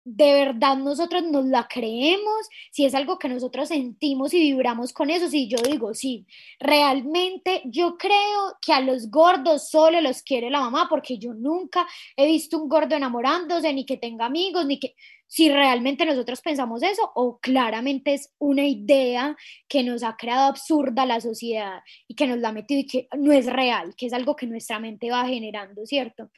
de 0.05 0.33
verdad 0.33 0.77
nosotros 0.77 1.25
nos 1.25 1.45
la 1.45 1.69
creemos, 1.69 2.49
si 2.71 2.85
es 2.85 2.95
algo 2.95 3.19
que 3.19 3.29
nosotros 3.29 3.69
sentimos 3.69 4.33
y 4.33 4.41
vibramos 4.41 4.93
con 4.93 5.11
eso, 5.11 5.29
si 5.29 5.49
yo 5.49 5.59
digo, 5.59 5.95
sí, 5.95 6.27
realmente 6.59 7.63
yo 7.67 7.97
creo 7.99 8.57
que 8.61 8.73
a 8.73 8.81
los 8.81 9.11
gordos 9.11 9.69
solo 9.69 10.01
los 10.01 10.23
quiere 10.23 10.51
la 10.51 10.61
mamá, 10.61 10.87
porque 10.89 11.19
yo 11.19 11.35
nunca 11.35 11.87
he 12.17 12.27
visto 12.27 12.59
un 12.59 12.69
gordo 12.69 12.97
enamorándose, 12.97 13.73
ni 13.73 13.85
que 13.85 13.99
tenga 13.99 14.27
amigos, 14.27 14.67
ni 14.67 14.79
que, 14.79 14.95
si 15.27 15.49
realmente 15.49 16.05
nosotros 16.05 16.41
pensamos 16.41 16.83
eso, 16.83 17.13
o 17.15 17.39
claramente 17.39 18.15
es 18.15 18.33
una 18.39 18.67
idea 18.67 19.37
que 19.69 19.85
nos 19.85 20.03
ha 20.03 20.17
creado 20.17 20.49
absurda 20.49 21.07
la 21.07 21.21
sociedad 21.21 21.83
y 22.09 22.17
que 22.17 22.27
nos 22.27 22.39
la 22.39 22.49
ha 22.49 22.53
metido 22.53 22.81
y 22.81 22.87
que 22.87 23.09
no 23.17 23.31
es 23.33 23.47
real, 23.47 23.95
que 23.97 24.07
es 24.07 24.13
algo 24.13 24.35
que 24.35 24.47
nuestra 24.47 24.81
mente 24.81 25.09
va 25.09 25.29
generando, 25.29 25.87
¿cierto? 25.87 26.31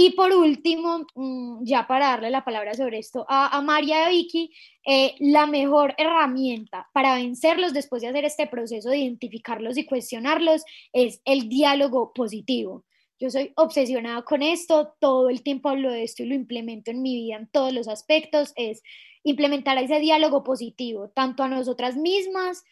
Y 0.00 0.10
por 0.10 0.32
último, 0.32 1.08
mm, 1.16 1.64
ya 1.64 1.88
para 1.88 2.10
darle 2.10 2.30
la 2.30 2.44
palabra 2.44 2.72
sobre 2.74 3.00
esto 3.00 3.26
a, 3.28 3.60
María 3.62 4.12
y 4.12 4.18
Vicky, 4.18 4.52
eh, 4.86 5.16
la 5.18 5.46
mejor 5.46 5.92
herramienta 5.98 6.88
para 6.94 7.16
vencerlos 7.16 7.72
después 7.72 8.02
de 8.02 8.06
hacer 8.06 8.24
este 8.24 8.46
proceso 8.46 8.90
de 8.90 8.98
identificarlos 8.98 9.76
y 9.76 9.86
cuestionarlos 9.86 10.62
es 10.92 11.20
el 11.24 11.48
diálogo 11.48 12.12
positivo. 12.14 12.84
Yo 13.18 13.28
soy 13.28 13.52
obsesionada 13.56 14.22
con 14.22 14.42
esto, 14.42 14.94
todo 15.00 15.30
el 15.30 15.42
tiempo 15.42 15.68
hablo 15.68 15.90
de 15.90 16.04
esto 16.04 16.22
y 16.22 16.26
lo 16.26 16.36
implemento 16.36 16.92
en 16.92 17.02
mi 17.02 17.16
vida 17.16 17.34
en 17.34 17.48
todos 17.48 17.72
los 17.72 17.88
aspectos, 17.88 18.52
es 18.54 18.84
implementar 19.24 19.78
ese 19.78 19.98
diálogo 19.98 20.44
positivo, 20.44 21.08
tanto 21.08 21.42
a 21.42 21.48
nosotras 21.48 21.96
mismas, 21.96 22.62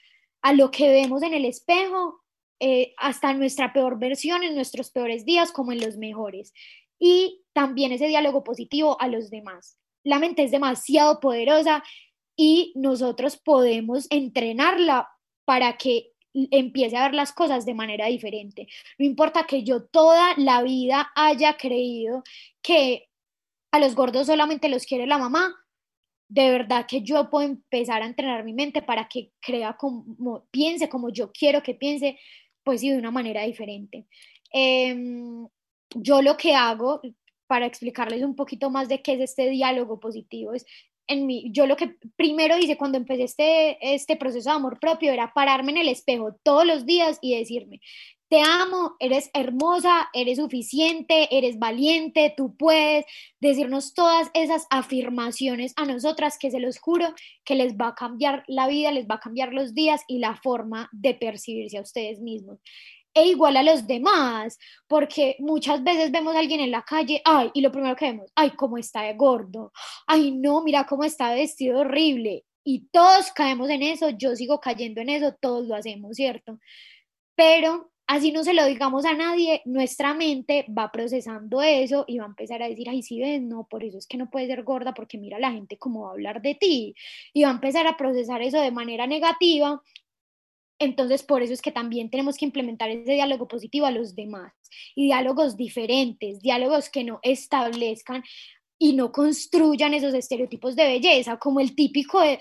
a 0.43 0.53
lo 0.53 0.71
que 0.71 0.89
vemos 0.93 1.25
en 1.25 1.35
el 1.35 1.45
espejo, 1.45 2.21
eh, 2.61 2.95
hasta 2.97 3.35
nuestra 3.35 3.73
peor 3.73 3.99
versión, 3.99 4.45
en 4.45 4.55
nuestros 4.55 4.93
peores 4.93 5.25
días 5.25 5.51
como 5.51 5.73
en 5.73 5.81
los 5.81 5.97
mejores 5.97 6.55
y 6.99 7.43
también 7.53 7.93
ese 7.93 8.09
diálogo 8.09 8.45
positivo 8.45 9.01
a 9.01 9.09
los 9.09 9.31
demás. 9.31 9.79
La 10.05 10.19
mente 10.19 10.45
es 10.45 10.51
demasiado 10.51 11.21
poderosa 11.21 11.83
y 12.37 12.73
nosotros 12.77 13.37
podemos 13.37 14.07
entrenarla 14.11 15.09
para 15.45 15.77
que 15.77 16.13
empiece 16.51 16.97
a 16.97 17.05
ver 17.05 17.15
las 17.15 17.33
cosas 17.33 17.65
de 17.65 17.75
manera 17.75 18.07
diferente. 18.07 18.69
No 18.99 19.07
importa 19.07 19.47
que 19.47 19.63
yo 19.63 19.85
toda 19.85 20.35
la 20.37 20.63
vida 20.63 21.11
haya 21.15 21.57
creído 21.57 22.23
que 22.63 23.09
a 23.73 23.79
los 23.79 23.95
gordos 23.95 24.27
solamente 24.27 24.69
los 24.69 24.85
quiere 24.85 25.07
la 25.07 25.19
mamá, 25.19 25.55
de 26.29 26.51
verdad 26.51 26.87
que 26.87 27.03
yo 27.03 27.31
puedo 27.31 27.47
empezar 27.47 28.03
a 28.03 28.07
entrenar 28.07 28.45
mi 28.45 28.53
mente 28.53 28.83
para 28.83 29.09
que 29.09 29.33
crea 29.41 29.77
como 29.77 30.47
piense, 30.51 30.89
como 30.89 31.11
yo 31.11 31.31
quiero 31.33 31.63
que 31.63 31.75
piense, 31.75 32.19
pues 32.65 32.81
sí, 32.81 32.91
de 32.91 32.99
una 32.99 33.11
manera 33.11 33.43
diferente. 33.43 34.07
Em, 34.53 35.47
yo 35.95 36.23
lo 36.23 36.37
que 36.37 36.55
hago, 36.55 37.01
para 37.47 37.67
explicarles 37.67 38.23
un 38.23 38.35
poquito 38.35 38.71
más 38.71 38.89
de 38.89 39.03
qué 39.03 39.15
es 39.15 39.21
este 39.21 39.49
diálogo 39.51 40.01
positivo, 40.01 40.53
es 40.53 40.67
en 41.09 41.27
mí, 41.27 41.51
yo 41.53 41.67
lo 41.67 41.77
que 41.77 41.97
primero 42.17 42.59
hice 42.59 42.77
cuando 42.77 42.99
empecé 42.99 43.25
este, 43.25 43.95
este 43.95 44.17
proceso 44.17 44.51
de 44.51 44.57
amor 44.57 44.81
propio 44.81 45.13
era 45.13 45.33
pararme 45.33 45.71
en 45.73 45.79
el 45.79 45.89
espejo 45.89 46.37
todos 46.43 46.67
los 46.67 46.85
días 46.85 47.19
y 47.21 47.39
decirme, 47.39 47.81
te 48.29 48.41
amo, 48.41 48.97
eres 48.99 49.31
hermosa, 49.35 50.09
eres 50.13 50.39
suficiente, 50.39 51.29
eres 51.31 51.61
valiente, 51.61 52.35
tú 52.37 52.57
puedes 52.57 53.05
decirnos 53.41 53.95
todas 53.95 54.31
esas 54.35 54.67
afirmaciones 54.71 55.75
a 55.77 55.85
nosotras 55.85 56.37
que 56.39 56.51
se 56.51 56.59
los 56.59 56.79
juro 56.79 57.15
que 57.45 57.55
les 57.55 57.77
va 57.77 57.89
a 57.89 57.95
cambiar 57.95 58.43
la 58.49 58.67
vida, 58.67 58.91
les 58.91 59.07
va 59.07 59.17
a 59.17 59.21
cambiar 59.21 59.55
los 59.55 59.75
días 59.75 60.03
y 60.09 60.19
la 60.19 60.35
forma 60.35 60.89
de 60.91 61.15
percibirse 61.15 61.79
a 61.79 61.83
ustedes 61.83 62.21
mismos 62.21 62.59
e 63.17 63.29
igual 63.29 63.57
a 63.57 63.63
los 63.63 63.87
demás, 63.87 64.59
porque 64.87 65.37
muchas 65.39 65.83
veces 65.83 66.13
vemos 66.13 66.37
a 66.37 66.41
alguien 66.41 66.61
en 66.61 66.71
la 66.71 66.83
calle, 66.83 67.23
ay, 67.25 67.51
y 67.55 67.63
lo 67.63 67.73
primero 67.73 67.97
que 67.97 68.11
vemos, 68.13 68.31
ay, 68.35 68.51
cómo 68.51 68.77
está 68.77 69.03
de 69.03 69.15
gordo, 69.15 69.73
ay, 70.07 70.33
no, 70.33 70.63
mira 70.63 70.85
cómo 70.85 71.03
está 71.03 71.33
vestido 71.33 71.81
horrible, 71.81 72.45
y 72.63 72.89
todos 72.93 73.33
caemos 73.33 73.71
en 73.71 73.83
eso, 73.83 74.11
yo 74.11 74.37
sigo 74.37 74.61
cayendo 74.61 75.01
en 75.01 75.09
eso, 75.09 75.35
todos 75.41 75.67
lo 75.67 75.75
hacemos, 75.75 76.15
¿cierto? 76.15 76.59
Pero 77.35 77.91
así 78.07 78.33
no 78.33 78.45
se 78.45 78.53
lo 78.53 78.67
digamos 78.67 79.07
a 79.07 79.15
nadie, 79.15 79.63
nuestra 79.65 80.13
mente 80.13 80.67
va 80.69 80.93
procesando 80.93 81.63
eso 81.63 82.05
y 82.07 82.19
va 82.19 82.25
a 82.25 82.29
empezar 82.29 82.63
a 82.63 82.69
decir, 82.69 82.91
ay, 82.91 83.03
sí 83.03 83.19
ves, 83.19 83.41
no, 83.41 83.67
por 83.67 83.83
eso 83.83 83.97
es 83.97 84.07
que 84.07 84.19
no 84.19 84.29
puedes 84.29 84.51
ser 84.51 84.63
gorda, 84.63 84.93
porque 84.93 85.17
mira 85.17 85.39
la 85.39 85.53
gente 85.53 85.79
cómo 85.79 86.03
va 86.03 86.11
a 86.11 86.13
hablar 86.13 86.43
de 86.43 86.55
ti, 86.55 86.95
y 87.33 87.45
va 87.45 87.49
a 87.49 87.53
empezar 87.53 87.87
a 87.87 87.97
procesar 87.97 88.43
eso 88.43 88.61
de 88.61 88.73
manera 88.73 89.07
negativa 89.07 89.83
entonces, 90.79 91.23
por 91.23 91.43
eso 91.43 91.53
es 91.53 91.63
que 91.63 91.73
también 91.73 92.11
tenemos 92.11 92.37
que 92.37 92.45
implementar 92.45 92.91
ese 92.91 93.13
diálogo 93.13 93.49
positivo 93.49 93.87
a 93.87 93.91
los 93.91 94.15
demás 94.15 94.53
y 94.95 95.05
diálogos 95.05 95.57
diferentes, 95.57 96.41
diálogos 96.41 96.91
que 96.91 97.05
no 97.05 97.19
establezcan 97.23 98.23
y 98.79 98.93
no 98.93 99.11
construyan 99.11 99.95
esos 99.95 100.13
estereotipos 100.13 100.77
de 100.77 100.87
belleza, 100.87 101.39
como 101.39 101.61
el 101.61 101.75
típico 101.75 102.21
de, 102.21 102.39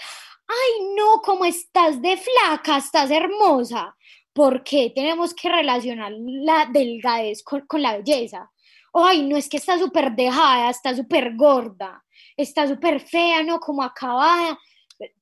ay, 0.47 0.85
no, 0.97 1.21
como 1.21 1.45
estás 1.45 2.01
de 2.01 2.17
flaca, 2.17 2.77
estás 2.77 3.09
hermosa. 3.09 3.95
¿Por 4.33 4.63
qué 4.63 4.91
tenemos 4.93 5.33
que 5.33 5.47
relacionar 5.47 6.11
la 6.17 6.69
delgadez 6.71 7.41
con, 7.41 7.61
con 7.67 7.81
la 7.81 7.97
belleza? 7.97 8.51
Ay, 8.93 9.23
no 9.23 9.37
es 9.37 9.47
que 9.47 9.57
está 9.57 9.79
súper 9.79 10.13
dejada, 10.13 10.69
está 10.69 10.93
súper 10.93 11.35
gorda, 11.35 12.03
está 12.35 12.67
súper 12.67 12.99
fea, 12.99 13.43
¿no? 13.43 13.59
Como 13.59 13.81
acabada. 13.81 14.59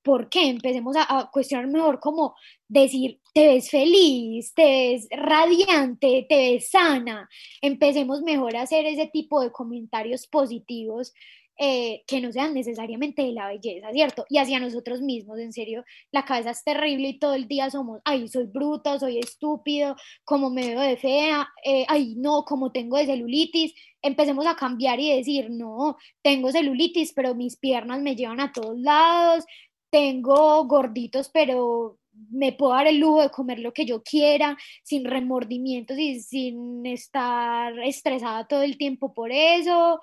¿Por 0.03 0.29
qué? 0.29 0.49
Empecemos 0.49 0.95
a, 0.97 1.29
cuestionar 1.31 1.67
mejor 1.67 1.99
como 1.99 2.35
decir, 2.81 3.19
te 3.33 3.47
ves 3.47 3.69
feliz, 3.69 4.53
te 4.53 4.63
ves 4.63 5.07
radiante, 5.11 6.25
te 6.27 6.53
ves 6.53 6.69
sana. 6.69 7.29
Empecemos 7.61 8.21
mejor 8.21 8.55
a 8.55 8.63
hacer 8.63 8.85
ese 8.85 9.07
tipo 9.07 9.41
de 9.41 9.51
comentarios 9.51 10.27
positivos 10.27 11.13
eh, 11.59 12.03
que 12.07 12.19
no 12.19 12.31
sean 12.31 12.55
necesariamente 12.55 13.21
de 13.21 13.31
la 13.31 13.47
belleza, 13.47 13.91
¿cierto? 13.91 14.25
Y 14.27 14.39
hacia 14.39 14.59
nosotros 14.59 15.01
mismos, 15.01 15.37
en 15.37 15.53
serio, 15.53 15.85
la 16.11 16.25
cabeza 16.25 16.49
es 16.49 16.63
terrible 16.63 17.09
y 17.09 17.19
todo 17.19 17.35
el 17.35 17.47
día 17.47 17.69
somos, 17.69 18.01
ay, 18.05 18.27
soy 18.27 18.45
bruto, 18.45 18.97
soy 18.97 19.19
estúpido, 19.19 19.95
como 20.25 20.49
me 20.49 20.69
veo 20.69 20.81
de 20.81 20.97
fea, 20.97 21.47
eh, 21.63 21.85
ay, 21.89 22.15
no, 22.17 22.43
como 22.43 22.71
tengo 22.71 22.97
de 22.97 23.05
celulitis. 23.05 23.73
Empecemos 24.01 24.47
a 24.47 24.55
cambiar 24.55 24.99
y 24.99 25.15
decir, 25.15 25.51
no, 25.51 25.97
tengo 26.23 26.51
celulitis, 26.51 27.13
pero 27.13 27.35
mis 27.35 27.55
piernas 27.55 28.01
me 28.01 28.15
llevan 28.15 28.39
a 28.39 28.51
todos 28.51 28.79
lados, 28.79 29.45
tengo 29.91 30.65
gorditos, 30.65 31.29
pero 31.29 31.99
me 32.13 32.53
puedo 32.53 32.73
dar 32.73 32.87
el 32.87 32.99
lujo 32.99 33.21
de 33.21 33.29
comer 33.29 33.59
lo 33.59 33.73
que 33.73 33.85
yo 33.85 34.03
quiera, 34.03 34.57
sin 34.83 35.05
remordimientos 35.05 35.97
y 35.97 36.21
sin 36.21 36.85
estar 36.85 37.77
estresada 37.79 38.47
todo 38.47 38.61
el 38.61 38.77
tiempo 38.77 39.13
por 39.13 39.31
eso 39.31 39.99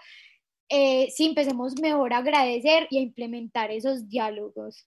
eh, 0.72 1.10
sí 1.10 1.26
empecemos 1.26 1.74
mejor 1.80 2.12
a 2.12 2.18
agradecer 2.18 2.86
y 2.90 2.98
a 2.98 3.02
implementar 3.02 3.72
esos 3.72 4.08
diálogos. 4.08 4.86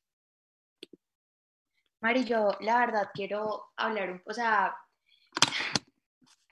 Mari, 1.99 2.23
yo 2.23 2.51
la 2.61 2.79
verdad 2.79 3.09
quiero 3.13 3.73
hablar 3.75 4.11
un 4.11 4.21
o 4.25 4.33
sea, 4.33 4.73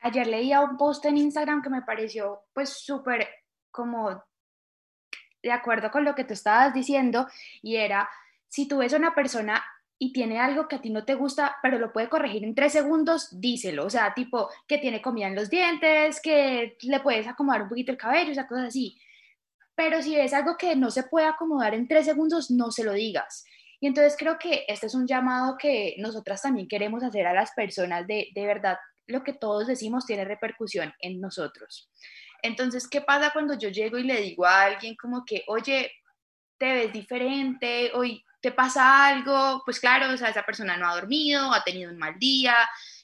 ayer 0.01 0.27
leía 0.27 0.59
un 0.59 0.75
post 0.75 1.05
en 1.05 1.17
Instagram 1.17 1.61
que 1.61 1.69
me 1.69 1.81
pareció 1.81 2.41
pues 2.53 2.71
súper 2.71 3.27
como 3.71 4.21
de 5.41 5.51
acuerdo 5.51 5.91
con 5.91 6.03
lo 6.03 6.13
que 6.13 6.25
tú 6.25 6.33
estabas 6.33 6.73
diciendo 6.73 7.25
y 7.61 7.77
era, 7.77 8.09
si 8.49 8.67
tú 8.67 8.79
ves 8.79 8.93
a 8.93 8.97
una 8.97 9.15
persona 9.15 9.63
y 10.03 10.11
tiene 10.13 10.39
algo 10.39 10.67
que 10.67 10.77
a 10.77 10.81
ti 10.81 10.89
no 10.89 11.05
te 11.05 11.13
gusta, 11.13 11.57
pero 11.61 11.77
lo 11.77 11.93
puede 11.93 12.09
corregir 12.09 12.43
en 12.43 12.55
tres 12.55 12.73
segundos, 12.73 13.39
díselo. 13.39 13.85
O 13.85 13.89
sea, 13.91 14.15
tipo 14.15 14.49
que 14.67 14.79
tiene 14.79 14.99
comida 14.99 15.27
en 15.27 15.35
los 15.35 15.47
dientes, 15.47 16.19
que 16.19 16.75
le 16.81 16.99
puedes 17.01 17.27
acomodar 17.27 17.61
un 17.61 17.69
poquito 17.69 17.91
el 17.91 17.99
cabello, 17.99 18.31
o 18.31 18.33
sea, 18.33 18.47
cosas 18.47 18.69
así. 18.69 18.97
Pero 19.75 20.01
si 20.01 20.15
ves 20.15 20.33
algo 20.33 20.57
que 20.57 20.75
no 20.75 20.89
se 20.89 21.03
puede 21.03 21.27
acomodar 21.27 21.75
en 21.75 21.87
tres 21.87 22.05
segundos, 22.05 22.49
no 22.49 22.71
se 22.71 22.83
lo 22.83 22.93
digas. 22.93 23.45
Y 23.79 23.85
entonces 23.85 24.15
creo 24.17 24.39
que 24.39 24.65
este 24.67 24.87
es 24.87 24.95
un 24.95 25.05
llamado 25.05 25.55
que 25.55 25.93
nosotras 25.99 26.41
también 26.41 26.67
queremos 26.67 27.03
hacer 27.03 27.27
a 27.27 27.33
las 27.35 27.51
personas 27.51 28.07
de, 28.07 28.29
de 28.33 28.45
verdad, 28.47 28.79
lo 29.05 29.23
que 29.23 29.33
todos 29.33 29.67
decimos 29.67 30.07
tiene 30.07 30.25
repercusión 30.25 30.91
en 30.97 31.21
nosotros. 31.21 31.91
Entonces, 32.41 32.87
¿qué 32.87 33.01
pasa 33.01 33.29
cuando 33.31 33.55
yo 33.55 33.69
llego 33.69 33.99
y 33.99 34.03
le 34.03 34.19
digo 34.19 34.47
a 34.47 34.63
alguien 34.63 34.95
como 34.95 35.23
que, 35.23 35.43
oye, 35.45 35.91
te 36.57 36.73
ves 36.73 36.91
diferente, 36.91 37.91
hoy 37.93 38.25
te 38.41 38.51
pasa 38.51 39.07
algo, 39.07 39.61
pues 39.65 39.79
claro, 39.79 40.11
o 40.11 40.17
sea, 40.17 40.29
esa 40.29 40.43
persona 40.43 40.75
no 40.75 40.89
ha 40.89 40.95
dormido, 40.95 41.53
ha 41.53 41.63
tenido 41.63 41.91
un 41.91 41.97
mal 41.97 42.17
día, 42.17 42.55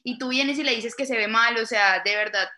y 0.03 0.17
tú 0.17 0.29
vienes 0.29 0.57
y 0.57 0.63
le 0.63 0.75
dices 0.75 0.95
que 0.95 1.05
se 1.05 1.15
ve 1.15 1.27
mal, 1.27 1.57
o 1.57 1.65
sea, 1.65 2.01
de 2.03 2.15
verdad, 2.15 2.49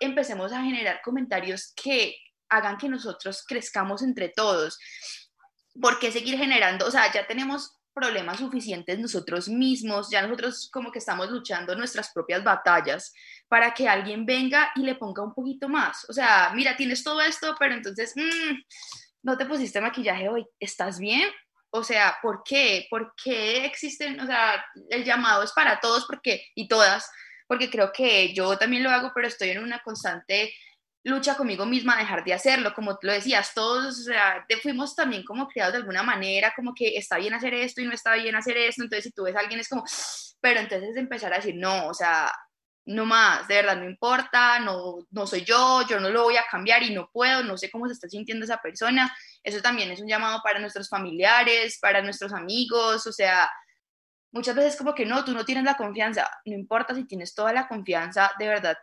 empecemos 0.00 0.52
a 0.52 0.62
generar 0.62 1.00
comentarios 1.02 1.72
que 1.74 2.16
hagan 2.48 2.76
que 2.76 2.88
nosotros 2.88 3.44
crezcamos 3.46 4.02
entre 4.02 4.28
todos. 4.28 4.78
¿Por 5.80 5.98
qué 5.98 6.10
seguir 6.10 6.36
generando? 6.36 6.86
O 6.86 6.90
sea, 6.90 7.12
ya 7.12 7.26
tenemos 7.26 7.76
problemas 7.94 8.38
suficientes 8.38 8.98
nosotros 8.98 9.48
mismos, 9.48 10.10
ya 10.10 10.20
nosotros 10.20 10.68
como 10.70 10.92
que 10.92 10.98
estamos 10.98 11.30
luchando 11.30 11.74
nuestras 11.74 12.12
propias 12.12 12.44
batallas 12.44 13.14
para 13.48 13.72
que 13.72 13.88
alguien 13.88 14.26
venga 14.26 14.70
y 14.74 14.82
le 14.82 14.96
ponga 14.96 15.22
un 15.22 15.32
poquito 15.32 15.68
más. 15.68 16.04
O 16.10 16.12
sea, 16.12 16.52
mira, 16.54 16.76
tienes 16.76 17.02
todo 17.02 17.22
esto, 17.22 17.56
pero 17.58 17.74
entonces, 17.74 18.12
mmm, 18.14 18.56
no 19.22 19.38
te 19.38 19.46
pusiste 19.46 19.80
maquillaje 19.80 20.28
hoy, 20.28 20.46
¿estás 20.60 20.98
bien? 20.98 21.30
O 21.70 21.82
sea, 21.82 22.16
¿por 22.22 22.42
qué? 22.44 22.86
¿Por 22.90 23.12
qué 23.22 23.64
existen? 23.66 24.18
O 24.20 24.26
sea, 24.26 24.64
el 24.90 25.04
llamado 25.04 25.42
es 25.42 25.52
para 25.52 25.80
todos 25.80 26.06
porque, 26.06 26.46
y 26.54 26.68
todas, 26.68 27.10
porque 27.46 27.70
creo 27.70 27.92
que 27.92 28.34
yo 28.34 28.56
también 28.58 28.82
lo 28.82 28.90
hago, 28.90 29.12
pero 29.14 29.28
estoy 29.28 29.50
en 29.50 29.62
una 29.62 29.80
constante 29.80 30.52
lucha 31.06 31.36
conmigo 31.36 31.64
misma 31.66 31.94
a 31.94 32.00
dejar 32.00 32.24
de 32.24 32.34
hacerlo, 32.34 32.74
como 32.74 32.98
lo 33.00 33.12
decías, 33.12 33.54
todos, 33.54 34.00
o 34.00 34.02
sea, 34.02 34.44
fuimos 34.60 34.96
también 34.96 35.22
como 35.22 35.46
criados 35.46 35.72
de 35.72 35.78
alguna 35.78 36.02
manera, 36.02 36.52
como 36.56 36.74
que 36.74 36.96
está 36.96 37.16
bien 37.18 37.32
hacer 37.32 37.54
esto 37.54 37.80
y 37.80 37.84
no 37.84 37.92
está 37.92 38.14
bien 38.14 38.34
hacer 38.34 38.56
esto, 38.56 38.82
entonces 38.82 39.04
si 39.04 39.12
tú 39.12 39.22
ves 39.22 39.36
a 39.36 39.40
alguien 39.40 39.60
es 39.60 39.68
como, 39.68 39.84
pero 40.40 40.58
entonces 40.58 40.96
empezar 40.96 41.32
a 41.32 41.36
decir, 41.36 41.54
no, 41.54 41.86
o 41.86 41.94
sea, 41.94 42.32
no 42.86 43.04
más, 43.04 43.46
de 43.48 43.56
verdad 43.56 43.76
no 43.76 43.84
importa, 43.84 44.60
no, 44.60 44.98
no 45.10 45.26
soy 45.26 45.44
yo, 45.44 45.82
yo 45.88 45.98
no 46.00 46.08
lo 46.08 46.22
voy 46.22 46.36
a 46.36 46.46
cambiar 46.50 46.82
y 46.84 46.94
no 46.94 47.10
puedo, 47.12 47.42
no 47.42 47.58
sé 47.58 47.70
cómo 47.70 47.86
se 47.86 47.94
está 47.94 48.08
sintiendo 48.08 48.44
esa 48.44 48.58
persona, 48.62 49.14
eso 49.42 49.60
también 49.60 49.90
es 49.90 50.00
un 50.00 50.08
llamado 50.08 50.40
para 50.42 50.60
nuestros 50.60 50.88
familiares, 50.88 51.78
para 51.80 52.00
nuestros 52.00 52.32
amigos, 52.32 53.06
o 53.06 53.12
sea, 53.12 53.50
muchas 54.30 54.54
veces 54.54 54.76
como 54.76 54.94
que 54.94 55.04
no, 55.04 55.24
tú 55.24 55.32
no 55.32 55.44
tienes 55.44 55.64
la 55.64 55.76
confianza, 55.76 56.30
no 56.44 56.54
importa 56.54 56.94
si 56.94 57.04
tienes 57.04 57.34
toda 57.34 57.52
la 57.52 57.66
confianza, 57.66 58.30
de 58.38 58.46
verdad, 58.46 58.76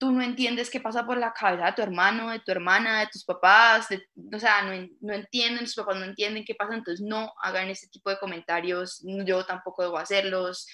tú 0.00 0.10
no 0.12 0.22
entiendes 0.22 0.70
qué 0.70 0.80
pasa 0.80 1.04
por 1.04 1.18
la 1.18 1.34
cabeza 1.34 1.66
de 1.66 1.72
tu 1.72 1.82
hermano, 1.82 2.30
de 2.30 2.40
tu 2.40 2.50
hermana, 2.50 3.00
de 3.00 3.08
tus 3.08 3.22
papás, 3.22 3.86
o 4.34 4.38
sea, 4.38 4.62
no, 4.62 4.88
no 5.02 5.12
entienden, 5.12 5.66
tus 5.66 5.74
papás 5.74 5.96
no 5.96 6.06
entienden 6.06 6.42
qué 6.46 6.54
pasa, 6.54 6.74
entonces 6.74 7.04
no 7.06 7.30
hagan 7.42 7.68
ese 7.68 7.86
tipo 7.88 8.08
de 8.08 8.18
comentarios, 8.18 9.04
yo 9.26 9.44
tampoco 9.44 9.82
debo 9.82 9.98
hacerlos. 9.98 10.66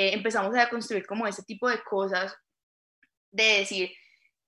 Eh, 0.00 0.14
empezamos 0.14 0.56
a 0.56 0.70
construir 0.70 1.04
como 1.04 1.26
ese 1.26 1.42
tipo 1.42 1.68
de 1.68 1.82
cosas, 1.82 2.34
de 3.30 3.58
decir, 3.58 3.90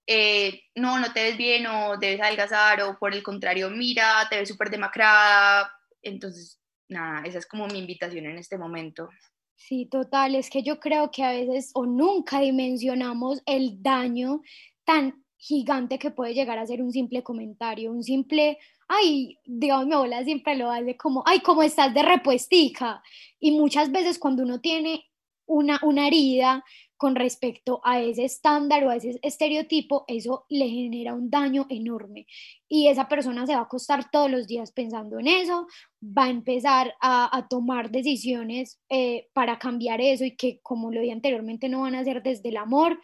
eh, 0.07 0.63
no, 0.75 0.99
no 0.99 1.13
te 1.13 1.25
ves 1.25 1.37
bien 1.37 1.67
o 1.67 1.99
debes 1.99 2.23
adelgazar 2.23 2.81
o 2.81 2.99
por 2.99 3.13
el 3.13 3.23
contrario, 3.23 3.69
mira, 3.69 4.27
te 4.31 4.39
ves 4.39 4.49
súper 4.49 4.71
demacrada. 4.71 5.71
Entonces, 6.01 6.59
nada, 6.89 7.23
esa 7.27 7.37
es 7.37 7.47
como 7.47 7.67
mi 7.67 7.81
invitación 7.81 8.25
en 8.25 8.39
este 8.39 8.57
momento. 8.57 9.11
Sí, 9.55 9.85
total, 9.91 10.37
es 10.37 10.49
que 10.49 10.63
yo 10.63 10.81
creo 10.81 11.11
que 11.11 11.23
a 11.23 11.33
veces 11.33 11.71
o 11.75 11.85
nunca 11.85 12.41
dimensionamos 12.41 13.43
el 13.45 13.83
daño 13.83 14.41
tan 14.85 15.23
gigante 15.37 15.99
que 15.99 16.13
puede 16.13 16.33
llegar 16.33 16.59
a 16.59 16.67
ser 16.67 16.81
un 16.81 16.93
simple 16.93 17.23
comentario, 17.23 17.93
un 17.93 18.03
simple, 18.03 18.57
ay, 18.89 19.39
digamos, 19.45 19.87
mi 19.87 19.93
abuela 19.93 20.25
siempre 20.25 20.57
lo 20.57 20.71
hace 20.71 20.97
como, 20.97 21.23
ay, 21.27 21.41
¿cómo 21.41 21.63
estás 21.63 21.93
de 21.93 22.03
repuestica? 22.03 23.03
Y 23.39 23.51
muchas 23.51 23.93
veces 23.93 24.19
cuando 24.19 24.45
uno 24.45 24.59
tiene 24.59 25.12
una, 25.47 25.81
una 25.83 26.07
herida, 26.07 26.65
con 27.03 27.17
respecto 27.17 27.81
a 27.83 28.01
ese 28.01 28.25
estándar 28.25 28.85
o 28.85 28.91
a 28.91 28.95
ese 28.95 29.19
estereotipo, 29.23 30.05
eso 30.07 30.47
le 30.49 30.69
genera 30.69 31.15
un 31.15 31.31
daño 31.31 31.67
enorme. 31.69 32.29
Y 32.69 32.87
esa 32.87 33.09
persona 33.09 33.45
se 33.45 33.55
va 33.55 33.59
a 33.59 33.65
acostar 33.65 34.09
todos 34.13 34.31
los 34.31 34.47
días 34.47 34.71
pensando 34.71 35.19
en 35.19 35.27
eso, 35.27 35.67
va 36.01 36.27
a 36.27 36.31
empezar 36.31 36.95
a, 37.01 37.49
tomar 37.51 37.91
decisiones 37.91 38.79
eh, 38.89 39.27
para 39.33 39.59
cambiar 39.59 40.01
eso 40.01 40.25
y 40.25 40.37
que, 40.37 40.61
como 40.63 40.93
lo 40.93 41.01
dije 41.01 41.13
anteriormente, 41.13 41.69
no 41.69 41.81
van 41.81 41.97
a 41.97 42.05
ser 42.05 42.23
desde 42.23 42.51
el 42.51 42.57
amor 42.57 43.01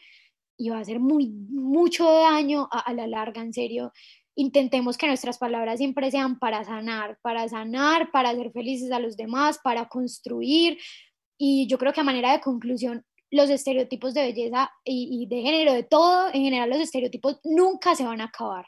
y 0.57 0.69
va 0.69 0.79
a 0.79 0.83
hacer 0.83 1.01
muy, 1.01 1.31
mucho 1.51 2.05
daño 2.05 2.69
a, 2.71 2.79
a 2.79 2.95
la 2.95 3.09
larga, 3.09 3.43
en 3.43 3.53
serio 3.53 3.93
intentemos 4.39 4.97
que 4.97 5.09
nuestras 5.09 5.37
palabras 5.37 5.79
siempre 5.79 6.13
sean 6.13 6.39
para 6.39 6.63
sanar, 6.63 7.19
para 7.23 7.49
sanar, 7.49 8.13
para 8.13 8.31
hacer 8.31 8.53
felices 8.53 8.93
a 8.93 9.01
los 9.01 9.17
demás, 9.17 9.59
para 9.65 9.89
construir. 9.89 10.79
Y 11.39 11.67
yo 11.69 11.79
creo 11.79 11.93
que 11.93 12.01
a 12.01 12.05
manera 12.05 12.33
de 12.33 12.41
conclusión, 12.41 13.05
los 13.31 13.49
estereotipos 13.51 14.15
de 14.15 14.23
belleza 14.23 14.71
y, 14.85 15.27
de 15.27 15.43
género, 15.43 15.73
de 15.73 15.85
todo, 15.85 16.29
en 16.29 16.43
general 16.43 16.71
los 16.71 16.81
estereotipos 16.81 17.39
nunca 17.45 17.95
se 17.95 18.05
van 18.05 18.21
a 18.21 18.25
acabar, 18.25 18.67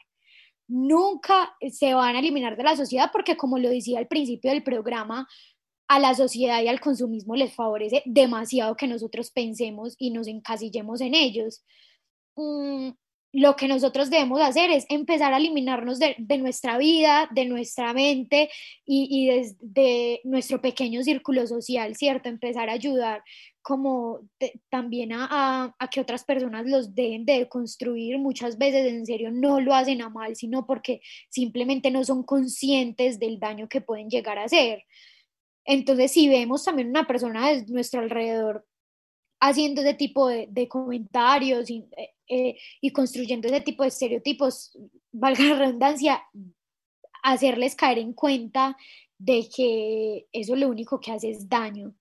nunca 0.67 1.55
se 1.71 1.93
van 1.93 2.15
a 2.15 2.19
eliminar 2.19 2.55
de 2.55 2.63
la 2.63 2.75
sociedad 2.75 3.09
porque 3.11 3.37
como 3.37 3.57
lo 3.57 3.69
decía 3.69 3.99
al 3.99 4.07
principio 4.07 4.51
del 4.51 4.63
programa, 4.63 5.27
a 5.87 5.99
la 5.99 6.15
sociedad 6.15 6.61
y 6.61 6.69
al 6.69 6.79
consumismo 6.79 7.35
les 7.35 7.53
favorece 7.53 8.01
demasiado 8.05 8.75
que 8.77 8.87
nosotros 8.87 9.31
pensemos 9.31 9.95
y 9.97 10.11
nos 10.11 10.27
encasillemos 10.27 11.01
en 11.01 11.15
ellos. 11.15 11.65
Mm, 12.37 12.91
lo 13.33 13.55
que 13.55 13.67
nosotros 13.67 14.09
debemos 14.09 14.41
hacer 14.41 14.71
es 14.71 14.85
empezar 14.89 15.33
a 15.33 15.37
eliminarnos 15.37 15.99
de, 15.99 16.15
nuestra 16.37 16.77
vida, 16.77 17.29
de 17.31 17.45
nuestra 17.45 17.93
mente 17.93 18.49
y, 18.85 19.07
y 19.09 19.27
desde 19.27 20.21
nuestro 20.25 20.61
pequeño 20.61 21.01
círculo 21.03 21.47
social, 21.47 21.95
¿cierto? 21.95 22.27
Empezar 22.27 22.69
a 22.69 22.73
ayudar 22.73 23.23
como 23.61 24.21
también 24.69 25.13
a, 25.13 25.75
a, 25.77 25.89
que 25.89 26.01
otras 26.01 26.23
personas 26.23 26.65
los 26.65 26.93
dejen 26.95 27.25
de 27.25 27.47
construir. 27.47 28.17
Muchas 28.17 28.57
veces 28.57 28.91
en 28.91 29.05
serio 29.05 29.31
no 29.31 29.61
lo 29.61 29.73
hacen 29.73 30.01
a 30.01 30.09
mal, 30.09 30.35
sino 30.35 30.65
porque 30.65 31.01
simplemente 31.29 31.91
no 31.91 32.03
son 32.03 32.23
conscientes 32.23 33.19
del 33.19 33.39
daño 33.39 33.69
que 33.69 33.81
pueden 33.81 34.09
llegar 34.09 34.39
a 34.39 34.45
hacer. 34.45 34.83
Entonces, 35.63 36.11
si 36.11 36.27
vemos 36.27 36.63
también 36.63 36.89
una 36.89 37.05
persona 37.05 37.49
de 37.51 37.65
nuestro 37.67 38.01
alrededor 38.01 38.65
haciendo 39.39 39.81
ese 39.81 39.93
tipo 39.93 40.27
de, 40.27 40.47
de 40.49 40.67
comentarios 40.67 41.69
eh, 41.69 41.85
eh, 42.33 42.57
y 42.79 42.93
construyendo 42.93 43.49
ese 43.49 43.59
tipo 43.59 43.83
de 43.83 43.89
estereotipos, 43.89 44.71
valga 45.11 45.43
la 45.43 45.55
redundancia, 45.55 46.23
hacerles 47.23 47.75
caer 47.75 47.97
en 47.99 48.13
cuenta 48.13 48.77
de 49.17 49.49
que 49.53 50.27
eso 50.31 50.55
lo 50.55 50.69
único 50.69 51.01
que 51.01 51.11
hace 51.11 51.29
es 51.29 51.49
daño. 51.49 51.93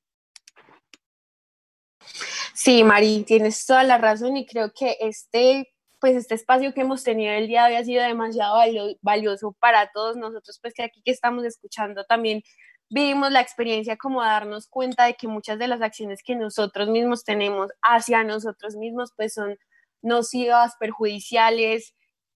Sí, 2.54 2.84
Mari, 2.84 3.24
tienes 3.24 3.66
toda 3.66 3.82
la 3.82 3.98
razón 3.98 4.36
y 4.36 4.46
creo 4.46 4.72
que 4.72 4.96
este, 5.00 5.74
pues 6.00 6.14
este 6.14 6.36
espacio 6.36 6.72
que 6.72 6.82
hemos 6.82 7.02
tenido 7.02 7.32
el 7.32 7.48
día 7.48 7.64
de 7.64 7.72
hoy 7.72 7.80
ha 7.80 7.84
sido 7.84 8.02
demasiado 8.04 8.56
valioso 9.02 9.56
para 9.58 9.90
todos 9.90 10.16
nosotros, 10.16 10.60
pues 10.62 10.74
que 10.74 10.84
aquí 10.84 11.02
que 11.04 11.10
estamos 11.10 11.44
escuchando 11.44 12.04
también 12.04 12.42
vivimos 12.88 13.32
la 13.32 13.40
experiencia 13.40 13.96
como 13.96 14.22
darnos 14.22 14.68
cuenta 14.68 15.06
de 15.06 15.14
que 15.14 15.26
muchas 15.26 15.58
de 15.58 15.66
las 15.66 15.82
acciones 15.82 16.22
que 16.22 16.36
nosotros 16.36 16.88
mismos 16.88 17.24
tenemos 17.24 17.70
hacia 17.82 18.22
nosotros 18.22 18.76
mismos, 18.76 19.12
pues 19.16 19.34
son 19.34 19.58
nocivas, 20.02 20.76
perjudiciales, 20.78 21.94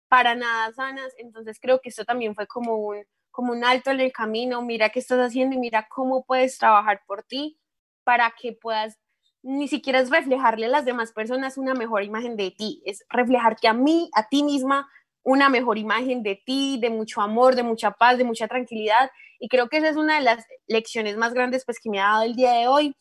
para 0.09 0.35
nada 0.35 0.73
sanas. 0.73 1.13
Entonces 1.19 1.59
creo 1.61 1.81
que 1.81 1.89
esto 1.89 2.05
también 2.05 2.35
fue 2.35 2.47
como 2.47 2.77
un, 2.77 3.05
como 3.31 3.53
un 3.53 3.65
alto 3.65 3.91
en 3.91 4.01
el 4.01 4.13
camino, 4.13 4.63
mira 4.63 4.91
qué 4.91 5.01
estás 5.01 5.19
haciendo 5.19 5.57
y 5.57 5.59
mira 5.59 5.89
cómo 5.91 6.25
puedes 6.25 6.57
trabajar 6.57 7.03
por 7.07 7.25
ti 7.25 7.59
para 8.05 8.33
que 8.41 8.53
puedas, 8.53 8.99
ni 9.43 9.67
siquiera 9.67 10.03
reflejarle 10.05 10.67
a 10.67 10.69
las 10.69 10.85
demás 10.85 11.13
personas 11.13 11.59
una 11.59 11.75
mejor 11.75 12.05
imagen 12.05 12.37
de 12.37 12.53
ti, 12.53 12.81
es 12.87 13.05
reflejarte 13.09 13.67
a 13.67 13.73
mí, 13.73 14.09
a 14.15 14.29
ti 14.29 14.45
misma, 14.45 14.89
una 15.25 15.49
mejor 15.49 15.79
imagen 15.79 16.23
de 16.23 16.41
ti, 16.47 16.79
de 16.81 16.91
mucho 16.91 17.23
amor, 17.23 17.57
de 17.57 17.65
mucha 17.65 17.91
paz, 17.91 18.19
de 18.19 18.25
mucha 18.25 18.47
tranquilidad. 18.47 19.11
Y 19.41 19.49
creo 19.49 19.69
que 19.69 19.79
esa 19.79 19.89
es 19.89 19.97
una 19.97 20.17
de 20.17 20.21
las 20.21 20.45
lecciones 20.69 21.17
más 21.17 21.35
grandes 21.35 21.65
pues, 21.65 21.81
que 21.81 21.91
me 21.91 21.99
ha 21.99 22.05
dado 22.05 22.23
el 22.23 22.37
día 22.37 22.53
de 22.53 22.69
hoy. 22.69 22.95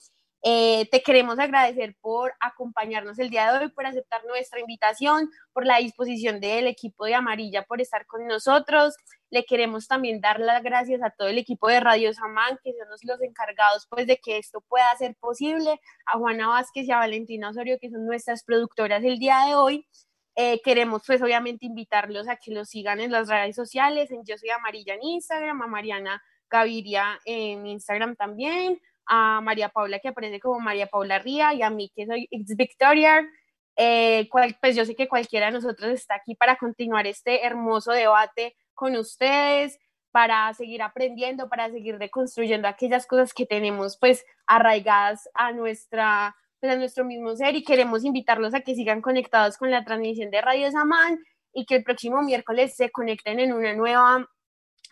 Eh, 0.46 0.90
te 0.92 1.02
queremos 1.02 1.40
agradecer 1.40 1.96
por 2.02 2.34
acompañarnos 2.42 3.18
el 3.18 3.30
día 3.30 3.50
de 3.50 3.60
hoy, 3.60 3.70
por 3.70 3.86
aceptar 3.86 4.26
nuestra 4.26 4.60
invitación, 4.60 5.32
por 5.54 5.66
la 5.66 5.78
disposición 5.78 6.42
del 6.42 6.68
equipo 6.68 7.06
de 7.06 7.16
Amarilla, 7.16 7.64
por 7.64 7.80
estar 7.80 8.06
con 8.06 8.28
nosotros. 8.28 8.94
Le 9.30 9.46
queremos 9.46 9.88
también 9.88 10.20
dar 10.20 10.42
las 10.42 10.62
gracias 10.62 11.02
a 11.02 11.12
todo 11.12 11.30
el 11.30 11.38
equipo 11.38 11.70
de 11.70 11.80
Radio 11.80 12.14
Samán, 12.14 12.60
que 12.62 12.74
son 12.74 12.90
los 13.04 13.22
encargados 13.22 13.88
pues, 13.90 14.06
de 14.06 14.18
que 14.18 14.38
esto 14.38 14.60
pueda 14.60 14.94
ser 14.98 15.16
posible, 15.16 15.80
a 16.06 16.18
Juana 16.18 16.50
Vázquez 16.50 16.88
y 16.90 16.92
a 16.92 16.98
Valentina 16.98 17.50
Osorio, 17.50 17.78
que 17.80 17.90
son 17.90 18.06
nuestras 18.06 18.44
productoras 18.44 19.02
el 19.06 19.20
día 19.20 19.46
de 19.48 19.56
hoy. 19.56 19.88
Eh, 20.36 20.62
queremos 20.64 21.04
pues 21.06 21.22
obviamente 21.22 21.66
invitarlos 21.66 22.28
a 22.28 22.36
que 22.36 22.52
los 22.52 22.68
sigan 22.68 23.00
en 23.00 23.12
las 23.12 23.30
redes 23.30 23.56
sociales, 23.56 24.12
en 24.12 24.26
Yo 24.26 24.38
Soy 24.38 24.50
Amarilla 24.50 24.96
en 24.96 25.04
Instagram, 25.04 25.62
a 25.62 25.68
Mariana 25.68 26.22
Gaviria 26.50 27.20
en 27.26 27.66
Instagram 27.66 28.16
también, 28.16 28.80
a 29.08 29.42
María 29.42 29.70
Paula 29.70 30.00
que 30.00 30.10
aparece 30.10 30.40
como 30.40 30.60
María 30.60 30.88
Paula 30.88 31.20
Ría 31.20 31.54
y 31.54 31.62
a 31.62 31.70
mí 31.70 31.92
que 31.96 32.06
soy 32.06 32.28
ex 32.32 32.56
Victoria. 32.56 33.28
Eh, 33.76 34.30
pues 34.62 34.76
yo 34.76 34.86
sé 34.86 34.96
que 34.96 35.08
cualquiera 35.08 35.48
de 35.48 35.54
nosotros 35.54 35.92
está 35.92 36.16
aquí 36.16 36.36
para 36.36 36.58
continuar 36.58 37.08
este 37.08 37.46
hermoso 37.46 37.92
debate 37.92 38.56
con 38.76 38.96
ustedes, 38.96 39.80
para 40.12 40.54
seguir 40.54 40.84
aprendiendo, 40.84 41.50
para 41.50 41.72
seguir 41.72 41.98
reconstruyendo 41.98 42.68
aquellas 42.68 43.08
cosas 43.08 43.34
que 43.34 43.46
tenemos 43.48 43.98
pues 43.98 44.26
arraigadas 44.46 45.28
a 45.34 45.52
nuestra 45.54 46.36
pues, 46.64 46.72
a 46.72 46.78
nuestro 46.78 47.04
mismo 47.04 47.36
ser 47.36 47.56
y 47.56 47.64
queremos 47.66 48.06
invitarlos 48.06 48.54
a 48.54 48.62
que 48.62 48.74
sigan 48.74 49.02
conectados 49.02 49.58
con 49.58 49.70
la 49.70 49.84
transmisión 49.84 50.32
de 50.32 50.40
Radio 50.40 50.72
Samán 50.72 51.20
y 51.52 51.66
que 51.66 51.76
el 51.76 51.84
próximo 51.84 52.22
miércoles 52.22 52.76
se 52.76 52.90
conecten 52.90 53.42
en 53.42 53.52
una 53.52 53.74
nueva 53.74 54.26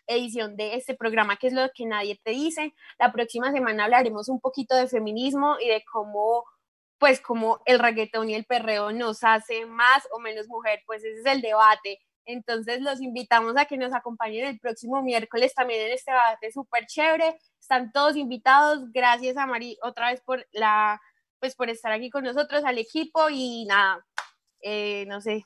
edición 0.08 0.56
de 0.58 0.76
este 0.76 0.96
programa 0.96 1.38
que 1.38 1.48
es 1.48 1.54
lo 1.54 1.70
que 1.74 1.86
nadie 1.86 2.20
te 2.24 2.32
dice. 2.32 2.74
La 3.00 3.12
próxima 3.12 3.52
semana 3.52 3.86
hablaremos 3.86 4.30
un 4.30 4.40
poquito 4.40 4.76
de 4.76 4.88
feminismo 4.88 5.58
y 5.60 5.68
de 5.68 5.84
cómo 5.92 6.46
pues 6.98 7.20
como 7.20 7.62
el 7.66 7.80
reggaetón 7.80 8.30
y 8.30 8.36
el 8.36 8.46
perreo 8.46 8.92
nos 8.92 9.24
hace 9.24 9.66
más 9.66 10.08
o 10.12 10.20
menos 10.20 10.48
mujer, 10.48 10.84
pues 10.86 11.04
ese 11.04 11.20
es 11.20 11.26
el 11.26 11.42
debate. 11.42 12.00
Entonces 12.26 12.80
los 12.82 13.02
invitamos 13.02 13.58
a 13.58 13.66
que 13.66 13.76
nos 13.76 13.92
acompañen 13.92 14.46
el 14.46 14.60
próximo 14.60 15.02
miércoles 15.02 15.56
también 15.56 15.82
en 15.82 15.94
este 15.94 16.12
debate 16.12 16.52
súper 16.52 16.86
chévere. 16.86 17.40
Están 17.60 17.92
todos 17.92 18.16
invitados. 18.16 18.92
Gracias 18.92 19.36
a 19.38 19.48
Mari 19.48 19.80
otra 19.82 20.12
vez 20.12 20.22
por 20.22 20.46
la, 20.52 21.02
pues 21.40 21.56
por 21.56 21.72
estar 21.72 21.92
aquí 21.92 22.12
con 22.12 22.24
nosotros, 22.24 22.64
al 22.64 22.78
equipo 22.78 23.30
y 23.32 23.66
nada, 23.66 24.06
eh, 24.62 25.06
no 25.08 25.22
sé, 25.22 25.44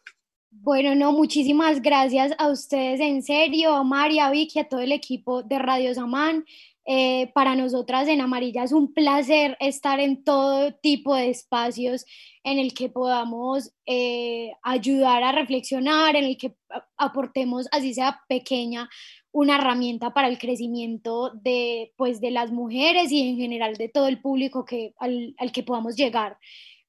bueno, 0.61 0.95
no, 0.95 1.11
muchísimas 1.11 1.81
gracias 1.81 2.33
a 2.37 2.49
ustedes, 2.49 2.99
en 2.99 3.21
serio, 3.23 3.75
a 3.75 3.83
María, 3.83 4.27
a 4.27 4.31
Vicky, 4.31 4.59
a 4.59 4.67
todo 4.67 4.79
el 4.79 4.91
equipo 4.91 5.43
de 5.43 5.59
Radio 5.59 5.93
Samán. 5.93 6.45
Eh, 6.87 7.31
para 7.33 7.55
nosotras 7.55 8.07
en 8.07 8.21
Amarilla 8.21 8.63
es 8.63 8.71
un 8.71 8.93
placer 8.93 9.57
estar 9.59 9.99
en 9.99 10.23
todo 10.23 10.71
tipo 10.71 11.15
de 11.15 11.31
espacios 11.31 12.05
en 12.43 12.59
el 12.59 12.75
que 12.75 12.89
podamos 12.89 13.73
eh, 13.87 14.51
ayudar 14.61 15.23
a 15.23 15.31
reflexionar, 15.31 16.15
en 16.15 16.25
el 16.25 16.37
que 16.37 16.55
aportemos, 16.95 17.67
así 17.71 17.95
sea 17.95 18.21
pequeña, 18.29 18.87
una 19.31 19.57
herramienta 19.57 20.13
para 20.13 20.27
el 20.27 20.37
crecimiento 20.37 21.31
de, 21.31 21.91
pues, 21.97 22.21
de 22.21 22.31
las 22.31 22.51
mujeres 22.51 23.11
y 23.11 23.29
en 23.29 23.37
general 23.37 23.75
de 23.75 23.89
todo 23.89 24.07
el 24.07 24.21
público 24.21 24.63
que, 24.63 24.93
al, 24.99 25.35
al 25.37 25.51
que 25.51 25.63
podamos 25.63 25.95
llegar. 25.95 26.37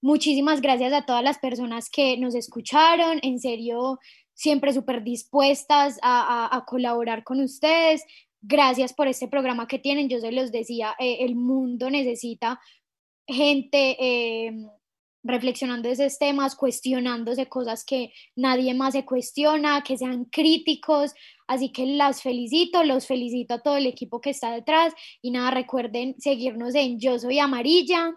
Muchísimas 0.07 0.61
gracias 0.61 0.93
a 0.93 1.05
todas 1.05 1.25
las 1.25 1.39
personas 1.39 1.91
que 1.91 2.17
nos 2.17 2.37
escucharon, 2.37 3.19
en 3.23 3.41
serio, 3.41 3.99
siempre 4.35 4.73
súper 4.73 5.03
dispuestas 5.03 5.99
a, 6.01 6.63
colaborar 6.65 7.25
con 7.25 7.41
ustedes. 7.41 8.05
Gracias 8.41 8.93
por 8.93 9.09
este 9.09 9.27
programa 9.27 9.67
que 9.67 9.81
tienen. 9.81 10.09
Yo 10.09 10.21
se 10.21 10.31
los 10.31 10.53
decía, 10.53 10.95
eh, 11.01 11.17
el 11.23 11.35
mundo 11.35 11.91
necesita 11.91 12.61
gente 13.27 13.97
eh, 13.99 14.53
reflexionando 15.25 15.89
esos 15.89 16.21
temas, 16.21 16.55
cuestionándose 16.55 17.49
cosas 17.49 17.85
que 17.85 18.13
nadie 18.37 18.75
más 18.75 18.95
se 18.95 19.05
cuestiona, 19.05 19.83
que 19.83 19.99
sean 19.99 20.27
críticos. 20.27 21.15
Así 21.49 21.73
que 21.73 21.85
las 21.85 22.23
felicito, 22.23 22.85
los 22.85 23.09
felicito 23.09 23.55
a 23.55 23.61
todo 23.61 23.77
el 23.77 23.87
equipo 23.87 24.21
que 24.21 24.31
está 24.31 24.53
detrás. 24.53 24.95
Y 25.21 25.33
nada, 25.33 25.51
recuerden 25.51 26.15
seguirnos 26.21 26.77
en 26.77 27.01
Yo 27.01 27.19
Soy 27.19 27.41
Amarilla 27.41 28.15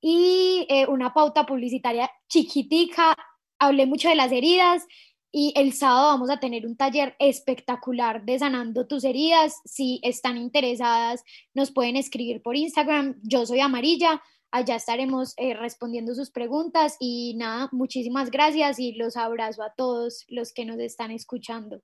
y 0.00 0.66
eh, 0.68 0.86
una 0.86 1.12
pauta 1.12 1.46
publicitaria 1.46 2.10
chiquitica. 2.28 3.14
Hablé 3.58 3.86
mucho 3.86 4.08
de 4.08 4.14
las 4.14 4.32
heridas 4.32 4.86
y 5.30 5.52
el 5.56 5.72
sábado 5.72 6.08
vamos 6.08 6.30
a 6.30 6.40
tener 6.40 6.66
un 6.66 6.76
taller 6.76 7.14
espectacular 7.18 8.24
de 8.24 8.38
sanando 8.38 8.86
tus 8.86 9.04
heridas. 9.04 9.56
Si 9.64 10.00
están 10.02 10.36
interesadas, 10.36 11.22
nos 11.54 11.70
pueden 11.70 11.96
escribir 11.96 12.42
por 12.42 12.56
Instagram. 12.56 13.16
Yo 13.22 13.44
soy 13.44 13.60
Amarilla. 13.60 14.22
Allá 14.50 14.76
estaremos 14.76 15.34
eh, 15.36 15.52
respondiendo 15.52 16.14
sus 16.14 16.30
preguntas 16.30 16.96
y 16.98 17.34
nada, 17.36 17.68
muchísimas 17.70 18.30
gracias 18.30 18.78
y 18.78 18.92
los 18.92 19.18
abrazo 19.18 19.62
a 19.62 19.74
todos 19.76 20.24
los 20.28 20.54
que 20.54 20.64
nos 20.64 20.78
están 20.78 21.10
escuchando. 21.10 21.82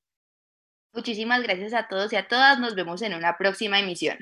Muchísimas 0.95 1.43
gracias 1.43 1.75
a 1.75 1.89
todos 1.89 2.12
y 2.12 2.17
a 2.17 2.27
todas. 2.27 2.59
Nos 2.61 2.75
vemos 2.75 3.03
en 3.03 3.15
una 3.15 3.37
próxima 3.37 3.81
emisión. 3.81 4.17